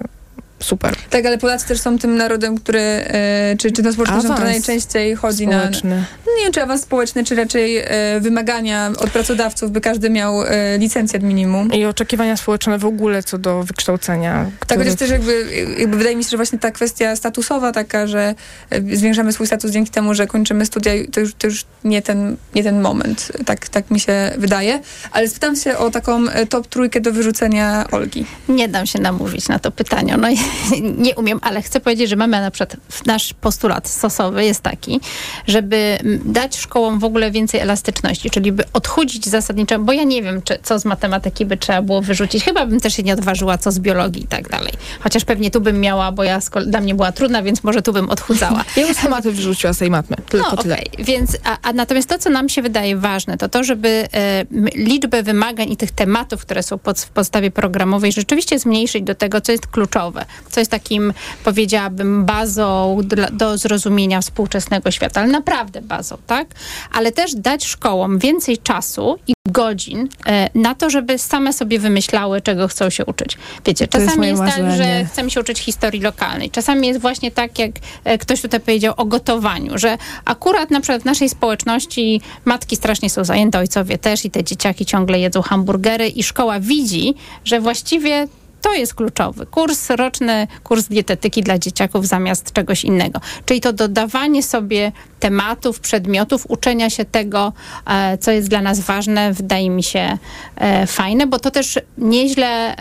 super. 0.60 0.95
Tak, 1.10 1.26
ale 1.26 1.38
Polacy 1.38 1.68
też 1.68 1.80
są 1.80 1.99
tym 1.99 2.16
narodem, 2.18 2.58
który, 2.58 2.80
e, 2.80 3.56
czy, 3.60 3.72
czy 3.72 3.84
tą 3.84 3.93
społecznością, 3.93 4.24
która 4.34 4.36
Awans 4.36 4.51
najczęściej 4.68 5.16
chodzi 5.16 5.47
na... 5.47 5.60
społeczny. 5.60 6.06
No 6.26 6.32
nie 6.38 6.43
wiem, 6.43 6.53
czy 6.53 6.62
awans 6.62 6.82
społeczny, 6.82 7.24
czy 7.24 7.36
raczej 7.36 7.78
e, 7.78 7.86
wymagania 8.20 8.91
od 8.97 9.10
pracodawców, 9.10 9.72
by 9.72 9.82
każdy 9.82 10.10
miał 10.10 10.43
e, 10.43 10.78
licencjat 10.78 11.24
minimum. 11.24 11.74
I 11.74 11.86
oczekiwania 11.86 12.38
społeczne 12.38 12.78
w 12.78 12.86
ogóle 12.86 13.24
co 13.24 13.38
do 13.38 13.64
wykształcenia. 13.64 14.34
Tak, 14.45 14.60
których- 14.60 14.84
chociaż 14.84 14.99
też 14.99 15.10
jakby, 15.10 15.45
jakby 15.80 15.97
wydaje 15.97 16.16
mi 16.16 16.24
się, 16.24 16.30
że 16.30 16.38
właśnie 16.38 16.60
ta 16.60 16.72
kwestia 16.72 17.16
statusowa 17.16 17.72
taka, 17.72 18.08
że 18.08 18.36
e, 18.70 18.95
zwiększamy 18.97 19.34
swój 19.34 19.47
status 19.47 19.72
dzięki 19.72 19.91
temu, 19.91 20.14
że 20.14 20.28
kończymy 20.28 20.66
studia, 20.66 20.91
to 21.12 21.20
już, 21.20 21.34
to 21.34 21.47
już 21.47 21.66
nie, 21.84 22.01
ten, 22.01 22.38
nie 22.56 22.64
ten 22.64 22.82
moment. 22.82 23.32
Tak, 23.45 23.70
tak 23.70 23.91
mi 23.91 23.99
się 23.99 24.32
wydaje. 24.38 24.80
Ale 25.12 25.28
spytam 25.28 25.56
się 25.56 25.78
o 25.78 25.91
taką 25.91 26.26
top 26.49 26.68
trójkę 26.68 27.01
do 27.01 27.12
wyrzucenia 27.12 27.86
Olgi. 27.91 28.26
Nie 28.49 28.68
dam 28.68 28.86
się 28.86 28.99
namówić 28.99 29.47
na 29.47 29.60
to 29.60 29.72
pytanie. 29.72 30.18
No, 30.18 30.30
i 30.30 30.38
nie 31.06 31.16
umiem, 31.16 31.39
ale 31.41 31.62
chcę 31.62 31.80
powiedzieć, 31.80 32.10
że 32.10 32.16
mamy 32.16 32.41
na 32.41 32.51
przykład 32.51 32.78
nasz 33.06 33.34
postulat 33.34 33.88
stosowy 33.88 34.45
jest 34.45 34.62
taki, 34.62 34.99
żeby 35.47 35.97
dać 36.26 36.58
szkołom 36.58 36.99
w 36.99 37.03
ogóle 37.03 37.32
więcej 37.32 37.60
elastyczności, 37.60 38.30
czyli 38.30 38.51
by 38.51 38.64
odchudzić 38.74 39.26
zasadniczo, 39.26 39.80
bo 39.80 39.93
ja 39.93 40.03
nie 40.03 40.24
wiem, 40.24 40.41
czy, 40.41 40.60
co 40.64 40.80
z 40.80 40.86
matematyki 40.86 41.45
by 41.45 41.58
trzeba 41.58 41.82
było 41.82 42.01
wyrzucić. 42.01 42.43
Chyba 42.43 42.66
bym 42.66 42.80
też 42.80 42.95
się 42.95 43.03
nie 43.03 43.14
odważyła, 43.14 43.58
co 43.58 43.72
z 43.72 43.80
biologii 43.80 44.24
i 44.24 44.28
tak 44.28 44.49
dalej. 44.49 44.74
Chociaż 44.99 45.26
pewnie 45.26 45.51
tu 45.51 45.62
bym 45.62 45.82
miała, 45.82 46.12
bo 46.12 46.24
ja 46.24 46.39
dla 46.66 46.82
mnie 46.82 46.95
była 46.95 47.12
trudna, 47.12 47.43
więc 47.43 47.64
może 47.64 47.82
tu 47.82 47.93
bym 47.93 48.10
odchudzała. 48.10 48.64
Ja 48.76 48.93
z 48.93 49.03
matmy 49.10 49.32
wyrzuciła 49.32 49.74
z 49.74 49.78
tej 49.78 49.91
matmy. 49.91 50.16
Tylko 50.30 50.51
no, 50.51 50.58
tyle. 50.58 50.76
okej. 50.76 51.06
Więc, 51.06 51.38
a, 51.43 51.58
a 51.62 51.74
natomiast 51.74 52.10
to, 52.10 52.20
co 52.20 52.30
nam 52.30 52.49
się 52.49 52.62
wydaje 52.62 52.97
ważne, 52.97 53.38
to 53.38 53.49
to, 53.49 53.64
żeby 53.64 54.08
e, 54.14 54.45
liczbę 54.76 55.24
wymagań 55.24 55.72
i 55.72 55.78
tych 55.78 55.91
tematów, 55.91 56.41
które 56.41 56.64
są 56.64 56.78
pod, 56.78 56.99
w 56.99 57.10
podstawie 57.10 57.51
programowej, 57.51 58.12
rzeczywiście 58.12 58.60
zmniejszyć 58.60 59.03
do 59.03 59.16
tego, 59.16 59.41
co 59.41 59.51
jest 59.51 59.68
kluczowe, 59.68 60.26
co 60.49 60.61
jest 60.61 60.71
takim, 60.71 61.13
powiedziałabym, 61.43 62.25
bazą 62.25 62.99
dla, 63.03 63.27
do 63.27 63.57
zrozumienia 63.57 64.21
współczesnego 64.21 64.91
świata, 64.91 65.21
ale 65.21 65.31
naprawdę 65.31 65.81
bazą, 65.81 66.17
tak? 66.27 66.47
Ale 66.93 67.11
też 67.11 67.36
dać 67.36 67.65
szkołom 67.65 68.19
więcej 68.19 68.57
czasu 68.57 69.17
i 69.27 69.36
godzin 69.47 70.09
e, 70.25 70.49
na 70.55 70.75
to, 70.75 70.89
żeby 70.89 71.17
same 71.17 71.53
sobie 71.53 71.79
wymyślały, 71.79 72.41
czego 72.41 72.67
chcą 72.67 72.89
się 72.89 73.05
uczyć. 73.05 73.38
Wiecie, 73.65 73.88
To 73.88 73.97
jest 73.97 74.09
czasami 74.09 74.33
moje 74.33 74.45
jest, 74.45 74.57
tak, 74.57 74.77
że 74.77 75.05
chcemy 75.05 75.31
się 75.31 75.39
uczyć 75.39 75.59
historii 75.59 76.01
lokalnej. 76.01 76.51
Czasami 76.51 76.88
jest 76.88 77.01
właśnie 77.01 77.31
tak, 77.31 77.59
jak 77.59 77.71
e, 78.03 78.17
ktoś 78.17 78.41
tutaj 78.41 78.59
powiedział 78.59 78.93
o 78.97 79.05
gotowaniu, 79.05 79.77
że 79.77 79.97
akurat 80.25 80.71
na 80.71 80.81
przykład 80.81 81.01
w 81.01 81.05
naszej 81.05 81.29
społeczności 81.29 82.21
matki 82.45 82.75
strasznie 82.75 83.09
są 83.09 83.23
zajęte, 83.23 83.59
ojcowie 83.59 83.97
też 83.97 84.25
i 84.25 84.31
te 84.31 84.43
dzieciaki 84.43 84.86
ciągle 84.86 85.19
jedzą 85.19 85.41
hamburgery 85.41 86.07
i 86.07 86.23
szkoła 86.23 86.59
widzi, 86.59 87.13
że 87.45 87.59
właściwie 87.59 88.27
to 88.66 88.74
jest 88.74 88.93
kluczowy. 88.93 89.45
Kurs 89.45 89.89
roczny, 89.89 90.47
kurs 90.63 90.88
dietetyki 90.88 91.43
dla 91.43 91.59
dzieciaków 91.59 92.07
zamiast 92.07 92.53
czegoś 92.53 92.84
innego. 92.84 93.20
Czyli 93.45 93.61
to 93.61 93.74
dodawanie 93.74 94.43
sobie 94.43 94.91
tematów, 95.20 95.80
przedmiotów, 95.80 96.45
uczenia 96.49 96.89
się 96.89 97.05
tego, 97.05 97.53
e, 97.86 98.18
co 98.18 98.32
jest 98.32 98.47
dla 98.49 98.61
nas 98.61 98.80
ważne, 98.80 99.34
wydaje 99.34 99.70
mi 99.70 99.84
się 99.84 100.18
e, 100.55 100.88
fajne, 100.88 101.28
bo 101.28 101.39
to 101.39 101.51
też 101.51 101.80
nieźle 101.97 102.76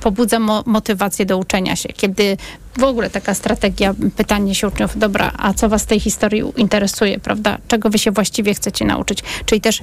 pobudza 0.00 0.38
mo- 0.38 0.62
motywację 0.66 1.26
do 1.26 1.38
uczenia 1.38 1.76
się. 1.76 1.88
Kiedy 1.88 2.36
w 2.78 2.84
ogóle 2.84 3.10
taka 3.10 3.34
strategia, 3.34 3.94
pytanie 4.16 4.54
się 4.54 4.68
uczniów, 4.68 4.98
dobra, 4.98 5.32
a 5.38 5.54
co 5.54 5.68
was 5.68 5.82
z 5.82 5.86
tej 5.86 6.00
historii 6.00 6.42
interesuje, 6.56 7.18
prawda? 7.18 7.58
Czego 7.68 7.90
wy 7.90 7.98
się 7.98 8.10
właściwie 8.10 8.54
chcecie 8.54 8.84
nauczyć? 8.84 9.18
Czyli 9.46 9.60
też 9.60 9.80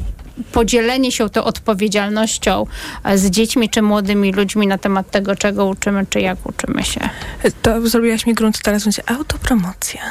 podzielenie 0.52 1.12
się 1.12 1.30
tą 1.30 1.44
odpowiedzialnością 1.44 2.66
e, 3.04 3.18
z 3.18 3.30
dziećmi 3.30 3.70
czy 3.70 3.82
młodymi 3.82 4.34
ludźmi 4.34 4.68
na 4.68 4.78
temat 4.78 5.09
tego, 5.10 5.36
czego 5.36 5.66
uczymy, 5.66 6.06
czy 6.10 6.22
jak 6.22 6.38
uczymy 6.46 6.84
się. 6.84 7.10
To 7.62 7.88
zrobiłaś 7.88 8.26
mi 8.26 8.34
grunt, 8.34 8.62
teraz 8.62 8.84
będzie 8.84 9.10
autopromocja. 9.10 10.02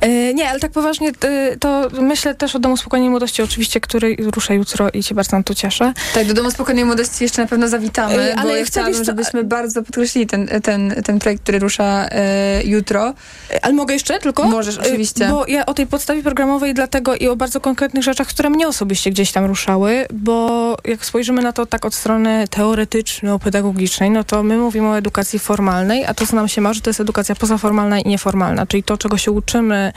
E, 0.00 0.34
nie, 0.34 0.50
ale 0.50 0.60
tak 0.60 0.72
poważnie, 0.72 1.12
e, 1.24 1.56
to 1.56 1.88
myślę 2.00 2.34
też 2.34 2.56
o 2.56 2.58
Domu 2.58 2.76
Spokojnej 2.76 3.10
Młodości, 3.10 3.42
oczywiście, 3.42 3.80
który 3.80 4.16
rusza 4.18 4.54
jutro 4.54 4.90
i 4.90 5.02
się 5.02 5.14
bardzo 5.14 5.36
na 5.36 5.42
to 5.42 5.54
cieszę. 5.54 5.92
Tak, 6.14 6.26
do 6.26 6.34
Domu 6.34 6.50
Spokojnej 6.50 6.84
Młodości 6.84 7.24
jeszcze 7.24 7.42
na 7.42 7.48
pewno 7.48 7.68
zawitamy, 7.68 8.22
Ej, 8.22 8.32
ale 8.32 8.50
bo 8.50 8.56
ja 8.56 8.64
chcę, 8.64 8.70
chciałabym, 8.70 9.04
żebyśmy 9.04 9.44
bardzo 9.44 9.82
podkreślili 9.82 10.26
ten, 10.26 10.48
ten, 10.62 10.94
ten 11.04 11.18
projekt, 11.18 11.42
który 11.42 11.58
rusza 11.58 12.08
e, 12.10 12.64
jutro. 12.64 13.14
Ale 13.62 13.74
mogę 13.74 13.94
jeszcze 13.94 14.18
tylko? 14.18 14.48
Możesz, 14.48 14.78
oczywiście. 14.78 15.26
Y, 15.26 15.30
Bo 15.30 15.46
ja 15.46 15.66
o 15.66 15.74
tej 15.74 15.86
podstawie 15.86 16.22
programowej 16.22 16.74
dlatego 16.74 17.14
i 17.14 17.28
o 17.28 17.36
bardzo 17.36 17.60
konkretnych 17.60 18.02
rzeczach, 18.02 18.28
które 18.28 18.50
mnie 18.50 18.68
osobiście 18.68 19.10
gdzieś 19.10 19.32
tam 19.32 19.44
ruszały, 19.44 20.06
bo 20.12 20.76
jak 20.84 21.04
spojrzymy 21.04 21.42
na 21.42 21.52
to 21.52 21.66
tak 21.66 21.84
od 21.84 21.94
strony 21.94 22.44
teoretyczno-pedagogicznej, 22.50 24.10
no 24.10 24.23
to 24.24 24.42
my 24.42 24.56
mówimy 24.58 24.88
o 24.88 24.98
edukacji 24.98 25.38
formalnej, 25.38 26.04
a 26.04 26.14
to, 26.14 26.26
co 26.26 26.36
nam 26.36 26.48
się 26.48 26.60
marzy, 26.60 26.80
to 26.80 26.90
jest 26.90 27.00
edukacja 27.00 27.34
pozaformalna 27.34 28.00
i 28.00 28.08
nieformalna, 28.08 28.66
czyli 28.66 28.82
to, 28.82 28.98
czego 28.98 29.18
się 29.18 29.30
uczymy 29.30 29.92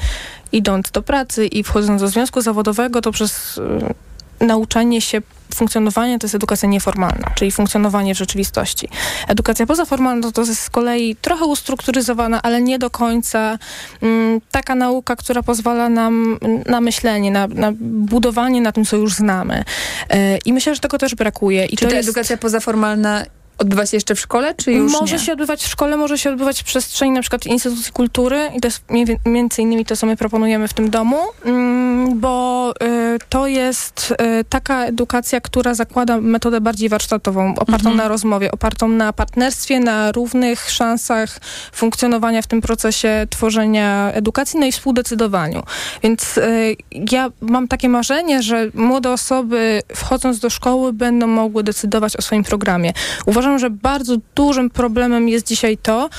idąc 0.52 0.92
do 0.92 1.02
pracy 1.02 1.46
i 1.48 1.64
wchodząc 1.64 2.02
do 2.02 2.08
związku 2.08 2.42
zawodowego, 2.42 3.02
to 3.02 3.12
przez 3.12 3.58
y, 3.58 4.46
nauczanie 4.46 5.02
się 5.02 5.22
funkcjonowania 5.56 6.20
to 6.20 6.26
jest 6.26 6.36
edukacja 6.36 6.70
nieformalna, 6.70 7.32
czyli 7.36 7.52
funkcjonowanie 7.52 8.16
w 8.16 8.18
rzeczywistości. 8.18 8.90
Edukacja 9.28 9.66
pozaformalna 9.66 10.32
to 10.32 10.42
jest 10.42 10.62
z 10.62 10.70
kolei 10.70 11.16
trochę 11.16 11.46
ustrukturyzowana, 11.46 12.42
ale 12.42 12.62
nie 12.62 12.80
do 12.80 12.90
końca 12.90 13.58
mm, 14.02 14.42
taka 14.52 14.76
nauka, 14.76 15.16
która 15.16 15.44
pozwala 15.44 15.90
nam 15.90 16.38
na 16.66 16.82
myślenie, 16.82 17.32
na, 17.32 17.48
na 17.48 17.72
budowanie 17.82 18.62
na 18.62 18.72
tym, 18.72 18.86
co 18.86 18.98
już 18.98 19.14
znamy. 19.14 19.64
E, 20.10 20.38
I 20.38 20.54
myślę, 20.54 20.76
że 20.76 20.82
tego 20.82 20.98
też 20.98 21.16
brakuje. 21.16 21.66
I 21.66 21.78
Czy 21.78 21.86
to 21.86 21.92
ta 21.92 21.98
jest... 21.98 22.10
edukacja 22.10 22.38
pozaformalna 22.38 23.24
odbywa 23.58 23.86
się 23.86 23.98
jeszcze 23.98 24.16
w 24.16 24.20
szkole, 24.20 24.56
czy 24.56 24.72
już 24.72 24.92
może 24.92 25.16
nie? 25.16 25.22
się 25.22 25.32
odbywać 25.34 25.64
w 25.64 25.68
szkole, 25.68 25.98
może 25.98 26.18
się 26.18 26.30
odbywać 26.30 26.62
w 26.62 26.64
przestrzeni 26.64 27.12
na 27.12 27.22
przykład 27.22 27.46
instytucji 27.46 27.92
kultury 27.92 28.52
i 28.56 28.62
to 28.62 28.68
jest 28.68 28.84
między 29.26 29.62
innymi 29.62 29.86
to, 29.86 29.96
co 29.98 30.08
my 30.08 30.18
proponujemy 30.18 30.68
w 30.68 30.74
tym 30.74 30.90
domu, 30.90 31.18
mm, 31.46 32.20
bo 32.20 32.74
y, 32.84 33.20
to 33.30 33.48
jest 33.48 34.14
y, 34.42 34.44
taka 34.50 34.86
edukacja, 34.86 35.42
która 35.42 35.74
zakłada 35.74 36.22
metodę 36.22 36.62
bardziej 36.62 36.90
warsztatową, 36.90 37.50
opartą 37.56 37.90
Mhm. 37.90 37.98
na 37.98 38.08
rozmowie, 38.08 38.52
opartą 38.52 38.88
na 38.88 39.14
partnerstwie, 39.14 39.80
na 39.80 40.12
równych 40.12 40.72
szansach 40.72 41.40
funkcjonowania 41.72 42.42
w 42.42 42.48
tym 42.48 42.62
procesie 42.62 43.28
tworzenia 43.30 44.12
edukacji, 44.14 44.60
no 44.60 44.66
i 44.66 44.72
współdecydowaniu. 44.72 45.64
Więc 46.04 46.38
y, 46.38 46.76
ja 47.12 47.30
mam 47.42 47.68
takie 47.68 47.90
marzenie, 47.90 48.44
że 48.44 48.70
młode 48.74 49.12
osoby 49.12 49.82
wchodząc 49.96 50.40
do 50.40 50.50
szkoły 50.50 50.94
będą 50.94 51.28
mogły 51.28 51.64
decydować 51.64 52.18
o 52.18 52.22
swoim 52.22 52.44
programie. 52.44 52.94
Uważam, 53.26 53.47
że 53.56 53.70
bardzo 53.70 54.18
dużym 54.36 54.70
problemem 54.70 55.30
jest 55.30 55.48
dzisiaj 55.48 55.78
to, 55.78 56.10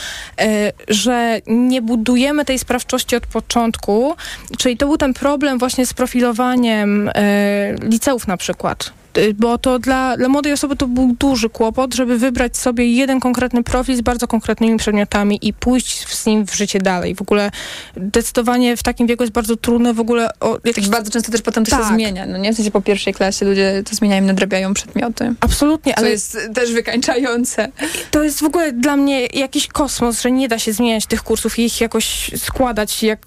e, 0.40 0.72
że 0.88 1.40
nie 1.46 1.82
budujemy 1.82 2.44
tej 2.44 2.58
sprawczości 2.58 3.16
od 3.16 3.26
początku, 3.26 4.16
czyli 4.58 4.76
to 4.76 4.86
był 4.86 4.96
ten 4.96 5.14
problem 5.14 5.58
właśnie 5.58 5.86
z 5.86 5.94
profilowaniem 5.94 7.10
e, 7.14 7.74
liceów 7.82 8.26
na 8.26 8.36
przykład. 8.36 8.97
E, 9.18 9.34
Bo 9.34 9.58
to 9.58 9.78
dla, 9.78 10.16
dla 10.16 10.28
młodej 10.28 10.52
osoby 10.52 10.76
to 10.76 10.86
był 10.86 11.16
duży 11.18 11.50
kłopot, 11.50 11.94
żeby 11.94 12.18
wybrać 12.18 12.56
sobie 12.56 12.92
jeden 12.92 13.20
konkretny 13.20 13.62
profil 13.62 13.96
z 13.96 14.00
bardzo 14.00 14.28
konkretnymi 14.28 14.78
przedmiotami 14.78 15.38
i 15.42 15.52
pójść 15.52 16.08
z 16.08 16.26
nim 16.26 16.46
w 16.46 16.54
życie 16.54 16.78
dalej. 16.78 17.14
W 17.14 17.22
ogóle 17.22 17.50
decydowanie 17.96 18.76
w 18.76 18.82
takim 18.82 19.06
wieku 19.06 19.22
jest 19.22 19.32
bardzo 19.32 19.56
trudne 19.56 19.94
w 19.94 20.00
ogóle 20.00 20.30
o 20.40 20.58
jakieś... 20.64 20.88
Bardzo 20.88 21.10
często 21.10 21.32
też 21.32 21.42
potem 21.42 21.64
to 21.64 21.70
się 21.70 21.76
Tak. 21.76 21.94
zmienia. 21.94 22.26
No 22.26 22.38
nie 22.38 22.52
w 22.52 22.56
sensie 22.56 22.70
po 22.70 22.80
pierwszej 22.80 23.14
klasie 23.14 23.46
ludzie 23.46 23.82
to 23.90 23.96
zmieniają, 23.96 24.22
nadrabiają 24.22 24.74
przedmioty. 24.74 25.34
Absolutnie, 25.40 25.98
ale 25.98 26.10
jest 26.10 26.38
też 26.54 26.72
wykańczające. 26.72 27.68
To 28.10 28.22
jest 28.22 28.40
w 28.40 28.44
ogóle 28.44 28.72
dla 28.72 28.96
mnie 28.96 29.26
jakiś 29.26 29.66
kosmos, 29.66 30.20
że 30.22 30.30
nie 30.30 30.48
da 30.48 30.58
się 30.58 30.72
zmieniać 30.72 31.06
tych 31.06 31.22
kursów 31.22 31.58
i 31.58 31.64
ich 31.64 31.80
jakoś 31.80 32.30
składać 32.36 33.02
jak 33.02 33.18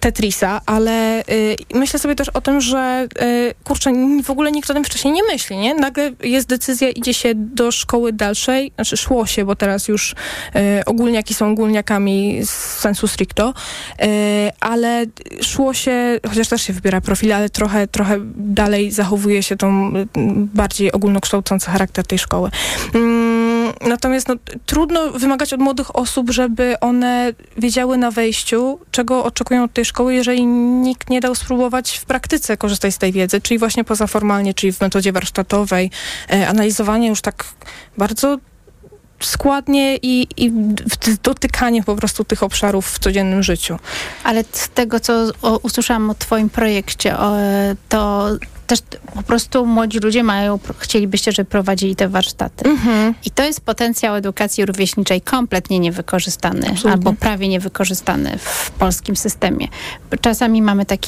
Tetrisa, 0.00 0.60
ale 0.66 1.20
y, 1.20 1.56
myślę 1.74 1.98
sobie 1.98 2.14
też 2.14 2.28
o 2.28 2.40
tym, 2.40 2.60
że 2.60 3.08
y, 3.22 3.54
kurczę, 3.64 3.92
w 4.24 4.30
ogóle 4.30 4.52
nikt 4.52 4.70
o 4.70 4.74
tym 4.74 4.84
wcześniej 4.84 5.14
nie 5.14 5.22
myśli, 5.32 5.56
nie? 5.56 5.74
Nagle 5.74 6.12
jest 6.22 6.48
decyzja, 6.48 6.88
idzie 6.88 7.14
się 7.14 7.32
do 7.34 7.72
szkoły 7.72 8.12
dalszej, 8.12 8.72
znaczy 8.74 8.96
szło 8.96 9.26
się, 9.26 9.44
bo 9.44 9.56
teraz 9.56 9.88
już 9.88 10.12
y, 10.12 10.84
ogólniaki 10.86 11.34
są 11.34 11.50
ogólniakami 11.50 12.40
z 12.44 12.50
sensu 12.50 13.08
stricto, 13.08 13.54
y, 14.02 14.06
ale 14.60 15.06
szło 15.42 15.74
się, 15.74 16.20
chociaż 16.28 16.48
też 16.48 16.62
się 16.62 16.72
wybiera 16.72 17.00
profile, 17.00 17.36
ale 17.36 17.50
trochę, 17.50 17.88
trochę 17.88 18.18
dalej 18.36 18.90
zachowuje 18.90 19.42
się 19.42 19.56
tą 19.56 19.92
bardziej 20.54 20.92
ogólnokształcący 20.92 21.70
charakter 21.70 22.06
tej 22.06 22.18
szkoły. 22.18 22.50
Mm, 22.94 23.31
Natomiast 23.80 24.28
no, 24.28 24.34
trudno 24.66 25.10
wymagać 25.10 25.52
od 25.52 25.60
młodych 25.60 25.96
osób, 25.96 26.30
żeby 26.30 26.80
one 26.80 27.32
wiedziały 27.56 27.98
na 27.98 28.10
wejściu, 28.10 28.78
czego 28.90 29.24
oczekują 29.24 29.64
od 29.64 29.72
tej 29.72 29.84
szkoły, 29.84 30.14
jeżeli 30.14 30.46
nikt 30.46 31.10
nie 31.10 31.20
dał 31.20 31.34
spróbować 31.34 31.98
w 31.98 32.04
praktyce 32.04 32.56
korzystać 32.56 32.94
z 32.94 32.98
tej 32.98 33.12
wiedzy, 33.12 33.40
czyli 33.40 33.58
właśnie 33.58 33.84
pozaformalnie, 33.84 34.54
czyli 34.54 34.72
w 34.72 34.80
metodzie 34.80 35.12
warsztatowej, 35.12 35.90
e, 36.30 36.48
analizowanie 36.48 37.08
już 37.08 37.20
tak 37.20 37.44
bardzo 37.98 38.38
składnie 39.20 39.96
i, 39.96 40.26
i 40.36 40.52
dotykanie 41.22 41.82
po 41.82 41.96
prostu 41.96 42.24
tych 42.24 42.42
obszarów 42.42 42.90
w 42.90 42.98
codziennym 42.98 43.42
życiu. 43.42 43.78
Ale 44.24 44.44
z 44.52 44.68
tego, 44.68 45.00
co 45.00 45.12
usłyszałam 45.62 46.10
o 46.10 46.14
twoim 46.14 46.50
projekcie, 46.50 47.18
o, 47.18 47.36
to 47.88 48.28
też 48.72 48.82
po 49.14 49.22
prostu 49.22 49.66
młodzi 49.66 49.98
ludzie 49.98 50.22
mają, 50.22 50.58
chcielibyście, 50.78 51.32
żeby 51.32 51.50
prowadzili 51.50 51.96
te 51.96 52.08
warsztaty. 52.08 52.70
Mhm. 52.70 53.14
I 53.24 53.30
to 53.30 53.44
jest 53.44 53.60
potencjał 53.60 54.14
edukacji 54.14 54.66
rówieśniczej 54.66 55.20
kompletnie 55.20 55.78
niewykorzystany, 55.78 56.60
Absolutnie. 56.60 56.92
albo 56.92 57.12
prawie 57.12 57.48
niewykorzystany 57.48 58.38
w 58.38 58.70
polskim 58.70 59.16
systemie. 59.16 59.68
Czasami 60.20 60.62
mamy 60.62 60.86
taką 60.86 61.02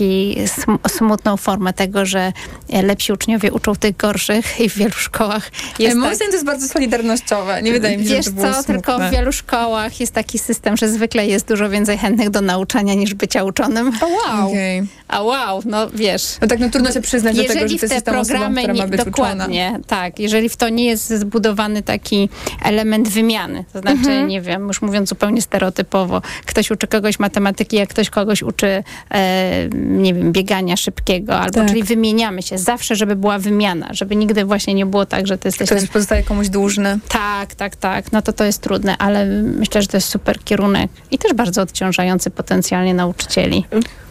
sm- 0.44 0.78
smutną 0.88 1.36
formę 1.36 1.72
tego, 1.72 2.06
że 2.06 2.32
e, 2.72 2.82
lepsi 2.82 3.12
uczniowie 3.12 3.52
uczą 3.52 3.76
tych 3.76 3.96
gorszych 3.96 4.60
i 4.60 4.70
w 4.70 4.76
wielu 4.76 4.92
szkołach 4.92 5.50
Jest 5.54 5.80
jest 5.80 5.96
moim 5.96 6.18
tak, 6.18 6.28
to 6.28 6.32
jest 6.32 6.46
bardzo 6.46 6.68
solidarnościowe. 6.68 7.62
Nie 7.62 7.72
wydaje 7.72 7.98
mi 7.98 8.04
się, 8.04 8.14
Wiesz 8.14 8.24
że 8.24 8.30
to 8.30 8.36
było 8.36 8.52
co, 8.54 8.62
tylko 8.62 8.92
smutne. 8.92 9.08
w 9.08 9.12
wielu 9.12 9.32
szkołach 9.32 10.00
jest 10.00 10.12
taki 10.12 10.38
system, 10.38 10.76
że 10.76 10.88
zwykle 10.88 11.26
jest 11.26 11.48
dużo 11.48 11.70
więcej 11.70 11.98
chętnych 11.98 12.30
do 12.30 12.40
nauczania 12.40 12.94
niż 12.94 13.14
bycia 13.14 13.44
uczonym. 13.44 13.92
O 14.00 14.06
wow. 14.06 14.48
Okay. 14.48 14.86
A 15.08 15.22
wow, 15.22 15.62
no 15.64 15.90
wiesz. 15.90 16.36
No 16.40 16.48
tak, 16.48 16.58
no 16.58 16.70
trudno 16.70 16.92
się 16.92 17.00
przyznać 17.00 17.36
do 17.54 17.60
tego, 17.60 17.68
że 17.68 17.74
Jeżeli 17.74 17.80
to 17.80 17.86
w 17.86 17.88
te 17.88 17.94
jest 17.94 18.08
osoba, 18.08 18.38
programy 18.38 18.62
nie, 18.62 18.86
być 18.86 19.00
uczona. 19.00 19.04
dokładnie, 19.04 19.80
tak, 19.86 20.18
jeżeli 20.18 20.48
w 20.48 20.56
to 20.56 20.68
nie 20.68 20.84
jest 20.84 21.08
zbudowany 21.08 21.82
taki 21.82 22.28
element 22.64 23.08
wymiany, 23.08 23.64
to 23.72 23.80
znaczy, 23.80 23.98
Mhm. 23.98 24.28
nie 24.28 24.40
wiem, 24.40 24.66
już 24.68 24.82
mówiąc 24.82 25.08
zupełnie 25.08 25.42
stereotypowo, 25.42 26.22
ktoś 26.46 26.70
uczy 26.70 26.86
kogoś 26.86 27.18
matematyki, 27.18 27.76
jak 27.76 27.88
ktoś 27.88 28.10
kogoś 28.10 28.42
uczy, 28.42 28.82
e, 29.10 29.68
nie 29.74 30.14
wiem, 30.14 30.32
biegania 30.32 30.76
szybkiego, 30.76 31.36
albo 31.38 31.52
Tak. 31.54 31.68
czyli 31.68 31.82
wymieniamy 31.82 32.42
się, 32.42 32.58
zawsze, 32.58 32.96
żeby 32.96 33.16
była 33.16 33.38
wymiana, 33.38 33.88
żeby 33.90 34.16
nigdy 34.16 34.44
właśnie 34.44 34.74
nie 34.74 34.86
było 34.86 35.06
tak, 35.06 35.26
że 35.26 35.38
ty 35.38 35.48
jesteś 35.48 35.66
Ktoś 35.68 35.80
ten 35.80 35.88
pozostaje 35.88 36.22
komuś 36.22 36.48
dłużny. 36.48 36.98
tak, 37.08 37.54
tak, 37.54 37.76
tak. 37.76 38.12
No 38.12 38.22
to 38.22 38.32
to 38.32 38.44
jest 38.44 38.62
trudne, 38.62 38.98
ale 38.98 39.26
myślę, 39.42 39.82
że 39.82 39.88
to 39.88 39.96
jest 39.96 40.08
super 40.08 40.38
kierunek 40.44 40.90
i 41.10 41.18
też 41.18 41.32
bardzo 41.32 41.62
odciążający 41.62 42.30
potencjalnie 42.30 42.94
nauczycieli. 42.94 43.64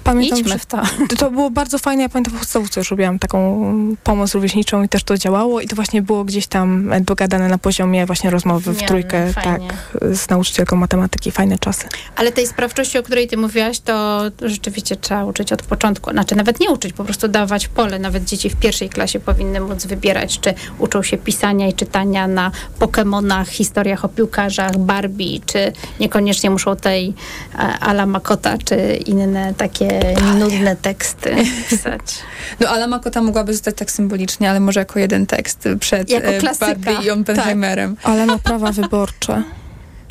Pamiętam, 0.04 0.40
Idźmy 0.40 0.60
w 0.60 0.66
to. 0.66 0.82
To 1.20 1.32
było 1.32 1.50
bardzo 1.50 1.78
fajne. 1.80 2.04
Ja 2.04 2.10
pamiętam 2.10 2.34
w 2.34 2.40
podstawówce 2.40 2.80
już 2.80 2.92
robiłam 2.92 3.20
taką 3.20 3.64
pomoc 4.04 4.34
rówieśniczą 4.34 4.84
i 4.84 4.90
też 4.90 5.04
to 5.04 5.18
działało 5.18 5.62
i 5.62 5.68
to 5.68 5.76
właśnie 5.76 6.02
było 6.02 6.24
gdzieś 6.24 6.48
tam 6.48 6.92
dogadane 7.02 7.48
na 7.48 7.58
poziomie 7.58 8.06
właśnie 8.06 8.30
rozmowy 8.30 8.74
w 8.74 8.84
trójkę, 8.84 9.34
fajnie. 9.34 9.68
tak, 9.68 9.78
z 10.16 10.30
nauczycielką 10.30 10.76
matematyki. 10.76 11.32
Fajne 11.32 11.60
czasy. 11.60 11.88
Ale 12.16 12.32
tej 12.32 12.48
sprawczości, 12.48 12.98
o 12.98 13.04
której 13.04 13.28
ty 13.28 13.38
mówiłaś, 13.38 13.80
to 13.80 14.22
rzeczywiście 14.42 14.96
trzeba 14.96 15.26
uczyć 15.26 15.54
od 15.54 15.62
początku. 15.62 16.12
Znaczy 16.12 16.36
nawet 16.36 16.60
nie 16.60 16.70
uczyć, 16.70 16.94
po 16.94 17.04
prostu 17.04 17.28
dawać 17.28 17.68
pole. 17.68 18.00
Nawet 18.00 18.24
dzieci 18.24 18.50
w 18.50 18.56
pierwszej 18.56 18.90
klasie 18.90 19.20
powinny 19.20 19.60
móc 19.60 19.86
wybierać, 19.86 20.40
czy 20.40 20.54
uczą 20.80 21.04
się 21.04 21.18
pisania 21.18 21.68
i 21.68 21.74
czytania 21.74 22.28
na 22.28 22.52
Pokemonach, 22.80 23.48
historiach 23.48 24.06
o 24.06 24.10
piłkarzach, 24.10 24.78
Barbie, 24.78 25.40
czy 25.46 25.72
niekoniecznie 26.00 26.50
muszą 26.50 26.76
tej 26.76 27.14
e, 27.56 27.58
Ala 27.60 28.06
Makota, 28.06 28.58
czy 28.58 28.76
inne 29.06 29.54
takie 29.54 29.93
nudne 30.40 30.76
teksty 30.76 31.36
pisać. 31.70 32.02
No 32.60 32.70
Ala 32.70 32.88
Makota 32.88 33.22
mogłaby 33.22 33.54
zostać 33.54 33.76
tak 33.76 33.92
symbolicznie, 33.92 34.50
ale 34.50 34.60
może 34.60 34.80
jako 34.80 35.00
jeden 35.00 35.26
tekst 35.26 35.68
przed 35.80 36.10
Jako 36.10 36.28
e, 36.28 36.40
klasyka. 36.40 36.66
Barbie 36.66 37.06
i 37.06 37.10
Oppenheimerem. 37.10 37.96
Ale 38.04 38.26
ma 38.26 38.38
prawa 38.38 38.72
wyborcze. 38.72 39.44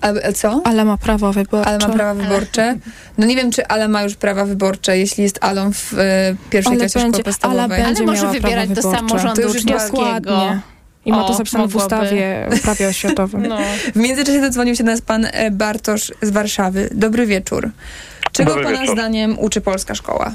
A, 0.00 0.32
co? 0.32 0.60
Ale 0.64 0.84
ma 0.84 0.96
prawa 0.96 1.32
wyborcze. 1.32 1.66
Ale 1.68 1.78
ma 1.78 1.88
prawa 1.88 2.22
wyborcze. 2.22 2.76
No 3.18 3.26
nie 3.26 3.36
wiem, 3.36 3.50
czy 3.52 3.66
Ala 3.66 3.88
ma 3.88 4.02
już 4.02 4.14
prawa 4.14 4.44
wyborcze, 4.44 4.98
jeśli 4.98 5.22
jest 5.22 5.38
Alą 5.44 5.72
w 5.72 5.94
e, 5.94 6.34
pierwszej 6.50 6.70
Ale 6.70 6.80
klasie 6.80 6.98
będzie- 6.98 7.10
szkoły 7.10 7.24
podstawowej. 7.24 7.60
Ale 7.60 7.68
będzie 7.84 8.02
Ale 8.02 8.12
może 8.12 8.40
wybierać 8.40 8.70
do 8.70 8.82
samorządu 8.82 9.34
To 9.36 9.42
już 9.42 9.54
jest 9.54 9.64
uczniowskiego. 9.64 10.58
I 11.04 11.10
ma 11.12 11.24
to 11.24 11.34
zapisane 11.34 11.68
w 11.68 11.76
ustawie 11.76 12.48
prawie 12.62 12.88
oświatowym. 12.88 13.46
No. 13.46 13.58
W 13.94 13.96
międzyczasie 13.96 14.40
zadzwonił 14.40 14.76
się 14.76 14.84
do 14.84 14.90
nas 14.90 15.00
pan 15.00 15.26
e, 15.32 15.50
Bartosz 15.50 16.12
z 16.22 16.30
Warszawy. 16.30 16.88
Dobry 16.92 17.26
wieczór. 17.26 17.70
Czego 18.44 18.50
Dobry 18.50 18.64
pana 18.64 18.80
wieczór. 18.80 18.96
zdaniem 18.96 19.38
uczy 19.38 19.60
polska 19.60 19.94
szkoła? 19.94 20.32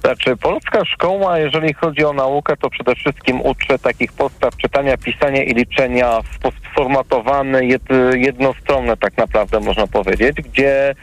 Znaczy, 0.00 0.36
polska 0.36 0.84
szkoła, 0.84 1.38
jeżeli 1.38 1.74
chodzi 1.74 2.04
o 2.04 2.12
naukę, 2.12 2.56
to 2.56 2.70
przede 2.70 2.94
wszystkim 2.94 3.40
uczy 3.40 3.78
takich 3.82 4.12
podstaw 4.12 4.56
czytania, 4.56 4.96
pisania 4.96 5.42
i 5.42 5.54
liczenia 5.54 6.20
w 6.22 6.34
sposób 6.34 6.60
sformatowany, 6.72 7.66
jed, 7.66 7.82
jednostronny 8.14 8.96
tak 8.96 9.16
naprawdę 9.16 9.60
można 9.60 9.86
powiedzieć, 9.86 10.36
gdzie 10.36 10.94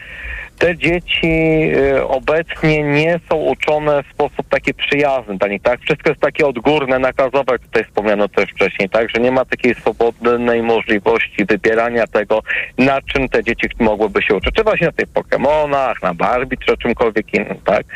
te 0.58 0.76
dzieci 0.76 1.26
y, 1.74 2.06
obecnie 2.06 2.82
nie 2.82 3.20
są 3.28 3.36
uczone 3.36 4.02
w 4.02 4.14
sposób 4.14 4.48
taki 4.48 4.74
przyjazny 4.74 5.38
dla 5.38 5.48
nich, 5.48 5.62
tak? 5.62 5.80
Wszystko 5.80 6.10
jest 6.10 6.20
takie 6.20 6.46
odgórne, 6.46 6.98
nakazowe, 6.98 7.52
jak 7.52 7.60
tutaj 7.60 7.84
wspomniano 7.84 8.28
też 8.28 8.50
wcześniej, 8.50 8.88
tak? 8.88 9.10
Że 9.10 9.20
nie 9.20 9.30
ma 9.30 9.44
takiej 9.44 9.74
swobodnej 9.74 10.62
możliwości 10.62 11.44
wybierania 11.44 12.06
tego, 12.06 12.42
na 12.78 13.02
czym 13.02 13.28
te 13.28 13.44
dzieci 13.44 13.68
mogłyby 13.80 14.22
się 14.22 14.34
uczyć. 14.34 14.54
Czy 14.54 14.62
właśnie 14.62 14.86
na 14.86 14.92
tych 14.92 15.08
Pokemonach, 15.08 16.02
na 16.02 16.14
Barbie, 16.14 16.56
czy 16.66 16.76
czymkolwiek 16.76 17.34
innym, 17.34 17.58
tak? 17.64 17.86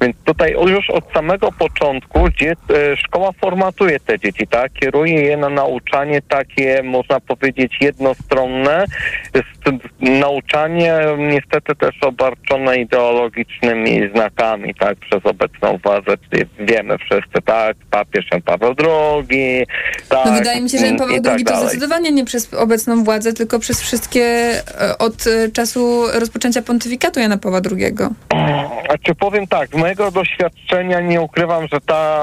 Więc 0.00 0.16
tutaj 0.24 0.52
już 0.66 0.90
od 0.90 1.12
samego 1.12 1.52
początku 1.52 2.26
e, 2.26 2.96
szkoła 2.96 3.32
formatuje 3.32 4.00
te 4.00 4.18
dzieci, 4.18 4.46
tak? 4.46 4.72
Kieruje 4.72 5.22
je 5.22 5.36
na 5.36 5.48
nauczanie 5.48 6.22
takie, 6.22 6.82
można 6.82 7.20
powiedzieć, 7.20 7.76
jednostronne. 7.80 8.84
Jest 9.34 9.80
nauczanie 10.00 10.94
niestety 11.18 11.74
też 11.74 12.01
obarczone 12.04 12.76
ideologicznymi 12.76 14.10
znakami, 14.14 14.74
tak? 14.74 14.98
Przez 14.98 15.26
obecną 15.26 15.78
władzę. 15.82 16.12
Czyli 16.30 16.42
Wiemy 16.58 16.98
wszyscy, 16.98 17.42
tak? 17.44 17.76
Papież 17.90 18.24
Jan 18.32 18.42
Paweł 18.42 18.74
II, 19.30 19.66
tak? 20.08 20.26
No 20.26 20.32
wydaje 20.32 20.60
mi 20.60 20.70
się, 20.70 20.78
że 20.78 20.86
Jan 20.86 20.96
Paweł 20.98 21.16
i 21.16 21.22
tak 21.22 21.34
II 21.34 21.44
to 21.44 21.52
dalej. 21.52 21.68
zdecydowanie 21.68 22.12
nie 22.12 22.24
przez 22.24 22.54
obecną 22.54 23.04
władzę, 23.04 23.32
tylko 23.32 23.58
przez 23.58 23.82
wszystkie 23.82 24.22
e, 24.80 24.98
od 24.98 25.26
e, 25.26 25.48
czasu 25.50 26.02
rozpoczęcia 26.14 26.62
pontyfikatu 26.62 27.20
Jana 27.20 27.38
Pawła 27.38 27.60
II. 27.76 27.92
A 28.88 28.98
czy 28.98 29.14
powiem 29.14 29.46
tak, 29.46 29.68
z 29.70 29.74
mojego 29.74 30.10
doświadczenia 30.10 31.00
nie 31.00 31.20
ukrywam, 31.20 31.66
że 31.72 31.80
ta 31.80 32.22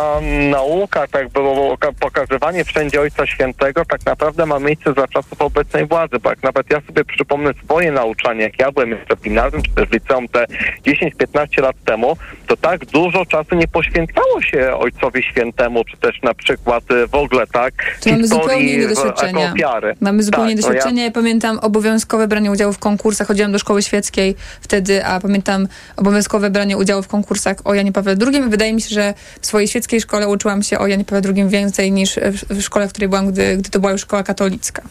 nauka, 0.49 1.07
tak 1.07 1.29
było 1.29 1.73
oka- 1.77 1.93
pokazywanie 1.99 2.63
wszędzie 2.65 3.01
Ojca 3.01 3.25
Świętego, 3.27 3.85
tak 3.85 4.05
naprawdę 4.05 4.45
ma 4.45 4.59
miejsce 4.59 4.93
za 4.97 5.07
czasów 5.07 5.41
obecnej 5.41 5.85
władzy, 5.85 6.19
bo 6.23 6.29
jak 6.29 6.43
nawet 6.43 6.71
ja 6.71 6.81
sobie 6.87 7.05
przypomnę 7.05 7.51
swoje 7.63 7.91
nauczanie, 7.91 8.41
jak 8.41 8.59
ja 8.59 8.71
byłem 8.71 8.89
jeszcze 8.91 9.15
gimnazjum, 9.23 9.61
w 9.75 9.93
liceum 9.93 10.27
te 10.27 10.45
10-15 10.85 11.61
lat 11.61 11.75
temu, 11.85 12.17
to 12.47 12.57
tak 12.57 12.85
dużo 12.85 13.25
czasu 13.25 13.55
nie 13.55 13.67
poświęcało 13.67 14.41
się 14.41 14.73
Ojcowi 14.75 15.23
Świętemu, 15.23 15.83
czy 15.85 15.97
też 15.97 16.21
na 16.23 16.33
przykład 16.33 16.91
y, 16.91 17.07
w 17.07 17.15
ogóle 17.15 17.47
tak 17.47 17.73
To 18.03 18.09
mamy 18.09 18.27
zupełnie 18.27 18.73
inne 18.73 18.87
doświadczenia. 18.87 19.51
ofiary. 19.53 19.95
Mamy 20.01 20.23
zupełnie 20.23 20.55
Tak, 20.57 20.65
no 20.93 21.01
ja- 21.01 21.11
pamiętam 21.11 21.59
obowiązkowe 21.59 22.27
branie 22.27 22.51
udziału 22.51 22.73
w 22.73 22.79
konkursach. 22.79 23.27
Chodziłam 23.27 23.51
do 23.51 23.59
szkoły 23.59 23.81
świeckiej 23.81 24.35
wtedy, 24.61 25.05
a 25.05 25.19
pamiętam 25.19 25.67
obowiązkowe 25.97 26.49
branie 26.49 26.77
udziału 26.77 27.03
w 27.03 27.07
konkursach 27.07 27.57
o 27.63 27.73
Janie 27.73 27.91
Pawle 27.91 28.15
II. 28.27 28.41
Wydaje 28.49 28.73
mi 28.73 28.81
się, 28.81 28.89
że 28.89 29.13
w 29.41 29.45
swojej 29.47 29.67
świeckiej 29.67 30.01
szkole 30.01 30.27
uczyłam 30.27 30.63
się 30.63 30.79
o 30.79 30.87
Janie 30.87 31.05
Pawle 31.05 31.31
II 31.35 31.47
więcej 31.47 31.91
niż 31.91 32.15
w, 32.15 32.53
w 32.57 32.61
szkole, 32.61 32.87
w 32.87 32.89
której 32.89 33.09
byłam, 33.09 33.31
gdy, 33.31 33.57
gdy 33.57 33.69
to 33.69 33.79
była 33.79 33.91
już 33.91 34.01
szkoła 34.01 34.23
katolicka. 34.23 34.81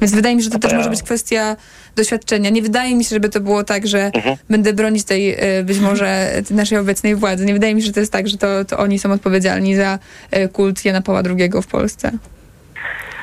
Więc 0.00 0.12
wydaje 0.14 0.36
mi 0.36 0.42
się, 0.42 0.44
że 0.44 0.50
to 0.50 0.58
też 0.58 0.72
może 0.72 0.90
być 0.90 1.02
kwestia 1.02 1.56
doświadczenia. 1.96 2.50
Nie 2.50 2.62
wydaje 2.62 2.94
mi 2.94 3.04
się, 3.04 3.10
żeby 3.10 3.28
to 3.28 3.40
było 3.40 3.64
tak, 3.64 3.86
że 3.86 4.10
Mhm. 4.14 4.36
będę 4.50 4.72
bronić 4.72 5.04
tej 5.04 5.34
e, 5.38 5.64
być 5.64 5.78
może 5.78 6.32
tej 6.48 6.56
naszej 6.56 6.78
obecnej 6.78 7.14
władzy. 7.16 7.44
Nie 7.46 7.52
wydaje 7.52 7.74
mi 7.74 7.80
się, 7.82 7.86
że 7.86 7.92
to 7.92 8.00
jest 8.00 8.12
tak, 8.12 8.28
że 8.28 8.38
to, 8.38 8.64
to 8.64 8.78
oni 8.78 8.98
są 8.98 9.12
odpowiedzialni 9.12 9.76
za 9.76 9.98
e, 10.30 10.48
kult 10.48 10.84
Jana 10.84 11.02
Pawła 11.02 11.22
II 11.38 11.50
w 11.62 11.66
Polsce. 11.66 12.12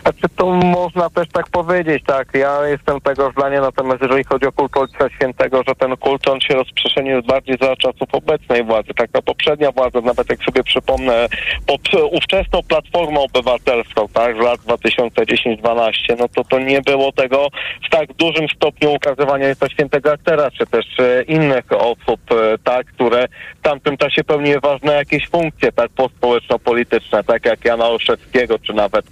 Znaczy 0.08 0.36
to 0.36 0.46
można 0.46 1.10
też 1.10 1.28
tak 1.34 1.50
powiedzieć, 1.50 2.04
tak. 2.08 2.28
Ja 2.34 2.68
jestem 2.68 3.02
tego 3.02 3.32
zdania, 3.32 3.62
natomiast 3.62 4.02
jeżeli 4.02 4.24
chodzi 4.24 4.46
o 4.46 4.52
kult 4.52 4.78
Ojca 4.78 5.10
Świętego, 5.10 5.62
że 5.68 5.76
ten 5.76 5.98
kult 5.98 6.28
on 6.28 6.42
się 6.42 6.54
rozprzestrzenił 6.54 7.24
bardziej 7.24 7.58
za 7.62 7.76
czasów 7.76 8.10
obecnej 8.12 8.64
władzy. 8.64 8.94
Tak, 8.96 9.12
ta 9.12 9.22
poprzednia 9.22 9.72
władza, 9.72 10.02
nawet 10.02 10.30
jak 10.30 10.40
sobie 10.44 10.64
przypomnę, 10.64 11.28
pod 11.66 11.82
ówczesną 12.12 12.60
Platformą 12.68 13.24
Obywatelską, 13.24 14.08
tak, 14.14 14.36
z 14.36 14.40
lat 14.40 14.60
2010-12, 14.60 15.92
no 16.20 16.28
to 16.36 16.44
to 16.44 16.60
nie 16.60 16.82
było 16.82 17.12
tego 17.12 17.48
w 17.88 17.90
tak 17.90 18.14
dużym 18.14 18.48
stopniu 18.56 18.94
ukazywania 18.94 19.48
Ojca 19.48 19.70
Świętego 19.70 20.10
jak 20.10 20.22
teraz, 20.22 20.54
czy 20.54 20.66
też 20.66 20.86
e, 21.00 21.24
innych 21.24 21.72
osób, 21.72 22.22
e, 22.32 22.58
tak, 22.64 22.88
które 22.88 23.28
w 23.60 23.62
tamtym 23.62 23.98
czasie 23.98 24.24
pełniły 24.24 24.60
ważne 24.60 24.94
jakieś 24.94 25.30
funkcje, 25.30 25.72
tak, 25.72 25.92
pospołeczno-polityczne, 25.92 27.24
tak 27.24 27.46
jak 27.46 27.66
Jana 27.66 27.86
Olszewskiego, 27.86 28.60
czy 28.60 28.74
nawet 28.74 29.06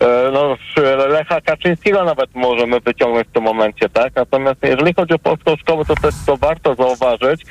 e, 0.00 0.30
no, 0.38 0.56
Lecha 1.08 1.40
Kaczyńskiego 1.40 2.04
nawet 2.04 2.34
możemy 2.34 2.80
wyciągnąć 2.80 3.28
w 3.28 3.32
tym 3.32 3.42
momencie, 3.42 3.88
tak? 3.88 4.16
Natomiast 4.16 4.58
jeżeli 4.62 4.94
chodzi 4.94 5.14
o 5.14 5.18
polską 5.18 5.56
szkołę, 5.56 5.84
to 5.84 5.94
też 5.94 6.14
to 6.26 6.36
warto 6.36 6.74
zauważyć, 6.74 7.42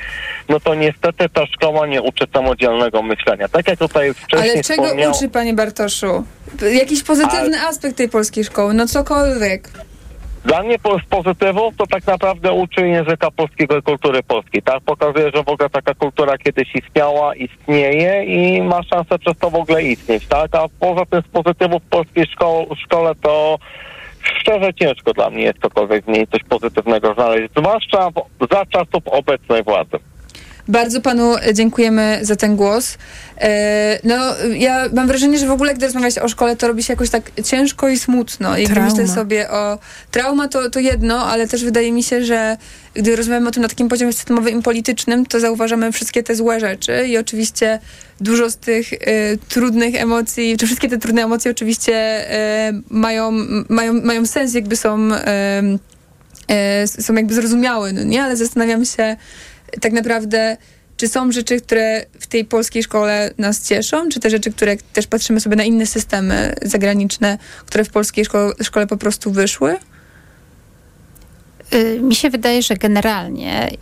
no 0.49 0.59
to 0.59 0.75
niestety 0.75 1.29
ta 1.29 1.45
szkoła 1.45 1.87
nie 1.87 2.01
uczy 2.01 2.25
samodzielnego 2.33 3.01
myślenia. 3.01 3.47
Tak 3.47 3.67
jak 3.67 3.79
tutaj 3.79 4.13
wcześniej 4.13 4.51
Ale 4.51 4.63
czego 4.63 4.83
wspomniał... 4.83 5.11
uczy, 5.11 5.29
panie 5.29 5.53
Bartoszu? 5.53 6.23
Jakiś 6.73 7.03
pozytywny 7.03 7.61
aspekt 7.61 7.97
tej 7.97 8.09
polskiej 8.09 8.43
szkoły, 8.43 8.73
no 8.73 8.87
cokolwiek. 8.87 9.69
Dla 10.45 10.63
mnie 10.63 10.75
pozytywów 11.09 11.75
to 11.77 11.87
tak 11.87 12.07
naprawdę 12.07 12.51
uczy 12.51 12.87
języka 12.87 13.31
polskiego 13.31 13.77
i 13.77 13.81
kultury 13.81 14.23
polskiej, 14.23 14.61
tak? 14.61 14.83
Pokazuje, 14.83 15.31
że 15.35 15.43
w 15.43 15.49
ogóle 15.49 15.69
taka 15.69 15.93
kultura 15.93 16.37
kiedyś 16.37 16.75
istniała, 16.75 17.35
istnieje 17.35 18.25
i 18.25 18.61
ma 18.61 18.83
szansę 18.83 19.19
przez 19.19 19.37
to 19.37 19.49
w 19.49 19.55
ogóle 19.55 19.83
istnieć, 19.83 20.27
tak? 20.27 20.55
A 20.55 20.65
poza 20.79 21.05
tym 21.05 21.21
z 21.21 21.27
pozytywów 21.27 21.83
w 21.83 21.89
polskiej 21.89 22.25
szko- 22.25 22.75
szkole 22.75 23.15
to 23.21 23.57
szczerze 24.39 24.73
ciężko 24.73 25.13
dla 25.13 25.29
mnie 25.29 25.43
jest 25.43 25.61
cokolwiek 25.61 26.05
w 26.05 26.07
niej 26.07 26.27
coś 26.27 26.43
pozytywnego 26.43 27.13
znaleźć, 27.13 27.53
zwłaszcza 27.57 28.09
za 28.51 28.65
czasów 28.65 29.07
obecnej 29.07 29.63
władzy. 29.63 29.97
Bardzo 30.67 31.01
panu 31.01 31.35
dziękujemy 31.53 32.19
za 32.21 32.35
ten 32.35 32.55
głos. 32.55 32.97
E, 33.41 33.99
no, 34.03 34.15
ja 34.57 34.85
mam 34.93 35.07
wrażenie, 35.07 35.39
że 35.39 35.47
w 35.47 35.51
ogóle, 35.51 35.73
gdy 35.73 35.85
rozmawia 35.85 36.11
się 36.11 36.21
o 36.21 36.29
szkole, 36.29 36.55
to 36.55 36.67
robi 36.67 36.83
się 36.83 36.93
jakoś 36.93 37.09
tak 37.09 37.31
ciężko 37.43 37.89
i 37.89 37.97
smutno. 37.97 38.57
I 38.57 38.65
gdy 38.65 38.79
myślę 38.79 39.07
sobie 39.07 39.51
o... 39.51 39.79
Trauma 40.11 40.47
to, 40.47 40.69
to 40.69 40.79
jedno, 40.79 41.25
ale 41.25 41.47
też 41.47 41.63
wydaje 41.63 41.91
mi 41.91 42.03
się, 42.03 42.25
że 42.25 42.57
gdy 42.93 43.15
rozmawiamy 43.15 43.49
o 43.49 43.51
tym 43.51 43.63
na 43.63 43.69
takim 43.69 43.89
poziomie 43.89 44.13
systemowym 44.13 44.59
i 44.59 44.63
politycznym, 44.63 45.25
to 45.25 45.39
zauważamy 45.39 45.91
wszystkie 45.91 46.23
te 46.23 46.35
złe 46.35 46.59
rzeczy 46.59 47.07
i 47.07 47.17
oczywiście 47.17 47.79
dużo 48.21 48.49
z 48.49 48.57
tych 48.57 48.93
e, 48.93 48.97
trudnych 49.49 49.95
emocji, 49.95 50.57
czy 50.57 50.65
wszystkie 50.65 50.89
te 50.89 50.97
trudne 50.97 51.23
emocje 51.23 51.51
oczywiście 51.51 51.95
e, 52.31 52.81
mają, 52.89 53.31
mają, 53.69 53.93
mają 53.93 54.25
sens, 54.25 54.53
jakby 54.53 54.75
są... 54.75 55.13
E, 55.13 55.63
e, 56.47 56.87
są 56.87 57.13
jakby 57.13 57.33
zrozumiałe, 57.33 57.93
no 57.93 58.03
nie? 58.03 58.23
Ale 58.23 58.35
zastanawiam 58.35 58.85
się 58.85 59.15
tak 59.81 59.93
naprawdę, 59.93 60.57
czy 60.97 61.07
są 61.07 61.31
rzeczy, 61.31 61.61
które 61.61 62.05
w 62.19 62.27
tej 62.27 62.45
polskiej 62.45 62.83
szkole 62.83 63.33
nas 63.37 63.67
cieszą, 63.67 64.09
czy 64.09 64.19
te 64.19 64.29
rzeczy, 64.29 64.51
które 64.51 64.77
też 64.93 65.07
patrzymy 65.07 65.39
sobie 65.39 65.55
na 65.55 65.63
inne 65.63 65.85
systemy 65.85 66.53
zagraniczne, 66.61 67.37
które 67.65 67.83
w 67.83 67.89
polskiej 67.89 68.25
szkole, 68.25 68.53
szkole 68.61 68.87
po 68.87 68.97
prostu 68.97 69.31
wyszły? 69.31 69.75
Y, 71.73 71.99
Mi 72.01 72.15
się 72.15 72.29
wydaje, 72.29 72.61
że 72.61 72.75
generalnie 72.75 73.71
y, 73.71 73.77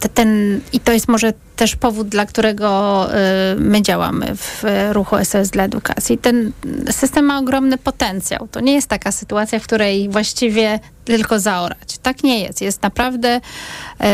te- 0.00 0.08
ten, 0.08 0.60
i 0.72 0.80
to 0.80 0.92
jest 0.92 1.08
może 1.08 1.32
też 1.56 1.76
powód, 1.76 2.08
dla 2.08 2.26
którego 2.26 3.08
y, 3.10 3.16
my 3.56 3.82
działamy 3.82 4.26
w 4.36 4.64
y, 4.64 4.92
ruchu 4.92 5.16
SOS 5.24 5.48
dla 5.50 5.64
edukacji. 5.64 6.18
Ten 6.18 6.52
system 6.90 7.24
ma 7.24 7.38
ogromny 7.38 7.78
potencjał. 7.78 8.48
To 8.50 8.60
nie 8.60 8.72
jest 8.74 8.88
taka 8.88 9.12
sytuacja, 9.12 9.58
w 9.58 9.62
której 9.64 10.08
właściwie 10.08 10.80
tylko 11.04 11.40
zaorać. 11.40 11.98
Tak 12.02 12.22
nie 12.22 12.40
jest. 12.40 12.60
Jest 12.60 12.82
naprawdę 12.82 13.36
y, 13.36 14.04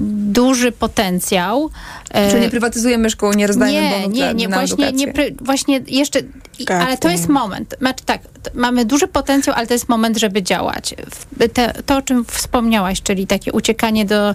duży 0.00 0.72
potencjał. 0.72 1.70
Y, 2.28 2.30
Czy 2.30 2.40
nie 2.40 2.48
prywatyzujemy 2.50 3.10
szkół, 3.10 3.32
nie 3.32 3.46
rozdajemy 3.46 3.88
nie, 3.90 3.96
bonów 4.02 4.12
nie, 4.16 4.34
nie, 4.34 4.48
na 4.48 4.56
właśnie, 4.56 4.86
edukację? 4.88 5.06
nie, 5.06 5.12
pry- 5.12 5.34
właśnie 5.44 5.80
jeszcze, 5.86 6.20
i- 6.58 6.64
Tak, 6.64 6.86
ale 6.86 6.96
to 6.98 7.08
jest 7.10 7.28
moment, 7.28 7.74
znaczy 7.78 8.04
tak, 8.04 8.20
mamy 8.54 8.84
duży 8.84 9.06
potencjał, 9.08 9.56
ale 9.56 9.66
to 9.66 9.72
jest 9.74 9.88
moment, 9.88 10.16
żeby 10.18 10.42
działać. 10.42 10.94
Te, 11.52 11.72
to, 11.86 11.96
o 11.96 12.02
czym 12.02 12.24
wspomniałaś, 12.24 13.02
czyli 13.02 13.26
takie 13.26 13.52
uciekanie 13.52 14.04
do 14.04 14.30
e, 14.30 14.34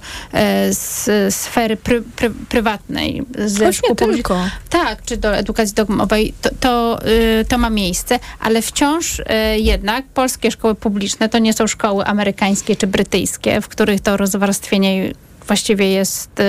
s, 0.68 1.10
sfery 1.30 1.78
pry, 1.78 2.02
pry, 2.02 2.32
prywatnej 2.50 3.24
ze 3.46 3.66
Choć 3.66 3.76
szkół 3.76 3.96
tylko. 3.96 4.46
Tak, 4.70 5.04
czy 5.06 5.18
do 5.18 5.36
edukacji 5.36 5.76
domowej, 5.76 6.34
to, 6.42 6.50
to, 6.60 7.00
y, 7.42 7.46
to 7.46 7.58
ma 7.58 7.70
miejsce, 7.70 8.20
ale 8.40 8.62
wciąż 8.62 9.20
y, 9.20 9.24
jednak 9.58 10.06
polskie 10.06 10.52
szkoły 10.52 10.76
publiczne 10.76 11.30
to 11.30 11.40
nie 11.40 11.54
są 11.54 11.68
szkoły 11.68 12.06
amerykańskie 12.06 12.76
czy 12.76 12.88
brytyjskie, 12.88 13.62
w 13.62 13.68
których 13.68 14.02
to 14.02 14.18
rozwarstwienie 14.18 15.14
właściwie 15.48 15.92
jest 15.92 16.40
y, 16.40 16.44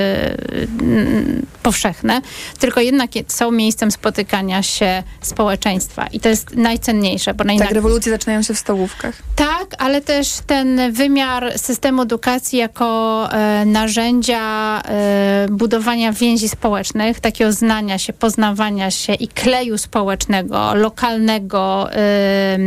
powszechne, 1.63 2.21
tylko 2.59 2.81
jednak 2.81 3.17
je- 3.17 3.25
są 3.29 3.51
miejscem 3.51 3.91
spotykania 3.91 4.63
się 4.63 5.03
społeczeństwa 5.23 6.07
i 6.07 6.21
to 6.21 6.29
jest 6.29 6.57
najcenniejsze, 6.57 7.35
bo 7.35 7.45
Tak, 7.59 7.71
rewolucje 7.71 8.13
zaczynają 8.13 8.43
się 8.43 8.55
w 8.55 8.59
stołówkach. 8.59 9.15
tak, 9.37 9.67
ale 9.79 10.01
też 10.01 10.29
ten 10.47 10.93
wymiar 10.93 11.59
systemu 11.59 12.03
edukacji 12.03 12.59
jako 12.59 13.29
e, 13.33 13.65
narzędzia 13.67 14.43
e, 14.85 15.47
budowania 15.51 16.13
więzi 16.13 16.49
społecznych, 16.49 17.21
takiego 17.21 17.53
znania 17.53 17.99
się, 17.99 18.13
poznawania 18.13 18.91
się 18.91 19.15
i 19.15 19.29
kleju 19.29 19.79
społecznego, 19.79 20.75
lokalnego, 20.75 21.93
e, 21.93 22.59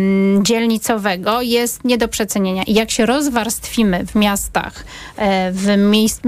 dzielnicowego 0.41 1.41
jest 1.41 1.83
nie 1.83 1.97
do 1.97 2.07
przecenienia. 2.07 2.63
I 2.63 2.73
jak 2.73 2.91
się 2.91 3.05
rozwarstwimy 3.05 4.05
w 4.05 4.15
miastach, 4.15 4.83
w 5.51 5.77
miejsc 5.77 6.20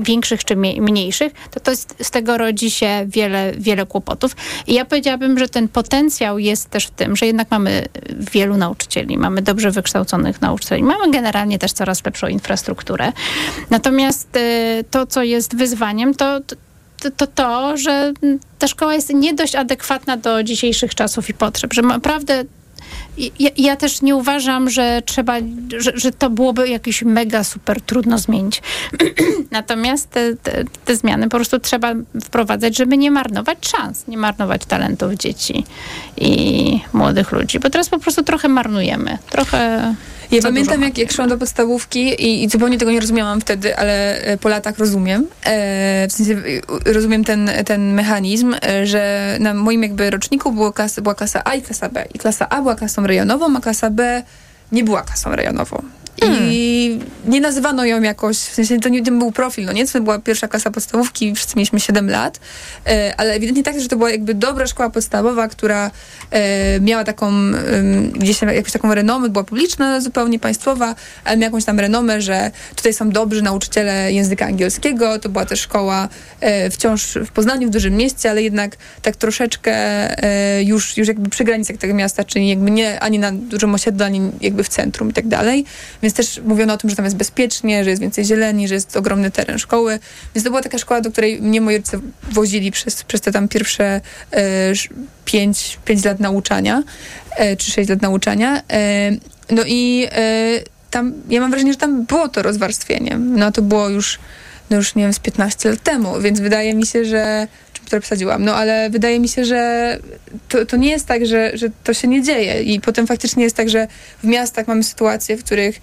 większych 0.00 0.44
czy 0.44 0.56
mniejszych, 0.56 1.32
to, 1.50 1.60
to 1.60 1.76
z 2.02 2.10
tego 2.10 2.38
rodzi 2.38 2.70
się 2.70 3.06
wiele, 3.06 3.52
wiele 3.58 3.86
kłopotów. 3.86 4.36
I 4.66 4.74
ja 4.74 4.84
powiedziałabym, 4.84 5.38
że 5.38 5.48
ten 5.48 5.68
potencjał 5.68 6.38
jest 6.38 6.70
też 6.70 6.86
w 6.86 6.90
tym, 6.90 7.16
że 7.16 7.26
jednak 7.26 7.50
mamy 7.50 7.86
wielu 8.32 8.56
nauczycieli, 8.56 9.18
mamy 9.18 9.42
dobrze 9.42 9.70
wykształconych 9.70 10.40
nauczycieli, 10.40 10.82
mamy 10.82 11.10
generalnie 11.10 11.58
też 11.58 11.72
coraz 11.72 12.04
lepszą 12.04 12.26
infrastrukturę. 12.26 13.12
Natomiast 13.70 14.36
y, 14.36 14.84
to, 14.90 15.06
co 15.06 15.22
jest 15.22 15.56
wyzwaniem, 15.56 16.14
to, 16.14 16.40
to, 17.00 17.10
to 17.10 17.26
to, 17.26 17.76
że 17.76 18.12
ta 18.58 18.68
szkoła 18.68 18.94
jest 18.94 19.14
nie 19.14 19.34
dość 19.34 19.54
adekwatna 19.54 20.16
do 20.16 20.42
dzisiejszych 20.42 20.94
czasów 20.94 21.28
i 21.28 21.34
potrzeb, 21.34 21.72
że 21.72 21.82
naprawdę 21.82 22.44
ja, 23.18 23.50
ja 23.56 23.76
też 23.76 24.02
nie 24.02 24.16
uważam, 24.16 24.70
że 24.70 25.02
trzeba, 25.06 25.34
że, 25.78 25.92
że 25.94 26.12
to 26.12 26.30
byłoby 26.30 26.68
jakieś 26.68 27.02
mega 27.02 27.44
super 27.44 27.80
trudno 27.80 28.18
zmienić. 28.18 28.62
Natomiast 29.50 30.10
te, 30.10 30.36
te, 30.36 30.64
te 30.84 30.96
zmiany 30.96 31.28
po 31.28 31.36
prostu 31.36 31.58
trzeba 31.58 31.92
wprowadzać, 32.24 32.76
żeby 32.76 32.96
nie 32.96 33.10
marnować 33.10 33.58
szans, 33.68 34.06
nie 34.08 34.16
marnować 34.16 34.64
talentów 34.64 35.12
dzieci 35.12 35.64
i 36.16 36.80
młodych 36.92 37.32
ludzi, 37.32 37.60
bo 37.60 37.70
teraz 37.70 37.88
po 37.88 37.98
prostu 37.98 38.22
trochę 38.22 38.48
marnujemy. 38.48 39.18
Trochę. 39.30 39.94
Ja 40.32 40.42
pamiętam, 40.42 40.74
dużo 40.74 40.86
jak, 40.86 40.98
jak 40.98 41.12
szłam 41.12 41.28
do 41.28 41.38
podstawówki 41.38 42.00
i, 42.00 42.44
i 42.44 42.48
zupełnie 42.48 42.78
tego 42.78 42.90
nie 42.90 43.00
rozumiałam 43.00 43.40
wtedy, 43.40 43.76
ale 43.76 44.22
e, 44.22 44.38
po 44.38 44.48
latach 44.48 44.78
rozumiem. 44.78 45.26
E, 45.44 46.08
w 46.08 46.12
sensie 46.12 46.34
e, 46.86 46.92
rozumiem 46.92 47.24
ten, 47.24 47.50
ten 47.66 47.92
mechanizm, 47.92 48.54
e, 48.62 48.86
że 48.86 49.36
na 49.40 49.54
moim 49.54 49.82
jakby 49.82 50.10
roczniku 50.10 50.52
było 50.52 50.72
klas, 50.72 51.00
była 51.00 51.14
klasa 51.14 51.42
A 51.44 51.54
i 51.54 51.62
klasa 51.62 51.88
B. 51.88 52.04
I 52.14 52.18
klasa 52.18 52.48
A 52.48 52.62
była 52.62 52.74
klasą 52.74 53.06
rejonową, 53.06 53.56
a 53.56 53.60
klasa 53.60 53.90
B 53.90 54.22
nie 54.72 54.84
była 54.84 55.02
klasą 55.02 55.36
rejonową. 55.36 55.82
I 56.22 56.79
nie 57.26 57.40
nazywano 57.40 57.84
ją 57.84 58.02
jakoś, 58.02 58.36
w 58.36 58.54
sensie 58.54 58.80
to 58.80 58.88
nie 58.88 59.04
to 59.04 59.12
był 59.12 59.32
profil, 59.32 59.64
no 59.64 59.72
nie? 59.72 59.86
To 59.86 60.00
była 60.00 60.18
pierwsza 60.18 60.48
klasa 60.48 60.70
podstawówki, 60.70 61.34
wszyscy 61.34 61.56
mieliśmy 61.56 61.80
7 61.80 62.10
lat, 62.10 62.40
e, 62.86 63.14
ale 63.16 63.32
ewidentnie 63.34 63.62
tak, 63.62 63.80
że 63.80 63.88
to 63.88 63.96
była 63.96 64.10
jakby 64.10 64.34
dobra 64.34 64.66
szkoła 64.66 64.90
podstawowa, 64.90 65.48
która 65.48 65.90
e, 66.30 66.80
miała 66.80 67.04
taką, 67.04 67.32
gdzieś 68.12 68.42
jakąś 68.42 68.72
taką 68.72 68.94
renomę, 68.94 69.28
była 69.28 69.44
publiczna, 69.44 70.00
zupełnie 70.00 70.38
państwowa, 70.38 70.94
ale 71.24 71.36
miała 71.36 71.46
jakąś 71.46 71.64
tam 71.64 71.80
renomę, 71.80 72.20
że 72.20 72.50
tutaj 72.76 72.94
są 72.94 73.10
dobrzy 73.10 73.42
nauczyciele 73.42 74.12
języka 74.12 74.46
angielskiego, 74.46 75.18
to 75.18 75.28
była 75.28 75.46
też 75.46 75.60
szkoła 75.60 76.08
e, 76.40 76.70
wciąż 76.70 77.18
w 77.26 77.32
Poznaniu, 77.32 77.68
w 77.68 77.70
dużym 77.70 77.96
mieście, 77.96 78.30
ale 78.30 78.42
jednak 78.42 78.76
tak 79.02 79.16
troszeczkę 79.16 79.72
e, 80.22 80.62
już, 80.62 80.96
już 80.96 81.08
jakby 81.08 81.30
przy 81.30 81.44
granicach 81.44 81.76
tego 81.76 81.94
miasta, 81.94 82.24
czyli 82.24 82.48
jakby 82.48 82.70
nie 82.70 83.00
ani 83.00 83.18
na 83.18 83.32
dużym 83.32 83.74
osiedlu, 83.74 84.04
ani 84.04 84.30
jakby 84.40 84.64
w 84.64 84.68
centrum 84.68 85.10
i 85.10 85.12
tak 85.12 85.28
dalej. 85.28 85.64
Więc 86.02 86.14
też 86.14 86.40
mówiono 86.44 86.69
o 86.72 86.76
tym, 86.76 86.90
że 86.90 86.96
tam 86.96 87.04
jest 87.04 87.16
bezpiecznie, 87.16 87.84
że 87.84 87.90
jest 87.90 88.02
więcej 88.02 88.24
zieleni, 88.24 88.68
że 88.68 88.74
jest 88.74 88.96
ogromny 88.96 89.30
teren 89.30 89.58
szkoły. 89.58 89.98
Więc 90.34 90.44
to 90.44 90.50
była 90.50 90.62
taka 90.62 90.78
szkoła, 90.78 91.00
do 91.00 91.10
której 91.12 91.42
mnie 91.42 91.60
moi 91.60 91.76
rodzice 91.76 92.00
wozili 92.32 92.70
przez, 92.70 93.04
przez 93.04 93.20
te 93.20 93.32
tam 93.32 93.48
pierwsze 93.48 93.84
e, 93.84 94.40
sz- 94.70 94.94
pięć, 95.24 95.78
pięć 95.84 96.04
lat 96.04 96.20
nauczania, 96.20 96.82
e, 97.36 97.56
czy 97.56 97.70
sześć 97.70 97.90
lat 97.90 98.02
nauczania. 98.02 98.62
E, 98.72 99.10
no 99.50 99.62
i 99.66 100.06
e, 100.12 100.60
tam, 100.90 101.12
ja 101.28 101.40
mam 101.40 101.50
wrażenie, 101.50 101.72
że 101.72 101.78
tam 101.78 102.04
było 102.04 102.28
to 102.28 102.42
rozwarstwienie. 102.42 103.18
No 103.18 103.52
to 103.52 103.62
było 103.62 103.88
już, 103.88 104.18
no 104.70 104.76
już 104.76 104.94
nie 104.94 105.02
wiem, 105.02 105.12
z 105.12 105.18
15 105.18 105.70
lat 105.70 105.82
temu, 105.82 106.20
więc 106.20 106.40
wydaje 106.40 106.74
mi 106.74 106.86
się, 106.86 107.04
że 107.04 107.48
które 107.90 108.00
przesadziłam, 108.00 108.44
no 108.44 108.54
ale 108.54 108.90
wydaje 108.90 109.20
mi 109.20 109.28
się, 109.28 109.44
że 109.44 109.98
to, 110.48 110.66
to 110.66 110.76
nie 110.76 110.90
jest 110.90 111.06
tak, 111.06 111.26
że, 111.26 111.50
że 111.54 111.68
to 111.84 111.94
się 111.94 112.08
nie 112.08 112.22
dzieje. 112.22 112.62
I 112.62 112.80
potem 112.80 113.06
faktycznie 113.06 113.44
jest 113.44 113.56
tak, 113.56 113.68
że 113.68 113.86
w 114.22 114.26
miastach 114.26 114.68
mamy 114.68 114.82
sytuacje, 114.82 115.36
w 115.36 115.44
których 115.44 115.80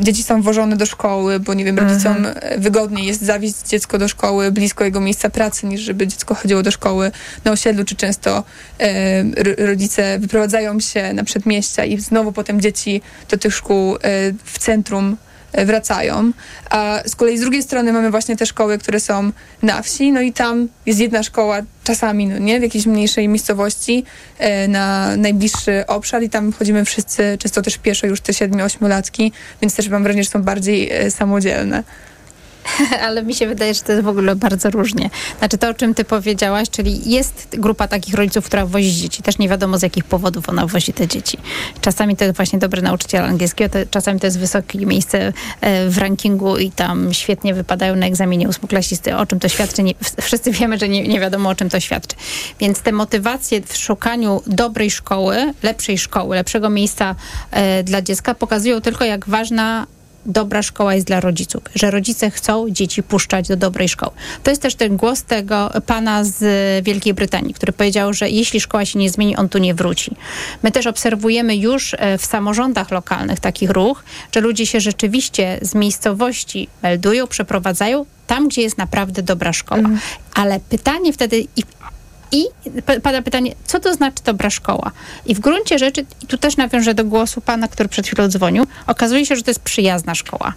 dzieci 0.00 0.22
są 0.22 0.42
wożone 0.42 0.76
do 0.76 0.86
szkoły, 0.86 1.40
bo 1.40 1.54
nie 1.54 1.64
wiem, 1.64 1.78
rodzicom 1.78 2.26
wygodniej 2.58 3.06
jest 3.06 3.22
zawieźć 3.22 3.54
dziecko 3.68 3.98
do 3.98 4.08
szkoły 4.08 4.52
blisko 4.52 4.84
jego 4.84 5.00
miejsca 5.00 5.30
pracy, 5.30 5.66
niż 5.66 5.80
żeby 5.80 6.06
dziecko 6.06 6.34
chodziło 6.34 6.62
do 6.62 6.70
szkoły 6.70 7.10
na 7.44 7.52
osiedlu, 7.52 7.84
czy 7.84 7.96
często 7.96 8.44
e, 8.80 9.66
rodzice 9.66 10.18
wyprowadzają 10.18 10.80
się 10.80 11.12
na 11.12 11.24
przedmieścia 11.24 11.84
i 11.84 12.00
znowu 12.00 12.32
potem 12.32 12.60
dzieci 12.60 13.02
do 13.30 13.38
tych 13.38 13.54
szkół 13.54 13.96
e, 13.96 13.98
w 14.44 14.58
centrum 14.58 15.16
wracają. 15.56 16.30
A 16.70 17.00
z 17.06 17.16
kolei 17.16 17.38
z 17.38 17.40
drugiej 17.40 17.62
strony 17.62 17.92
mamy 17.92 18.10
właśnie 18.10 18.36
te 18.36 18.46
szkoły, 18.46 18.78
które 18.78 19.00
są 19.00 19.32
na 19.62 19.82
wsi, 19.82 20.12
no 20.12 20.20
i 20.20 20.32
tam 20.32 20.68
jest 20.86 21.00
jedna 21.00 21.22
szkoła 21.22 21.58
czasami, 21.84 22.26
no 22.26 22.38
nie, 22.38 22.60
w 22.60 22.62
jakiejś 22.62 22.86
mniejszej 22.86 23.28
miejscowości 23.28 24.04
e, 24.38 24.68
na 24.68 25.16
najbliższy 25.16 25.84
obszar 25.86 26.22
i 26.22 26.30
tam 26.30 26.52
chodzimy 26.52 26.84
wszyscy, 26.84 27.38
często 27.38 27.62
też 27.62 27.78
pieszo 27.78 28.06
już 28.06 28.20
te 28.20 28.32
7-8 28.32 28.88
latki, 28.88 29.32
więc 29.62 29.74
też 29.74 29.88
mam 29.88 30.02
wrażenie, 30.02 30.24
że 30.24 30.30
są 30.30 30.42
bardziej 30.42 30.90
e, 30.92 31.10
samodzielne. 31.10 31.84
Ale 33.06 33.22
mi 33.22 33.34
się 33.34 33.46
wydaje, 33.46 33.74
że 33.74 33.80
to 33.80 33.92
jest 33.92 34.04
w 34.04 34.08
ogóle 34.08 34.36
bardzo 34.36 34.70
różnie. 34.70 35.10
Znaczy 35.38 35.58
to, 35.58 35.68
o 35.68 35.74
czym 35.74 35.94
ty 35.94 36.04
powiedziałaś, 36.04 36.70
czyli 36.70 37.10
jest 37.10 37.48
grupa 37.52 37.88
takich 37.88 38.14
rodziców, 38.14 38.46
która 38.46 38.66
wozi 38.66 38.92
dzieci. 38.92 39.22
Też 39.22 39.38
nie 39.38 39.48
wiadomo 39.48 39.78
z 39.78 39.82
jakich 39.82 40.04
powodów 40.04 40.48
ona 40.48 40.66
wozi 40.66 40.92
te 40.92 41.08
dzieci. 41.08 41.38
Czasami 41.80 42.16
to 42.16 42.24
jest 42.24 42.36
właśnie 42.36 42.58
dobry 42.58 42.82
nauczyciel 42.82 43.24
angielskiego, 43.24 43.72
to, 43.72 43.78
czasami 43.90 44.20
to 44.20 44.26
jest 44.26 44.38
wysokie 44.38 44.86
miejsce 44.86 45.32
e, 45.60 45.88
w 45.88 45.98
rankingu 45.98 46.58
i 46.58 46.70
tam 46.70 47.14
świetnie 47.14 47.54
wypadają 47.54 47.96
na 47.96 48.06
egzaminie 48.06 48.48
ósmoklasisty. 48.48 49.16
O 49.16 49.26
czym 49.26 49.40
to 49.40 49.48
świadczy? 49.48 49.82
Nie, 49.82 49.94
wszyscy 50.22 50.50
wiemy, 50.50 50.78
że 50.78 50.88
nie, 50.88 51.08
nie 51.08 51.20
wiadomo, 51.20 51.48
o 51.48 51.54
czym 51.54 51.70
to 51.70 51.80
świadczy. 51.80 52.16
Więc 52.60 52.80
te 52.80 52.92
motywacje 52.92 53.62
w 53.62 53.76
szukaniu 53.76 54.42
dobrej 54.46 54.90
szkoły, 54.90 55.54
lepszej 55.62 55.98
szkoły, 55.98 56.36
lepszego 56.36 56.70
miejsca 56.70 57.14
e, 57.50 57.82
dla 57.82 58.02
dziecka 58.02 58.34
pokazują 58.34 58.80
tylko, 58.80 59.04
jak 59.04 59.28
ważna 59.28 59.86
dobra 60.26 60.62
szkoła 60.62 60.94
jest 60.94 61.06
dla 61.06 61.20
rodziców, 61.20 61.62
że 61.74 61.90
rodzice 61.90 62.30
chcą 62.30 62.70
dzieci 62.70 63.02
puszczać 63.02 63.48
do 63.48 63.56
dobrej 63.56 63.88
szkoły. 63.88 64.12
To 64.42 64.50
jest 64.50 64.62
też 64.62 64.74
ten 64.74 64.96
głos 64.96 65.22
tego 65.22 65.70
pana 65.86 66.24
z 66.24 66.44
Wielkiej 66.84 67.14
Brytanii, 67.14 67.54
który 67.54 67.72
powiedział, 67.72 68.12
że 68.12 68.30
jeśli 68.30 68.60
szkoła 68.60 68.84
się 68.84 68.98
nie 68.98 69.10
zmieni, 69.10 69.36
on 69.36 69.48
tu 69.48 69.58
nie 69.58 69.74
wróci. 69.74 70.16
My 70.62 70.70
też 70.72 70.86
obserwujemy 70.86 71.56
już 71.56 71.94
e, 71.98 72.18
w 72.18 72.24
samorządach 72.26 72.90
lokalnych 72.90 73.40
takich 73.40 73.70
ruch, 73.70 74.04
że 74.32 74.40
ludzie 74.40 74.66
się 74.66 74.80
rzeczywiście 74.80 75.58
z 75.62 75.74
miejscowości 75.74 76.68
meldują, 76.82 77.26
przeprowadzają 77.26 78.06
tam, 78.26 78.48
gdzie 78.48 78.62
jest 78.62 78.78
naprawdę 78.78 79.22
dobra 79.22 79.52
szkoła. 79.52 79.82
Ale 80.34 80.60
pytanie 80.60 81.12
wtedy, 81.12 81.44
i 82.34 82.44
i 82.66 82.82
pa- 82.82 83.00
pada 83.00 83.22
pytanie, 83.22 83.54
co 83.64 83.80
to 83.80 83.94
znaczy 83.94 84.22
dobra 84.24 84.50
szkoła? 84.50 84.90
I 85.26 85.34
w 85.34 85.40
gruncie 85.40 85.78
rzeczy, 85.78 86.06
i 86.22 86.26
tu 86.26 86.38
też 86.38 86.56
nawiążę 86.56 86.94
do 86.94 87.04
głosu 87.04 87.40
pana, 87.40 87.68
który 87.68 87.88
przed 87.88 88.06
chwilą 88.06 88.28
dzwonił, 88.28 88.66
okazuje 88.86 89.26
się, 89.26 89.36
że 89.36 89.42
to 89.42 89.50
jest 89.50 89.60
przyjazna 89.60 90.14
szkoła. 90.14 90.54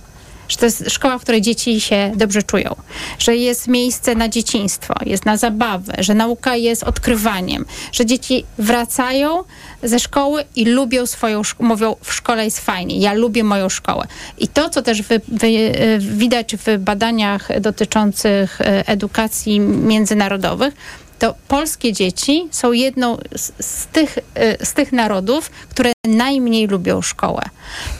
Że 0.50 0.58
to 0.58 0.66
jest 0.66 0.92
szkoła, 0.92 1.18
w 1.18 1.22
której 1.22 1.42
dzieci 1.42 1.82
się 1.82 2.12
dobrze 2.16 2.44
czują, 2.44 2.76
że 3.20 3.36
jest 3.36 3.68
miejsce 3.68 4.16
na 4.16 4.30
dzieciństwo, 4.30 4.94
jest 5.06 5.26
na 5.26 5.38
zabawę, 5.38 5.94
że 5.98 6.14
nauka 6.14 6.56
jest 6.56 6.84
odkrywaniem, 6.84 7.66
że 7.92 8.06
dzieci 8.06 8.46
wracają 8.58 9.44
ze 9.84 10.00
szkoły 10.00 10.44
i 10.56 10.66
lubią 10.66 11.06
swoją 11.06 11.44
szkołę, 11.44 11.70
mówią 11.70 11.96
w 12.02 12.14
szkole 12.14 12.46
jest 12.46 12.60
fajnie, 12.60 12.98
ja 12.98 13.14
lubię 13.14 13.44
moją 13.44 13.70
szkołę. 13.70 14.08
I 14.38 14.48
to, 14.48 14.70
co 14.70 14.82
też 14.82 15.02
wy, 15.02 15.22
wy, 15.28 15.48
e, 15.48 16.00
widać 16.00 16.56
w 16.56 16.78
badaniach 16.80 17.60
dotyczących 17.62 18.62
e, 18.62 18.88
edukacji 18.88 19.60
międzynarodowych, 19.60 20.74
to 21.20 21.36
polskie 21.48 21.94
dzieci 21.94 22.48
są 22.52 22.72
jedną 22.72 23.18
z, 23.36 23.52
z, 23.66 23.86
tych, 23.86 24.18
y, 24.18 24.66
z 24.66 24.74
tych 24.74 24.92
narodów, 24.92 25.50
które 25.50 25.92
najmniej 26.06 26.68
lubią 26.68 27.02
szkołę. 27.02 27.42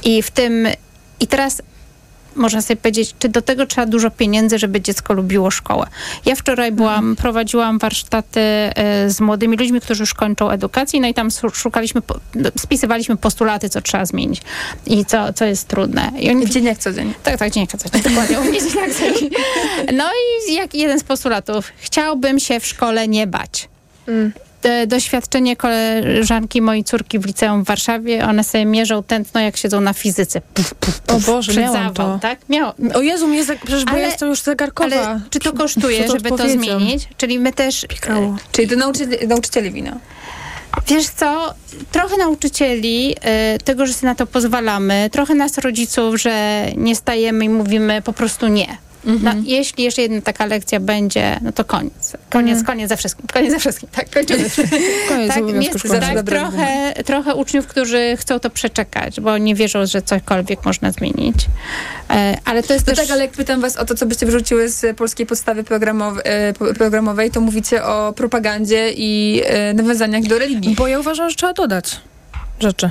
I 0.04 0.22
w 0.22 0.32
tym, 0.32 0.68
i 1.20 1.28
teraz 1.28 1.62
można 2.38 2.62
sobie 2.62 2.78
powiedzieć, 2.78 3.16
czy 3.20 3.30
do 3.30 3.42
tego 3.42 3.66
trzeba 3.66 3.88
dużo 3.88 4.12
pieniędzy, 4.12 4.60
żeby 4.60 4.82
dziecko 4.82 5.14
lubiło 5.14 5.52
szkołę. 5.52 5.88
Ja 6.26 6.36
wczoraj 6.36 6.72
byłam, 6.72 7.16
prowadziłam 7.16 7.80
warsztaty 7.80 8.40
y, 9.06 9.10
z 9.12 9.20
młodymi 9.22 9.58
ludźmi, 9.58 9.82
którzy 9.82 10.04
już 10.04 10.14
kończą 10.14 10.50
edukację, 10.50 11.02
no 11.02 11.08
i 11.08 11.14
tam 11.14 11.30
szukaliśmy, 11.54 12.02
no, 12.36 12.50
spisywaliśmy 12.58 13.18
postulaty, 13.18 13.70
co 13.70 13.82
trzeba 13.82 14.06
zmienić 14.06 14.42
i 14.86 15.06
co, 15.06 15.34
co 15.34 15.46
jest 15.46 15.68
trudne. 15.68 16.12
I 16.20 16.30
oni, 16.30 16.50
Dzień 16.50 16.66
jak 16.66 16.78
co 16.78 16.94
dzień. 16.94 17.14
tak, 17.24 17.38
tak, 17.38 17.52
dzień 17.52 17.68
jak 17.72 17.82
co 17.82 17.90
dzień, 17.90 18.02
dokładnie, 18.04 18.40
u 18.40 18.44
mnie 18.44 18.60
dzień 18.60 18.76
jak 18.76 18.94
co 18.94 19.20
dzień. 19.20 19.30
No 19.94 20.10
i 20.50 20.54
jak 20.54 20.74
jeden 20.74 21.00
z 21.00 21.04
postulatów, 21.04 21.72
chciałbym 21.78 22.40
się 22.40 22.60
w 22.60 22.66
szkole 22.66 23.08
nie 23.08 23.28
bać. 23.28 23.70
E, 24.08 24.12
Doświadczenie 24.88 25.56
koleżanki 25.56 26.62
mojej 26.62 26.84
córki 26.84 27.20
w 27.20 27.26
liceum 27.26 27.64
w 27.64 27.68
Warszawie, 27.68 28.26
one 28.26 28.44
sobie 28.44 28.66
mierzą 28.66 29.04
tętno, 29.04 29.42
jak 29.42 29.58
siedzą 29.58 29.82
na 29.82 29.94
fizyce. 29.94 30.42
Puf, 30.54 30.74
puf, 30.74 31.02
O 31.08 31.14
puf, 31.14 31.26
Boże, 31.26 31.52
przed 31.52 31.64
miałam 31.64 31.84
zawał, 31.96 32.14
to. 32.14 32.20
tak? 32.20 32.40
Miał. 32.50 32.72
O 32.94 33.02
Jezu, 33.02 33.28
mnie 33.28 33.44
za, 33.44 33.56
przecież 33.56 33.86
bo 33.86 33.92
Ale- 33.92 34.00
ja 34.02 34.08
jestem 34.08 34.30
już 34.30 34.42
zegarkowa. 34.42 34.96
Ale 34.96 35.20
czy 35.30 35.40
to 35.40 35.54
kosztuje, 35.54 36.04
to 36.04 36.14
żeby 36.14 36.30
to 36.30 36.50
zmienić? 36.50 37.08
Czyli 37.18 37.40
my 37.40 37.54
też... 37.54 37.86
Pikało. 37.90 38.36
Czyli 38.52 38.68
to 38.68 38.76
nauczycieli, 38.76 39.28
nauczycieli 39.28 39.72
wina. 39.72 39.98
Wiesz 40.88 41.08
co, 41.08 41.54
trochę 41.92 42.18
nauczycieli 42.18 43.16
y, 43.56 43.58
tego, 43.64 43.86
że 43.86 43.94
sobie 43.94 44.10
na 44.10 44.16
to 44.16 44.28
pozwalamy, 44.28 45.10
trochę 45.12 45.36
nas 45.36 45.58
rodziców, 45.58 46.16
że 46.22 46.66
nie 46.76 46.96
stajemy 46.96 47.46
i 47.46 47.50
mówimy 47.50 48.02
po 48.02 48.14
prostu 48.14 48.48
nie. 48.48 48.78
No, 49.08 49.32
jeśli 49.44 49.84
jeszcze 49.84 50.02
jedna 50.02 50.22
taka 50.22 50.46
lekcja 50.46 50.80
będzie, 50.80 51.40
no 51.42 51.52
to 51.52 51.66
koniec. 51.66 52.18
Koniec, 52.30 52.64
koniec 52.64 52.90
ze 52.90 52.98
wszystkim. 52.98 53.26
Koniec 53.34 53.52
ze 53.52 53.60
wszystkim. 53.60 53.90
Tak, 53.92 54.10
kończymy. 54.10 54.50
Koniec 55.10 55.34
tak, 55.34 55.48
jest 55.48 55.80
szkolnego. 55.80 56.24
tak, 56.24 56.26
trochę, 56.26 56.94
trochę 57.06 57.36
uczniów, 57.36 57.68
którzy 57.68 58.18
chcą 58.18 58.40
to 58.40 58.50
przeczekać, 58.50 59.22
bo 59.22 59.38
nie 59.38 59.56
wierzą, 59.56 59.86
że 59.86 60.02
cokolwiek 60.02 60.66
można 60.66 60.92
zmienić. 60.92 61.46
E, 62.10 62.38
ale 62.46 62.64
to 62.64 62.74
jest 62.74 62.88
No 62.88 62.96
też... 62.96 63.08
tak, 63.08 63.12
ale 63.14 63.22
jak 63.22 63.32
pytam 63.32 63.62
was 63.62 63.78
o 63.78 63.86
to, 63.86 63.96
co 63.96 64.06
byście 64.06 64.26
wyrzuciły 64.26 64.70
z 64.70 64.98
polskiej 64.98 65.26
podstawy 65.26 65.64
e, 66.24 66.54
programowej, 66.54 67.32
to 67.32 67.42
mówicie 67.42 67.84
o 67.84 68.14
propagandzie 68.14 68.92
i 68.92 69.42
e, 69.46 69.74
nawiązaniach 69.74 70.24
do 70.24 70.40
religii. 70.40 70.76
Bo 70.76 70.88
ja 70.88 71.00
uważam, 71.00 71.30
że 71.30 71.36
trzeba 71.36 71.54
dodać 71.54 72.02
rzeczy. 72.60 72.90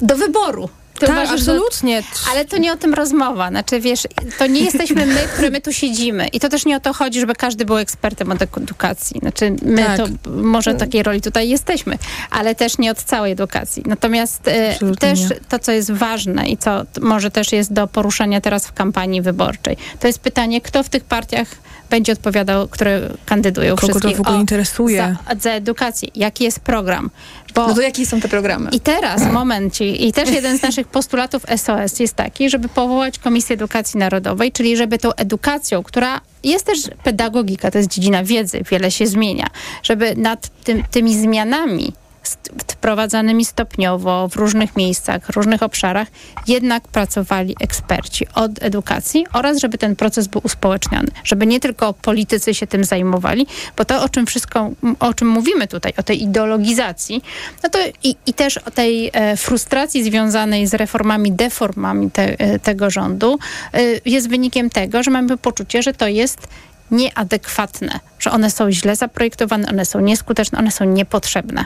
Do 0.00 0.16
wyboru. 0.16 0.68
Ty 0.98 1.06
tak, 1.06 1.10
uważasz, 1.10 1.40
że- 1.40 1.52
absolutnie. 1.52 2.02
Ale 2.32 2.44
to 2.44 2.56
nie 2.58 2.72
o 2.72 2.76
tym 2.76 2.94
rozmowa. 2.94 3.48
Znaczy, 3.48 3.80
wiesz, 3.80 4.02
to 4.38 4.46
nie 4.46 4.60
jesteśmy 4.60 5.06
my, 5.06 5.20
które 5.34 5.50
my 5.50 5.60
tu 5.60 5.72
siedzimy. 5.72 6.28
I 6.28 6.40
to 6.40 6.48
też 6.48 6.64
nie 6.66 6.76
o 6.76 6.80
to 6.80 6.92
chodzi, 6.92 7.20
żeby 7.20 7.34
każdy 7.34 7.64
był 7.64 7.76
ekspertem 7.78 8.32
od 8.32 8.42
edukacji. 8.42 9.20
Znaczy, 9.20 9.56
my 9.62 9.84
Tak. 9.84 9.96
to 9.96 10.06
może 10.30 10.74
takiej 10.74 11.02
roli 11.02 11.20
tutaj 11.20 11.48
jesteśmy, 11.48 11.98
ale 12.30 12.54
też 12.54 12.78
nie 12.78 12.90
od 12.90 12.98
całej 13.02 13.32
edukacji. 13.32 13.82
Natomiast 13.86 14.48
e, 14.48 14.70
Absolutnie 14.72 15.08
też 15.08 15.20
to, 15.48 15.58
co 15.58 15.72
jest 15.72 15.92
ważne 15.92 16.48
i 16.48 16.56
co 16.56 16.82
może 17.00 17.30
też 17.30 17.52
jest 17.52 17.72
do 17.72 17.86
poruszenia 17.86 18.40
teraz 18.40 18.66
w 18.66 18.72
kampanii 18.72 19.22
wyborczej, 19.22 19.76
to 20.00 20.06
jest 20.06 20.18
pytanie, 20.18 20.60
kto 20.60 20.82
w 20.82 20.88
tych 20.88 21.04
partiach 21.04 21.48
będzie 21.90 22.12
odpowiadał, 22.12 22.68
które 22.68 23.00
kandydują 23.26 23.76
Kogo 23.76 23.86
to 23.86 23.92
wszystkich 23.92 24.16
w 24.16 24.20
ogóle 24.20 24.38
interesuje? 24.38 25.16
Za, 25.28 25.40
za 25.40 25.50
edukację. 25.50 26.08
Jaki 26.14 26.44
jest 26.44 26.60
program? 26.60 27.10
Bo 27.54 27.68
No 27.68 27.74
to 27.74 27.80
jakie 27.80 28.06
są 28.06 28.20
te 28.20 28.28
programy? 28.28 28.70
i 28.72 28.80
teraz, 28.80 29.22
momencik, 29.32 30.00
i 30.00 30.12
też 30.12 30.30
jeden 30.30 30.58
z 30.58 30.62
naszych 30.62 30.88
postulatów 30.88 31.42
SOS 31.56 32.00
jest 32.00 32.14
taki, 32.14 32.50
żeby 32.50 32.68
powołać 32.68 33.18
Komisję 33.18 33.54
Edukacji 33.54 33.98
Narodowej, 33.98 34.52
czyli 34.52 34.76
żeby 34.76 34.98
tą 34.98 35.12
edukacją, 35.12 35.82
która 35.82 36.20
jest 36.44 36.66
też 36.66 36.78
pedagogika, 37.04 37.70
to 37.70 37.78
jest 37.78 37.90
dziedzina 37.90 38.24
wiedzy, 38.24 38.62
wiele 38.70 38.90
się 38.90 39.06
zmienia, 39.06 39.46
żeby 39.82 40.14
nad 40.16 40.64
tym, 40.64 40.82
tymi 40.90 41.18
zmianami 41.18 41.92
wprowadzanymi 42.68 43.44
stopniowo 43.44 44.28
w 44.28 44.36
różnych 44.36 44.76
miejscach, 44.76 45.26
w 45.26 45.36
różnych 45.36 45.62
obszarach, 45.62 46.08
jednak 46.46 46.88
pracowali 46.88 47.56
eksperci 47.60 48.26
od 48.34 48.62
edukacji 48.62 49.26
oraz 49.32 49.58
żeby 49.58 49.78
ten 49.78 49.96
proces 49.96 50.26
był 50.28 50.40
uspołeczniony, 50.44 51.08
żeby 51.24 51.46
nie 51.46 51.60
tylko 51.60 51.92
politycy 51.92 52.54
się 52.54 52.66
tym 52.66 52.84
zajmowali, 52.84 53.46
bo 53.76 53.84
to 53.84 54.02
o 54.02 54.08
czym 54.08 54.26
wszystko, 54.26 54.70
o 55.00 55.14
czym 55.14 55.28
mówimy 55.28 55.68
tutaj, 55.68 55.92
o 55.96 56.02
tej 56.02 56.22
ideologizacji, 56.22 57.22
no 57.62 57.68
to 57.68 57.78
i, 58.02 58.16
i 58.26 58.34
też 58.34 58.58
o 58.58 58.70
tej 58.70 59.10
e, 59.12 59.36
frustracji 59.36 60.04
związanej 60.04 60.66
z 60.66 60.74
reformami, 60.74 61.32
deformami 61.32 62.10
te, 62.10 62.40
e, 62.40 62.58
tego 62.58 62.90
rządu 62.90 63.38
e, 63.72 63.80
jest 64.04 64.28
wynikiem 64.28 64.70
tego, 64.70 65.02
że 65.02 65.10
mamy 65.10 65.36
poczucie, 65.36 65.82
że 65.82 65.92
to 65.92 66.08
jest 66.08 66.48
nieadekwatne, 66.90 68.00
że 68.18 68.30
one 68.30 68.50
są 68.50 68.70
źle 68.70 68.96
zaprojektowane, 68.96 69.68
one 69.68 69.84
są 69.84 70.00
nieskuteczne, 70.00 70.58
one 70.58 70.70
są 70.70 70.84
niepotrzebne. 70.84 71.64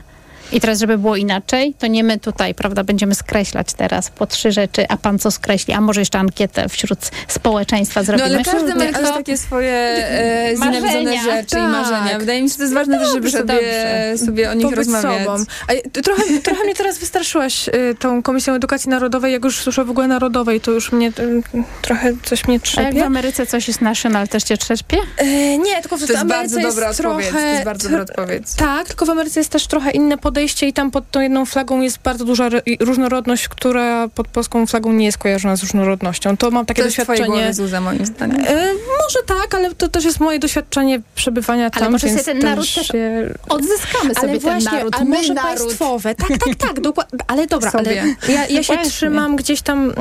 I 0.52 0.60
teraz, 0.60 0.78
żeby 0.78 0.98
było 0.98 1.16
inaczej, 1.16 1.74
to 1.78 1.86
nie 1.86 2.04
my 2.04 2.18
tutaj, 2.18 2.54
prawda, 2.54 2.84
będziemy 2.84 3.14
skreślać 3.14 3.72
teraz 3.72 4.10
po 4.10 4.26
trzy 4.26 4.52
rzeczy, 4.52 4.88
a 4.88 4.96
pan 4.96 5.18
co 5.18 5.30
skreśli, 5.30 5.74
a 5.74 5.80
może 5.80 6.00
jeszcze 6.00 6.18
ankietę 6.18 6.68
wśród 6.68 6.98
społeczeństwa 7.28 8.00
No 8.00 8.04
zrobimy. 8.06 8.26
ale 8.28 8.44
każdy 8.44 8.74
ma 8.74 8.84
jakieś 8.84 9.10
takie 9.10 9.36
swoje 9.38 9.72
e, 9.72 10.56
znienawidzone 10.56 11.18
rzeczy 11.22 11.56
i 11.56 11.60
Tak. 11.60 11.70
marzenia. 11.70 12.18
Wydaje 12.18 12.42
mi 12.42 12.48
się, 12.48 12.52
że 12.52 12.56
to 12.56 12.62
jest 12.62 12.74
ważne 12.74 12.98
też, 12.98 13.08
żeby 13.08 13.20
Dobrze, 13.30 13.38
sobie, 13.38 13.54
dobrze. 13.54 14.26
sobie 14.26 14.50
o 14.50 14.54
nich 14.54 14.62
Pobyć 14.64 14.76
rozmawiać. 14.76 15.24
sobą. 15.24 15.44
A 15.68 16.00
trochę, 16.02 16.22
trochę 16.42 16.64
mnie 16.64 16.74
teraz 16.74 16.98
wystraszyłaś 16.98 17.68
y, 17.68 17.72
tą 17.98 18.22
Komisją 18.22 18.54
Edukacji 18.54 18.90
Narodowej. 18.90 19.32
Jak 19.32 19.44
już 19.44 19.60
słyszę 19.60 19.84
w 19.84 19.90
ogóle 19.90 20.06
narodowej, 20.06 20.60
to 20.60 20.70
już 20.70 20.92
mnie 20.92 21.08
y, 21.08 21.42
trochę 21.82 22.12
coś 22.24 22.44
mnie 22.48 22.54
A 22.54 22.58
jak 22.58 22.62
w 22.62 22.92
trzepie. 22.94 23.04
Ameryce 23.06 23.46
coś 23.46 23.68
jest 23.68 23.80
national, 23.80 24.28
też 24.28 24.42
cię 24.42 24.56
trzepie? 24.56 24.96
E, 25.16 25.58
nie, 25.58 25.80
tylko 25.82 25.96
w 25.96 26.00
To 26.00 26.06
jest 26.12 26.22
Ameryce 26.22 26.54
bardzo 26.56 26.60
dobra 26.60 26.88
jest 26.88 27.00
odpowiedź. 27.00 27.26
trochę... 27.28 27.42
To 27.44 27.50
jest 27.52 27.64
bardzo 27.64 27.88
dobra 27.88 28.02
odpowiedź. 28.04 28.44
Tak, 28.56 28.86
tylko 28.88 29.06
w 29.06 29.10
Ameryce 29.10 29.40
jest 29.40 29.50
też 29.50 29.66
trochę 29.66 29.90
inne 29.90 30.18
podejście 30.18 30.37
i 30.66 30.72
tam 30.72 30.90
pod 30.90 31.10
tą 31.10 31.20
jedną 31.20 31.44
flagą 31.46 31.80
jest 31.80 31.98
bardzo 31.98 32.24
duża 32.24 32.48
różnorodność, 32.80 33.48
która 33.48 34.08
pod 34.08 34.28
polską 34.28 34.66
flagą 34.66 34.92
nie 34.92 35.04
jest 35.04 35.18
kojarzona 35.18 35.56
z 35.56 35.62
różnorodnością. 35.62 36.36
To 36.36 36.50
mam 36.50 36.66
takie 36.66 36.82
To 36.82 36.86
jest 36.86 36.96
doświadczenie. 36.96 37.28
głowy 37.28 37.54
Zuza, 37.54 37.80
moim 37.80 38.06
zdaniem. 38.06 38.40
E, 38.40 38.66
może 39.02 39.18
tak, 39.26 39.54
ale 39.54 39.74
to 39.74 39.88
też 39.88 40.04
jest 40.04 40.20
moje 40.20 40.38
doświadczenie 40.38 41.00
przebywania 41.14 41.62
Ale 41.62 41.70
tam, 41.84 41.92
może 41.92 42.06
więc 42.06 42.20
sobie 42.24 42.40
ten 42.40 42.50
naród 42.50 42.74
też 42.74 42.86
się... 42.86 43.34
Odzyskamy 43.48 44.14
sobie 44.14 44.28
Ale 44.28 44.38
właśnie, 44.38 44.70
ten 44.70 44.78
naród. 44.78 44.94
ale 44.96 45.04
może 45.04 45.34
naród. 45.34 45.58
państwowe. 45.58 46.14
Tak, 46.14 46.28
tak, 46.28 46.54
tak, 46.54 46.80
dokładnie. 46.80 47.18
Ale 47.26 47.46
dobra, 47.46 47.70
ale 47.74 47.84
Sobie. 47.84 48.16
ja, 48.28 48.46
ja 48.46 48.62
się 48.62 48.78
trzymam 48.78 49.36
gdzieś 49.36 49.62
tam... 49.62 49.92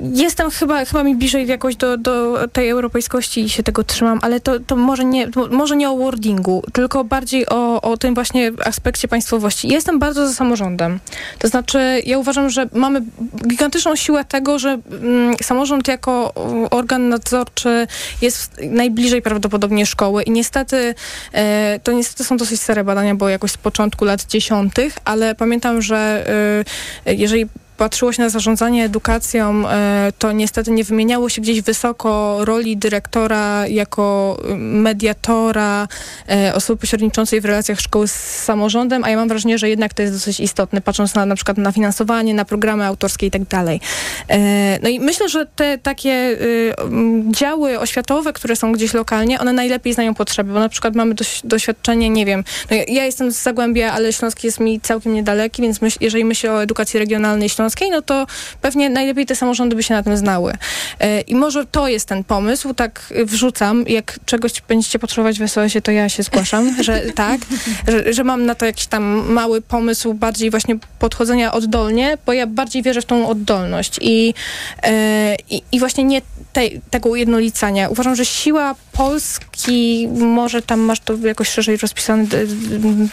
Jestem 0.00 0.50
chyba, 0.50 0.84
chyba 0.84 1.04
mi 1.04 1.16
bliżej 1.16 1.46
jakoś 1.46 1.76
do, 1.76 1.96
do 1.96 2.38
tej 2.48 2.68
europejskości 2.68 3.40
i 3.40 3.48
się 3.48 3.62
tego 3.62 3.84
trzymam, 3.84 4.18
ale 4.22 4.40
to, 4.40 4.60
to 4.60 4.76
może, 4.76 5.04
nie, 5.04 5.28
może 5.50 5.76
nie 5.76 5.90
o 5.90 5.96
wordingu, 5.96 6.62
tylko 6.72 7.04
bardziej 7.04 7.46
o, 7.48 7.82
o 7.82 7.96
tym 7.96 8.14
właśnie 8.14 8.52
aspekcie 8.64 9.08
państwowości. 9.08 9.68
Jestem 9.68 9.98
bardzo 9.98 10.26
za 10.26 10.34
samorządem. 10.34 11.00
To 11.38 11.48
znaczy, 11.48 12.02
ja 12.06 12.18
uważam, 12.18 12.50
że 12.50 12.68
mamy 12.72 13.02
gigantyczną 13.48 13.96
siłę 13.96 14.24
tego, 14.24 14.58
że 14.58 14.78
mm, 15.02 15.34
samorząd 15.42 15.88
jako 15.88 16.32
organ 16.70 17.08
nadzorczy 17.08 17.86
jest 18.22 18.60
najbliżej 18.62 19.22
prawdopodobnie 19.22 19.86
szkoły 19.86 20.22
i 20.22 20.30
niestety 20.30 20.94
e, 21.32 21.80
to 21.82 21.92
niestety 21.92 22.24
są 22.24 22.36
dosyć 22.36 22.60
stare 22.60 22.84
badania, 22.84 23.14
bo 23.14 23.28
jakoś 23.28 23.50
z 23.50 23.56
początku 23.56 24.04
lat 24.04 24.26
dziesiątych, 24.26 24.98
ale 25.04 25.34
pamiętam, 25.34 25.82
że 25.82 26.26
e, 27.06 27.14
jeżeli 27.14 27.46
patrzyło 27.82 28.12
się 28.12 28.22
na 28.22 28.28
zarządzanie 28.28 28.84
edukacją, 28.84 29.68
e, 29.68 30.12
to 30.18 30.32
niestety 30.32 30.70
nie 30.70 30.84
wymieniało 30.84 31.28
się 31.28 31.42
gdzieś 31.42 31.62
wysoko 31.62 32.38
roli 32.44 32.76
dyrektora 32.76 33.66
jako 33.66 34.36
y, 34.50 34.54
mediatora, 34.56 35.88
e, 36.28 36.54
osoby 36.54 36.80
pośredniczącej 36.80 37.40
w 37.40 37.44
relacjach 37.44 37.80
szkoły 37.80 38.08
z 38.08 38.14
samorządem, 38.44 39.04
a 39.04 39.10
ja 39.10 39.16
mam 39.16 39.28
wrażenie, 39.28 39.58
że 39.58 39.68
jednak 39.68 39.94
to 39.94 40.02
jest 40.02 40.14
dosyć 40.14 40.40
istotne, 40.40 40.80
patrząc 40.80 41.14
na 41.14 41.26
na 41.26 41.34
przykład 41.34 41.58
na 41.58 41.72
finansowanie, 41.72 42.34
na 42.34 42.44
programy 42.44 42.84
autorskie 42.84 43.26
i 43.26 43.30
tak 43.30 43.44
dalej. 43.44 43.80
E, 44.28 44.78
No 44.82 44.88
i 44.88 45.00
myślę, 45.00 45.28
że 45.28 45.46
te 45.46 45.78
takie 45.78 46.10
y, 46.10 46.74
działy 47.30 47.78
oświatowe, 47.78 48.32
które 48.32 48.56
są 48.56 48.72
gdzieś 48.72 48.94
lokalnie, 48.94 49.40
one 49.40 49.52
najlepiej 49.52 49.94
znają 49.94 50.14
potrzeby, 50.14 50.52
bo 50.52 50.60
na 50.60 50.68
przykład 50.68 50.94
mamy 50.94 51.14
doś, 51.14 51.40
doświadczenie, 51.44 52.10
nie 52.10 52.26
wiem, 52.26 52.44
no 52.70 52.76
ja, 52.76 52.82
ja 52.88 53.04
jestem 53.04 53.32
z 53.32 53.42
Zagłębia, 53.42 53.92
ale 53.92 54.12
Śląski 54.12 54.46
jest 54.46 54.60
mi 54.60 54.80
całkiem 54.80 55.14
niedaleki, 55.14 55.62
więc 55.62 55.80
myśl, 55.80 55.98
jeżeli 56.00 56.24
myślę 56.24 56.52
o 56.52 56.62
edukacji 56.62 56.98
regionalnej 56.98 57.48
śląskiej, 57.48 57.71
no 57.90 58.02
to 58.02 58.26
pewnie 58.60 58.90
najlepiej 58.90 59.26
te 59.26 59.36
samorządy 59.36 59.76
by 59.76 59.82
się 59.82 59.94
na 59.94 60.02
tym 60.02 60.16
znały. 60.16 60.52
E, 61.00 61.20
I 61.20 61.34
może 61.34 61.66
to 61.66 61.88
jest 61.88 62.08
ten 62.08 62.24
pomysł, 62.24 62.74
tak 62.74 63.12
wrzucam, 63.24 63.84
jak 63.88 64.18
czegoś 64.24 64.52
będziecie 64.68 64.98
potrzebować 64.98 65.38
w 65.38 65.48
SOS-ie, 65.48 65.82
to 65.82 65.90
ja 65.90 66.08
się 66.08 66.22
zgłaszam, 66.22 66.76
że 66.84 67.00
tak, 67.00 67.40
że, 67.88 68.12
że 68.12 68.24
mam 68.24 68.46
na 68.46 68.54
to 68.54 68.66
jakiś 68.66 68.86
tam 68.86 69.02
mały 69.32 69.62
pomysł 69.62 70.14
bardziej 70.14 70.50
właśnie 70.50 70.76
podchodzenia 70.98 71.52
oddolnie, 71.52 72.18
bo 72.26 72.32
ja 72.32 72.46
bardziej 72.46 72.82
wierzę 72.82 73.02
w 73.02 73.04
tą 73.04 73.28
oddolność 73.28 73.98
i, 74.00 74.34
e, 74.82 75.36
i, 75.50 75.62
i 75.72 75.78
właśnie 75.78 76.04
nie 76.04 76.22
tego 76.90 77.08
ujednolicania. 77.08 77.88
Uważam, 77.88 78.16
że 78.16 78.24
siła 78.24 78.74
Polski, 78.92 80.08
może 80.18 80.62
tam 80.62 80.80
masz 80.80 81.00
to 81.00 81.16
jakoś 81.16 81.48
szerzej 81.48 81.76
rozpisane, 81.76 82.26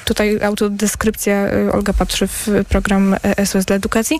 tutaj 0.06 0.40
autodeskrypcja, 0.44 1.48
y, 1.54 1.72
Olga 1.72 1.94
patrzy 1.94 2.28
w 2.28 2.48
program 2.70 3.16
e, 3.38 3.46
SOS 3.46 3.66
dla 3.66 3.76
edukacji, 3.76 4.20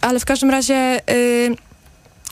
ale 0.00 0.20
w 0.20 0.24
każdym 0.24 0.50
razie 0.50 1.00
y, 1.10 1.56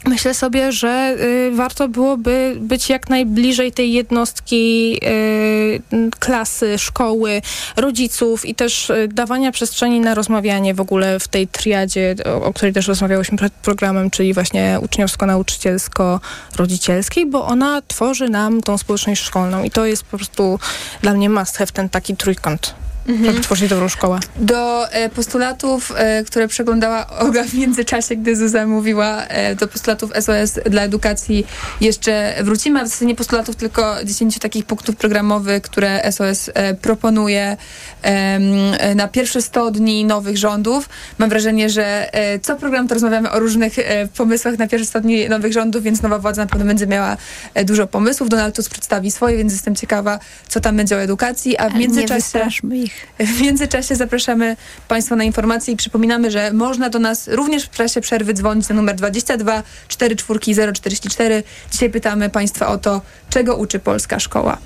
Myślę 0.06 0.34
sobie, 0.34 0.72
że 0.72 1.16
y, 1.20 1.50
warto 1.54 1.88
byłoby 1.88 2.56
być 2.60 2.90
jak 2.90 3.08
najbliżej 3.08 3.72
tej 3.72 3.92
jednostki 3.92 5.00
y, 5.04 5.80
klasy, 6.18 6.78
szkoły, 6.78 7.42
rodziców 7.76 8.46
i 8.46 8.54
też 8.54 8.92
dawania 9.08 9.52
przestrzeni 9.52 10.00
na 10.00 10.14
rozmawianie 10.14 10.74
w 10.74 10.80
ogóle 10.80 11.20
w 11.20 11.28
tej 11.28 11.48
triadzie, 11.48 12.14
o, 12.24 12.44
o 12.44 12.52
której 12.52 12.72
też 12.72 12.88
rozmawiałyśmy 12.88 13.38
przed 13.38 13.52
programem, 13.52 14.10
czyli 14.10 14.34
właśnie 14.34 14.78
uczniowsko-nauczycielsko-rodzicielskiej, 14.80 17.30
bo 17.30 17.46
ona 17.46 17.82
tworzy 17.88 18.28
nam 18.28 18.62
tą 18.62 18.78
społeczność 18.78 19.22
szkolną 19.22 19.64
i 19.64 19.70
to 19.70 19.86
jest 19.86 20.04
po 20.04 20.16
prostu 20.16 20.58
dla 21.02 21.14
mnie 21.14 21.30
must 21.30 21.56
have, 21.56 21.72
ten 21.72 21.88
taki 21.88 22.16
trójkąt, 22.16 22.74
żeby 23.24 23.40
tworzyć 23.40 23.70
dobrą 23.70 23.88
szkołę. 23.88 24.20
Do 24.36 24.90
e, 24.92 25.08
postulatów, 25.08 25.92
e, 25.96 26.24
które 26.24 26.48
przeglądała 26.48 27.06
Olga 27.06 27.44
w 27.44 27.54
międzyczasie, 27.54 28.16
gdy 28.16 28.36
Zuza 28.36 28.66
mówiła, 28.66 29.22
e, 29.22 29.54
do 29.54 29.68
postulatów 29.68 30.10
SOS 30.20 30.60
dla 30.70 30.82
edukacji 30.82 31.46
jeszcze 31.80 32.34
wrócimy, 32.42 32.80
a 32.80 32.84
w 32.84 32.88
zasadzie 32.88 33.06
nie 33.06 33.14
postulatów, 33.14 33.56
tylko 33.56 34.04
10 34.04 34.38
takich 34.38 34.64
punktów 34.64 34.96
programowych, 34.96 35.62
które 35.62 36.12
SOS 36.12 36.50
e, 36.54 36.74
proponuje 36.74 37.56
e, 38.02 38.94
na 38.94 39.08
pierwsze 39.08 39.42
100 39.42 39.70
dni 39.70 40.04
nowych 40.04 40.38
rządów. 40.38 40.88
Mam 41.18 41.28
wrażenie, 41.28 41.70
że 41.70 42.14
e, 42.14 42.38
co 42.38 42.56
program 42.56 42.88
to 42.88 42.94
rozmawiamy 42.94 43.30
o 43.30 43.38
różnych 43.38 43.78
e, 43.78 44.08
pomysłach 44.08 44.58
na 44.58 44.68
pierwsze 44.68 44.86
100 44.86 45.00
dni 45.00 45.28
nowych 45.28 45.52
rządów, 45.52 45.82
więc 45.82 46.02
nowa 46.02 46.18
władza 46.18 46.42
na 46.42 46.48
pewno 46.48 46.66
będzie 46.66 46.86
miała 46.86 47.16
e, 47.54 47.64
dużo 47.64 47.86
pomysłów. 47.86 48.28
Donald 48.28 48.56
Tusk 48.56 48.70
przedstawi 48.70 49.10
swoje, 49.10 49.36
więc 49.36 49.52
jestem 49.52 49.74
ciekawa, 49.74 50.18
co 50.48 50.60
tam 50.60 50.76
będzie 50.76 50.96
o 50.96 51.00
edukacji, 51.00 51.58
a 51.58 51.70
w 51.70 51.72
nie 51.72 51.80
międzyczasie... 51.80 52.14
wystraszmy 52.14 52.78
ich. 52.78 52.93
W 53.18 53.40
międzyczasie 53.40 53.96
zapraszamy 53.96 54.56
Państwa 54.88 55.16
na 55.16 55.24
informacje 55.24 55.74
i 55.74 55.76
przypominamy, 55.76 56.30
że 56.30 56.52
można 56.52 56.90
do 56.90 56.98
nas 56.98 57.28
również 57.28 57.64
w 57.64 57.70
czasie 57.70 58.00
przerwy 58.00 58.34
dzwonić 58.34 58.68
na 58.68 58.74
numer 58.74 58.96
22 58.96 59.62
44 59.88 60.72
044. 60.72 61.42
Dzisiaj 61.70 61.90
pytamy 61.90 62.30
Państwa 62.30 62.66
o 62.66 62.78
to, 62.78 63.02
czego 63.30 63.56
uczy 63.56 63.78
polska 63.78 64.20
szkoła. 64.20 64.58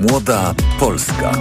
Młoda 0.00 0.54
Polska. 0.78 1.32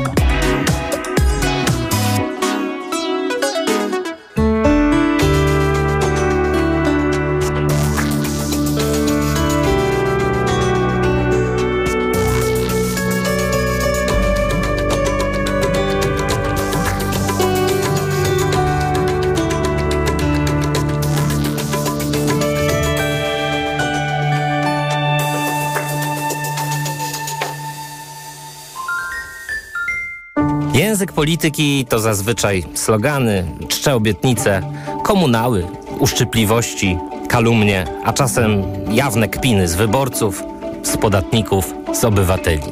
Język 30.92 31.14
polityki 31.14 31.86
to 31.90 32.00
zazwyczaj 32.00 32.64
slogany, 32.74 33.46
czcze 33.68 33.96
obietnice, 33.96 34.62
komunały, 35.04 35.68
uszczypliwości, 36.00 36.98
kalumnie, 37.30 37.86
a 38.04 38.14
czasem 38.14 38.64
jawne 38.90 39.28
kpiny 39.28 39.68
z 39.68 39.76
wyborców, 39.76 40.44
z 40.84 40.98
podatników, 40.98 41.74
z 41.94 42.04
obywateli. 42.04 42.64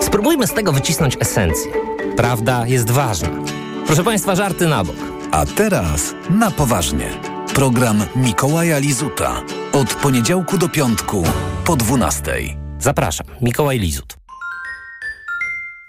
Spróbujmy 0.00 0.46
z 0.46 0.52
tego 0.52 0.72
wycisnąć 0.72 1.16
esencję. 1.20 1.72
Prawda 2.16 2.66
jest 2.66 2.90
ważna. 2.90 3.28
Proszę 3.86 4.04
Państwa, 4.04 4.34
żarty 4.34 4.68
na 4.68 4.84
bok. 4.84 4.96
A 5.30 5.46
teraz 5.46 6.14
na 6.30 6.50
poważnie. 6.50 7.10
Program 7.54 8.04
Mikołaja 8.16 8.78
Lizuta. 8.78 9.42
Od 9.72 9.94
poniedziałku 9.94 10.58
do 10.58 10.68
piątku 10.68 11.24
po 11.64 11.76
12. 11.76 12.32
Zapraszam, 12.78 13.26
Mikołaj 13.42 13.78
Lizut. 13.78 14.16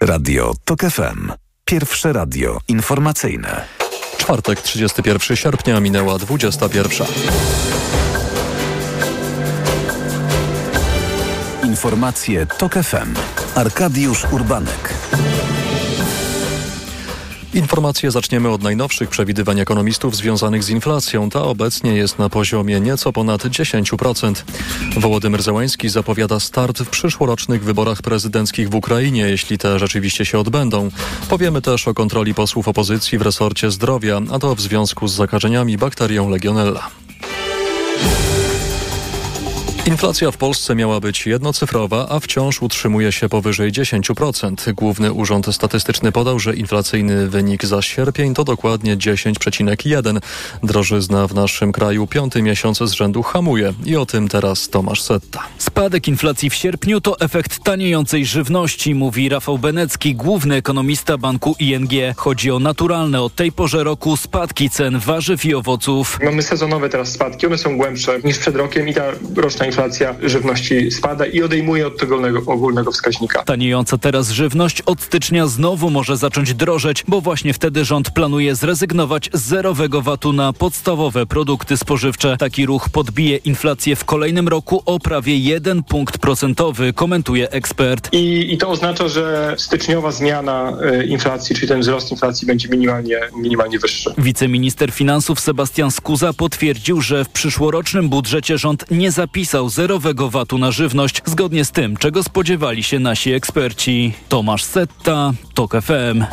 Radio 0.02 0.52
TOK 0.64 0.80
FM. 0.80 1.49
Pierwsze 1.70 2.12
radio 2.12 2.60
informacyjne. 2.68 3.64
Czwartek, 4.18 4.60
31 4.60 5.36
sierpnia, 5.36 5.80
minęła 5.80 6.18
21. 6.18 7.06
Informacje 11.64 12.46
TOK 12.46 12.74
FM. 12.74 13.14
Arkadiusz 13.54 14.24
Urbanek. 14.32 14.99
Informacje 17.54 18.10
zaczniemy 18.10 18.48
od 18.48 18.62
najnowszych 18.62 19.08
przewidywań 19.08 19.60
ekonomistów 19.60 20.16
związanych 20.16 20.64
z 20.64 20.70
inflacją. 20.70 21.30
Ta 21.30 21.42
obecnie 21.42 21.94
jest 21.94 22.18
na 22.18 22.28
poziomie 22.28 22.80
nieco 22.80 23.12
ponad 23.12 23.44
10%. 23.44 24.34
Wołodymyr 24.96 25.42
Zełański 25.42 25.88
zapowiada 25.88 26.40
start 26.40 26.78
w 26.78 26.88
przyszłorocznych 26.88 27.64
wyborach 27.64 28.02
prezydenckich 28.02 28.68
w 28.68 28.74
Ukrainie, 28.74 29.22
jeśli 29.22 29.58
te 29.58 29.78
rzeczywiście 29.78 30.24
się 30.24 30.38
odbędą. 30.38 30.90
Powiemy 31.28 31.62
też 31.62 31.88
o 31.88 31.94
kontroli 31.94 32.34
posłów 32.34 32.68
opozycji 32.68 33.18
w 33.18 33.22
resorcie 33.22 33.70
zdrowia, 33.70 34.20
a 34.32 34.38
to 34.38 34.54
w 34.54 34.60
związku 34.60 35.08
z 35.08 35.14
zakażeniami 35.14 35.78
bakterią 35.78 36.28
Legionella. 36.28 36.90
Inflacja 39.86 40.30
w 40.30 40.36
Polsce 40.36 40.74
miała 40.74 41.00
być 41.00 41.26
jednocyfrowa, 41.26 42.06
a 42.10 42.20
wciąż 42.20 42.62
utrzymuje 42.62 43.12
się 43.12 43.28
powyżej 43.28 43.72
10%. 43.72 44.72
Główny 44.72 45.12
Urząd 45.12 45.54
Statystyczny 45.54 46.12
podał, 46.12 46.38
że 46.38 46.54
inflacyjny 46.54 47.28
wynik 47.28 47.64
za 47.64 47.82
sierpień 47.82 48.34
to 48.34 48.44
dokładnie 48.44 48.96
10,1. 48.96 50.20
Drożyzna 50.62 51.26
w 51.26 51.34
naszym 51.34 51.72
kraju 51.72 52.06
piąty 52.06 52.42
miesiąc 52.42 52.78
z 52.78 52.92
rzędu 52.92 53.22
hamuje. 53.22 53.72
I 53.84 53.96
o 53.96 54.06
tym 54.06 54.28
teraz 54.28 54.68
Tomasz 54.68 55.02
Setta. 55.02 55.42
Spadek 55.58 56.08
inflacji 56.08 56.50
w 56.50 56.54
sierpniu 56.54 57.00
to 57.00 57.20
efekt 57.20 57.64
taniejącej 57.64 58.26
żywności, 58.26 58.94
mówi 58.94 59.28
Rafał 59.28 59.58
Benecki, 59.58 60.14
główny 60.14 60.56
ekonomista 60.56 61.18
banku 61.18 61.56
ING. 61.58 61.90
Chodzi 62.16 62.50
o 62.50 62.58
naturalne 62.58 63.22
od 63.22 63.34
tej 63.34 63.52
porze 63.52 63.84
roku 63.84 64.16
spadki 64.16 64.70
cen 64.70 64.98
warzyw 64.98 65.44
i 65.44 65.54
owoców. 65.54 66.18
Mamy 66.24 66.42
sezonowe 66.42 66.88
teraz 66.88 67.12
spadki, 67.12 67.46
one 67.46 67.58
są 67.58 67.76
głębsze 67.76 68.18
niż 68.24 68.38
przed 68.38 68.56
rokiem 68.56 68.88
i 68.88 68.94
ta 68.94 69.04
roczna 69.36 69.69
inflacja 69.70 70.14
żywności 70.22 70.90
spada 70.90 71.26
i 71.26 71.42
odejmuje 71.42 71.86
od 71.86 71.98
tego 71.98 72.20
ogólnego, 72.46 72.92
wskaźnika. 72.92 73.42
Taniejąca 73.42 73.98
teraz 73.98 74.30
żywność 74.30 74.82
od 74.82 75.00
stycznia 75.00 75.46
znowu 75.46 75.90
może 75.90 76.16
zacząć 76.16 76.54
drożeć, 76.54 77.04
bo 77.08 77.20
właśnie 77.20 77.54
wtedy 77.54 77.84
rząd 77.84 78.10
planuje 78.10 78.54
zrezygnować 78.54 79.30
z 79.32 79.42
zerowego 79.42 80.02
VAT-u 80.02 80.32
na 80.32 80.52
podstawowe 80.52 81.26
produkty 81.26 81.76
spożywcze. 81.76 82.36
Taki 82.36 82.66
ruch 82.66 82.88
podbije 82.88 83.36
inflację 83.36 83.96
w 83.96 84.04
kolejnym 84.04 84.48
roku 84.48 84.82
o 84.86 84.98
prawie 84.98 85.38
1 85.38 85.82
punkt 85.82 86.18
procentowy, 86.18 86.92
komentuje 86.92 87.50
ekspert. 87.50 88.08
I, 88.12 88.54
I 88.54 88.58
to 88.58 88.68
oznacza, 88.68 89.08
że 89.08 89.54
styczniowa 89.58 90.12
zmiana 90.12 90.72
y, 91.00 91.06
inflacji, 91.06 91.56
czyli 91.56 91.68
ten 91.68 91.80
wzrost 91.80 92.10
inflacji 92.10 92.46
będzie 92.46 92.68
minimalnie, 92.68 93.20
minimalnie 93.36 93.78
wyższy. 93.78 94.14
Wiceminister 94.18 94.92
finansów 94.92 95.40
Sebastian 95.40 95.90
Skuza 95.90 96.32
potwierdził, 96.32 97.00
że 97.00 97.24
w 97.24 97.28
przyszłorocznym 97.28 98.08
budżecie 98.08 98.58
rząd 98.58 98.84
nie 98.90 99.10
zapisał 99.12 99.59
zerowego 99.68 100.30
VAT-u 100.30 100.58
na 100.58 100.70
żywność, 100.70 101.22
zgodnie 101.24 101.64
z 101.64 101.70
tym, 101.70 101.96
czego 101.96 102.22
spodziewali 102.22 102.82
się 102.82 102.98
nasi 102.98 103.32
eksperci. 103.32 104.12
Tomasz 104.28 104.64
Setta, 104.64 105.32
TOK 105.54 105.72
FM. 105.82 106.24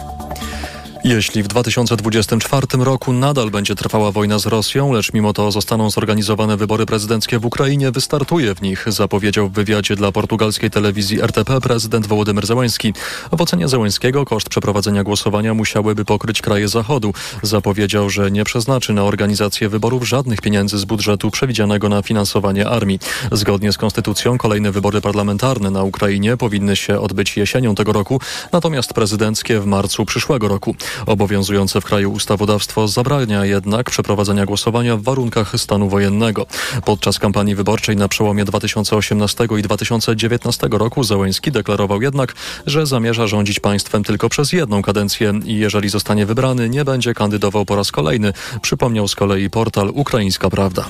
Jeśli 1.08 1.44
w 1.44 1.48
2024 1.48 2.68
roku 2.80 3.14
nadal 3.14 3.52
będzie 3.52 3.76
trwała 3.76 4.12
wojna 4.12 4.40
z 4.40 4.46
Rosją, 4.46 4.94
lecz 4.94 5.14
mimo 5.14 5.34
to 5.34 5.52
zostaną 5.52 5.90
zorganizowane 5.90 6.58
wybory 6.58 6.86
prezydenckie 6.86 7.40
w 7.40 7.46
Ukrainie, 7.46 7.92
wystartuje 7.92 8.56
w 8.56 8.62
nich, 8.62 8.86
zapowiedział 8.88 9.50
w 9.50 9.52
wywiadzie 9.52 9.96
dla 9.96 10.12
portugalskiej 10.12 10.72
telewizji 10.72 11.22
RTP 11.22 11.62
prezydent 11.62 12.08
Wołodymyr 12.08 12.48
Zełański. 12.48 12.94
W 13.32 13.42
ocenie 13.42 13.68
Zełańskiego 13.68 14.26
koszt 14.26 14.50
przeprowadzenia 14.50 15.04
głosowania 15.04 15.54
musiałyby 15.54 16.06
pokryć 16.06 16.42
kraje 16.42 16.68
Zachodu. 16.68 17.14
Zapowiedział, 17.42 18.10
że 18.10 18.32
nie 18.32 18.44
przeznaczy 18.44 18.94
na 18.94 19.04
organizację 19.04 19.70
wyborów 19.70 20.08
żadnych 20.08 20.42
pieniędzy 20.42 20.78
z 20.78 20.86
budżetu 20.86 21.32
przewidzianego 21.32 21.90
na 21.90 22.02
finansowanie 22.02 22.68
armii. 22.68 23.00
Zgodnie 23.32 23.72
z 23.72 23.78
konstytucją 23.78 24.38
kolejne 24.38 24.72
wybory 24.72 25.02
parlamentarne 25.02 25.72
na 25.72 25.84
Ukrainie 25.84 26.38
powinny 26.38 26.76
się 26.76 27.00
odbyć 27.00 27.38
jesienią 27.38 27.76
tego 27.76 27.94
roku, 27.94 28.22
natomiast 28.52 28.94
prezydenckie 28.94 29.60
w 29.60 29.66
marcu 29.66 30.06
przyszłego 30.06 30.48
roku. 30.48 30.76
Obowiązujące 31.06 31.82
w 31.82 31.86
kraju 31.86 32.12
ustawodawstwo 32.12 32.88
zabrania 32.88 33.46
jednak 33.46 33.90
przeprowadzenia 33.90 34.46
głosowania 34.46 34.98
w 34.98 35.02
warunkach 35.02 35.54
stanu 35.58 35.90
wojennego. 35.90 36.46
Podczas 36.86 37.20
kampanii 37.20 37.56
wyborczej 37.56 37.96
na 37.96 38.08
przełomie 38.08 38.46
2018 38.46 39.48
i 39.60 39.62
2019 39.62 40.68
roku 40.72 41.04
Zełenski 41.04 41.52
deklarował 41.52 42.02
jednak, 42.02 42.34
że 42.66 42.86
zamierza 42.86 43.28
rządzić 43.28 43.60
państwem 43.60 44.04
tylko 44.04 44.30
przez 44.30 44.54
jedną 44.54 44.82
kadencję 44.82 45.34
i 45.46 45.56
jeżeli 45.56 45.90
zostanie 45.90 46.26
wybrany, 46.26 46.70
nie 46.70 46.86
będzie 46.86 47.14
kandydował 47.14 47.66
po 47.66 47.76
raz 47.76 47.92
kolejny, 47.92 48.34
przypomniał 48.62 49.08
z 49.08 49.16
kolei 49.16 49.50
portal 49.50 49.90
Ukraińska 49.94 50.50
Prawda. 50.50 50.86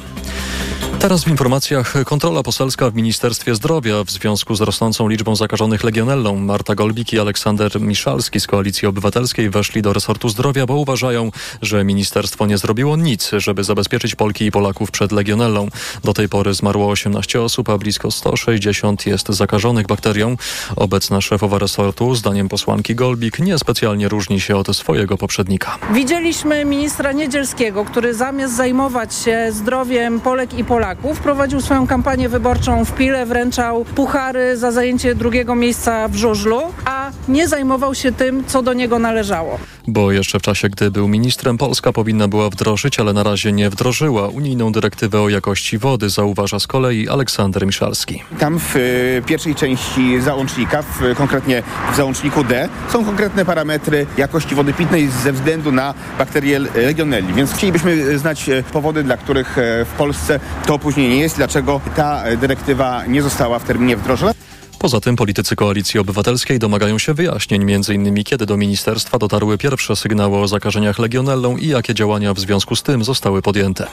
Teraz 1.00 1.24
w 1.24 1.28
informacjach 1.28 1.94
kontrola 2.06 2.44
poselska 2.44 2.90
w 2.90 2.96
Ministerstwie 2.96 3.56
Zdrowia 3.56 4.04
w 4.04 4.12
związku 4.12 4.56
z 4.56 4.62
rosnącą 4.62 5.08
liczbą 5.08 5.36
zakażonych 5.36 5.84
legionellą. 5.84 6.36
Marta 6.36 6.76
Golbik 6.76 7.14
i 7.14 7.20
Aleksander 7.20 7.82
Miszalski 7.82 8.40
z 8.40 8.48
Koalicji 8.48 8.88
Obywatelskiej 8.88 9.50
weszli 9.50 9.82
do 9.82 9.94
resortu 9.98 10.30
zdrowia, 10.30 10.66
bo 10.66 10.76
uważają, 10.76 11.32
że 11.62 11.84
ministerstwo 11.84 12.46
nie 12.46 12.58
zrobiło 12.58 12.98
nic, 12.98 13.32
żeby 13.38 13.64
zabezpieczyć 13.64 14.16
Polki 14.16 14.46
i 14.46 14.52
Polaków 14.52 14.92
przed 14.92 15.12
legionellą. 15.12 15.68
Do 16.04 16.14
tej 16.14 16.30
pory 16.30 16.54
zmarło 16.54 16.90
18 16.90 17.42
osób, 17.42 17.70
a 17.70 17.78
blisko 17.78 18.12
160 18.12 19.06
jest 19.06 19.30
zakażonych 19.30 19.88
bakterią. 19.88 20.38
Obecna 20.76 21.22
szefowa 21.22 21.60
resortu, 21.60 22.16
zdaniem 22.16 22.50
posłanki 22.50 22.96
Golbik, 22.96 23.40
niespecjalnie 23.40 24.10
różni 24.10 24.40
się 24.40 24.56
od 24.56 24.76
swojego 24.76 25.18
poprzednika. 25.18 25.78
Widzieliśmy 25.94 26.66
ministra 26.66 27.12
Niedzielskiego, 27.12 27.86
który 27.86 28.14
zamiast 28.14 28.56
zajmować 28.56 29.16
się 29.16 29.48
zdrowiem 29.52 30.20
Polek 30.20 30.54
i 30.54 30.64
Polaków, 30.64 31.20
prowadził 31.20 31.62
swoją 31.62 31.88
kampanię 31.88 32.30
wyborczą 32.30 32.86
w 32.86 32.92
Pile, 32.92 33.26
wręczał 33.26 33.86
puchary 33.86 34.58
za 34.58 34.72
zajęcie 34.72 35.16
drugiego 35.16 35.56
miejsca 35.56 36.08
w 36.08 36.16
żużlu, 36.16 36.62
a 36.86 37.12
nie 37.28 37.48
zajmował 37.48 37.96
się 37.96 38.12
tym, 38.12 38.44
co 38.48 38.62
do 38.62 38.74
niego 38.74 39.00
należało. 39.00 39.60
Bo 39.88 40.12
jeszcze 40.12 40.40
w 40.40 40.42
czasie, 40.42 40.70
gdy 40.70 40.92
był 40.92 41.08
ministrem, 41.08 41.58
Polska 41.58 41.94
powinna 41.94 42.28
była 42.28 42.50
wdrożyć, 42.50 43.00
ale 43.00 43.14
na 43.14 43.24
razie 43.24 43.52
nie 43.52 43.70
wdrożyła 43.70 44.28
unijną 44.28 44.72
dyrektywę 44.72 45.22
o 45.22 45.30
jakości 45.30 45.78
wody, 45.78 46.10
zauważa 46.10 46.60
z 46.60 46.68
kolei 46.68 47.10
Aleksander 47.10 47.66
Miszalski. 47.66 48.24
Tam 48.40 48.60
w 48.60 48.76
y, 48.76 49.22
pierwszej 49.26 49.56
części 49.56 50.22
załącznika, 50.22 50.82
w, 50.82 51.16
konkretnie 51.18 51.64
w 51.94 51.96
załączniku 51.96 52.44
D, 52.44 52.70
są 52.92 53.06
konkretne 53.06 53.46
parametry 53.46 54.06
jakości 54.18 54.56
wody 54.56 54.74
pitnej 54.74 55.08
ze 55.08 55.34
względu 55.34 55.72
na 55.72 55.94
bakterię 56.18 56.60
legionelli. 56.60 57.34
Więc 57.34 57.54
chcielibyśmy 57.54 58.18
znać 58.20 58.50
e, 58.50 58.64
powody, 58.64 59.04
dla 59.04 59.18
których 59.18 59.58
e, 59.58 59.86
w 59.86 59.92
Polsce 59.98 60.40
to 60.66 60.74
opóźnienie 60.74 61.18
jest, 61.18 61.36
dlaczego 61.38 61.82
ta 61.96 62.24
e, 62.24 62.38
dyrektywa 62.38 63.06
nie 63.06 63.22
została 63.22 63.60
w 63.60 63.64
terminie 63.64 63.98
wdrożona. 63.98 64.34
Poza 64.80 65.02
tym 65.02 65.16
politycy 65.16 65.56
Koalicji 65.56 66.00
Obywatelskiej 66.00 66.60
domagają 66.60 66.98
się 66.98 67.14
wyjaśnień, 67.14 67.74
m.in. 67.74 68.24
kiedy 68.24 68.46
do 68.46 68.58
ministerstwa 68.58 69.18
dotarły 69.18 69.58
pierwsze 69.58 69.96
sygnały 69.96 70.38
o 70.38 70.48
zakażeniach 70.48 71.00
legionellą 71.00 71.58
i 71.58 71.68
jakie 71.68 71.94
działania 71.94 72.34
w 72.34 72.40
związku 72.40 72.76
z 72.76 72.84
tym 72.84 73.04
zostały 73.04 73.42
podjęte. 73.42 73.88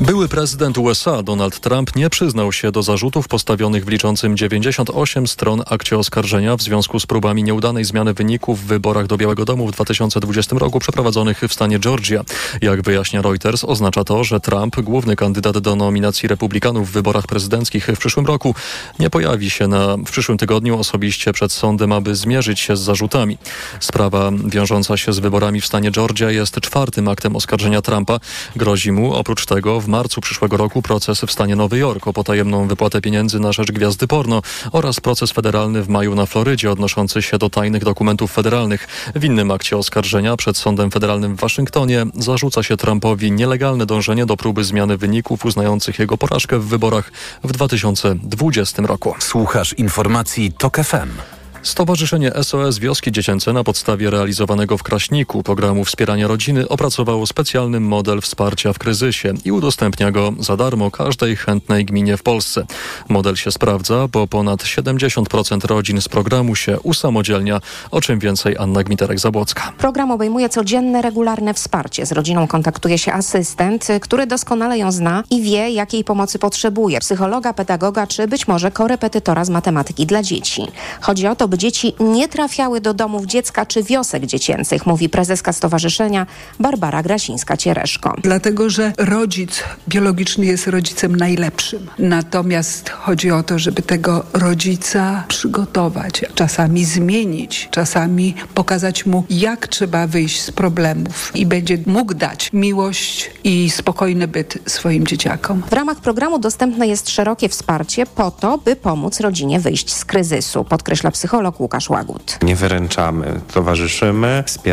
Były 0.00 0.28
prezydent 0.28 0.78
USA 0.78 1.22
Donald 1.22 1.60
Trump 1.60 1.96
nie 1.96 2.10
przyznał 2.10 2.52
się 2.52 2.72
do 2.72 2.82
zarzutów 2.82 3.28
postawionych 3.28 3.84
w 3.84 3.88
liczącym 3.88 4.36
98 4.36 5.26
stron 5.26 5.62
akcie 5.66 5.98
oskarżenia 5.98 6.56
w 6.56 6.62
związku 6.62 7.00
z 7.00 7.06
próbami 7.06 7.42
nieudanej 7.44 7.84
zmiany 7.84 8.14
wyników 8.14 8.60
w 8.60 8.66
wyborach 8.66 9.06
do 9.06 9.16
Białego 9.16 9.44
Domu 9.44 9.66
w 9.66 9.72
2020 9.72 10.56
roku 10.58 10.78
przeprowadzonych 10.78 11.40
w 11.48 11.52
stanie 11.52 11.78
Georgia. 11.78 12.24
Jak 12.62 12.82
wyjaśnia 12.82 13.22
Reuters, 13.22 13.64
oznacza 13.64 14.04
to, 14.04 14.24
że 14.24 14.40
Trump, 14.40 14.80
główny 14.80 15.16
kandydat 15.16 15.58
do 15.58 15.76
nominacji 15.76 16.28
republikanów 16.28 16.88
w 16.88 16.92
wyborach 16.92 17.26
prezydenckich 17.26 17.86
w 17.86 17.98
przyszłym 17.98 18.26
roku, 18.26 18.54
nie 18.98 19.10
pojawi 19.10 19.50
się 19.50 19.68
na, 19.68 19.75
w 20.06 20.10
przyszłym 20.10 20.38
tygodniu 20.38 20.78
osobiście 20.78 21.32
przed 21.32 21.52
sądem, 21.52 21.92
aby 21.92 22.14
zmierzyć 22.14 22.60
się 22.60 22.76
z 22.76 22.80
zarzutami. 22.80 23.38
Sprawa 23.80 24.30
wiążąca 24.44 24.96
się 24.96 25.12
z 25.12 25.18
wyborami 25.18 25.60
w 25.60 25.66
stanie 25.66 25.90
Georgia 25.90 26.30
jest 26.30 26.60
czwartym 26.60 27.08
aktem 27.08 27.36
oskarżenia 27.36 27.82
Trumpa. 27.82 28.20
Grozi 28.56 28.92
mu 28.92 29.14
oprócz 29.14 29.46
tego 29.46 29.80
w 29.80 29.88
marcu 29.88 30.20
przyszłego 30.20 30.56
roku 30.56 30.82
proces 30.82 31.20
w 31.20 31.32
stanie 31.32 31.56
Nowy 31.56 31.78
Jork 31.78 32.06
o 32.06 32.12
potajemną 32.12 32.68
wypłatę 32.68 33.00
pieniędzy 33.00 33.40
na 33.40 33.52
rzecz 33.52 33.72
gwiazdy 33.72 34.06
porno 34.06 34.42
oraz 34.72 35.00
proces 35.00 35.32
federalny 35.32 35.82
w 35.82 35.88
maju 35.88 36.14
na 36.14 36.26
Florydzie 36.26 36.70
odnoszący 36.70 37.22
się 37.22 37.38
do 37.38 37.50
tajnych 37.50 37.84
dokumentów 37.84 38.32
federalnych. 38.32 38.88
W 39.14 39.24
innym 39.24 39.50
akcie 39.50 39.76
oskarżenia 39.76 40.36
przed 40.36 40.56
sądem 40.56 40.90
federalnym 40.90 41.36
w 41.36 41.40
Waszyngtonie 41.40 42.06
zarzuca 42.14 42.62
się 42.62 42.76
Trumpowi 42.76 43.32
nielegalne 43.32 43.86
dążenie 43.86 44.26
do 44.26 44.36
próby 44.36 44.64
zmiany 44.64 44.96
wyników 44.96 45.44
uznających 45.44 45.98
jego 45.98 46.18
porażkę 46.18 46.58
w 46.58 46.64
wyborach 46.64 47.12
w 47.44 47.52
2020 47.52 48.82
roku. 48.82 49.14
Słuchasz 49.18 49.65
informacji 49.72 50.52
TOK 50.52 50.76
FM. 50.76 51.35
Stowarzyszenie 51.62 52.32
SOS 52.42 52.78
Wioski 52.78 53.12
Dziecięce 53.12 53.52
na 53.52 53.64
podstawie 53.64 54.10
realizowanego 54.10 54.78
w 54.78 54.82
Kraśniku 54.82 55.42
programu 55.42 55.84
wspierania 55.84 56.28
rodziny 56.28 56.68
opracowało 56.68 57.26
specjalny 57.26 57.80
model 57.80 58.20
wsparcia 58.20 58.72
w 58.72 58.78
kryzysie 58.78 59.34
i 59.44 59.52
udostępnia 59.52 60.10
go 60.10 60.32
za 60.38 60.56
darmo 60.56 60.90
każdej 60.90 61.36
chętnej 61.36 61.84
gminie 61.84 62.16
w 62.16 62.22
Polsce. 62.22 62.66
Model 63.08 63.36
się 63.36 63.50
sprawdza, 63.50 64.08
bo 64.08 64.26
ponad 64.26 64.62
70% 64.62 65.66
rodzin 65.66 66.00
z 66.00 66.08
programu 66.08 66.54
się 66.54 66.80
usamodzielnia, 66.80 67.60
o 67.90 68.00
czym 68.00 68.18
więcej 68.18 68.56
Anna 68.58 68.80
Gmiterek-Zabłocka. 68.80 69.72
Program 69.78 70.10
obejmuje 70.10 70.48
codzienne, 70.48 71.02
regularne 71.02 71.54
wsparcie. 71.54 72.06
Z 72.06 72.12
rodziną 72.12 72.46
kontaktuje 72.46 72.98
się 72.98 73.12
asystent, 73.12 73.88
który 74.00 74.26
doskonale 74.26 74.78
ją 74.78 74.92
zna 74.92 75.24
i 75.30 75.42
wie, 75.42 75.70
jakiej 75.70 76.04
pomocy 76.04 76.38
potrzebuje. 76.38 77.00
Psychologa, 77.00 77.54
pedagoga 77.54 78.06
czy 78.06 78.28
być 78.28 78.48
może 78.48 78.70
korepetytora 78.70 79.44
z 79.44 79.50
matematyki 79.50 80.06
dla 80.06 80.22
dzieci. 80.22 80.66
Chodzi 81.00 81.26
o 81.26 81.36
to, 81.36 81.48
by 81.48 81.55
dzieci 81.56 81.94
nie 82.00 82.28
trafiały 82.28 82.80
do 82.80 82.94
domów 82.94 83.26
dziecka 83.26 83.66
czy 83.66 83.82
wiosek 83.82 84.26
dziecięcych, 84.26 84.86
mówi 84.86 85.08
prezeska 85.08 85.52
stowarzyszenia 85.52 86.26
Barbara 86.60 87.02
Grasińska-Ciereszko. 87.02 88.14
Dlatego, 88.22 88.70
że 88.70 88.92
rodzic 88.98 89.62
biologiczny 89.88 90.46
jest 90.46 90.66
rodzicem 90.66 91.16
najlepszym. 91.16 91.86
Natomiast 91.98 92.90
chodzi 92.90 93.30
o 93.30 93.42
to, 93.42 93.58
żeby 93.58 93.82
tego 93.82 94.24
rodzica 94.32 95.24
przygotować, 95.28 96.24
czasami 96.34 96.84
zmienić, 96.84 97.68
czasami 97.70 98.34
pokazać 98.54 99.06
mu, 99.06 99.24
jak 99.30 99.68
trzeba 99.68 100.06
wyjść 100.06 100.42
z 100.42 100.50
problemów 100.50 101.32
i 101.34 101.46
będzie 101.46 101.78
mógł 101.86 102.14
dać 102.14 102.50
miłość 102.52 103.30
i 103.44 103.70
spokojny 103.70 104.28
byt 104.28 104.58
swoim 104.66 105.06
dzieciakom. 105.06 105.62
W 105.70 105.72
ramach 105.72 106.00
programu 106.00 106.38
dostępne 106.38 106.86
jest 106.86 107.10
szerokie 107.10 107.48
wsparcie 107.48 108.06
po 108.06 108.30
to, 108.30 108.58
by 108.58 108.76
pomóc 108.76 109.20
rodzinie 109.20 109.60
wyjść 109.60 109.94
z 109.94 110.04
kryzysu, 110.04 110.64
podkreśla 110.64 111.10
psycholog 111.36 111.60
Łukasz 111.60 111.90
Łagut. 111.90 112.38
Nie 112.42 112.56
wyręczamy, 112.56 113.40
towarzyszymy, 113.52 114.42
wspieramy 114.46 114.56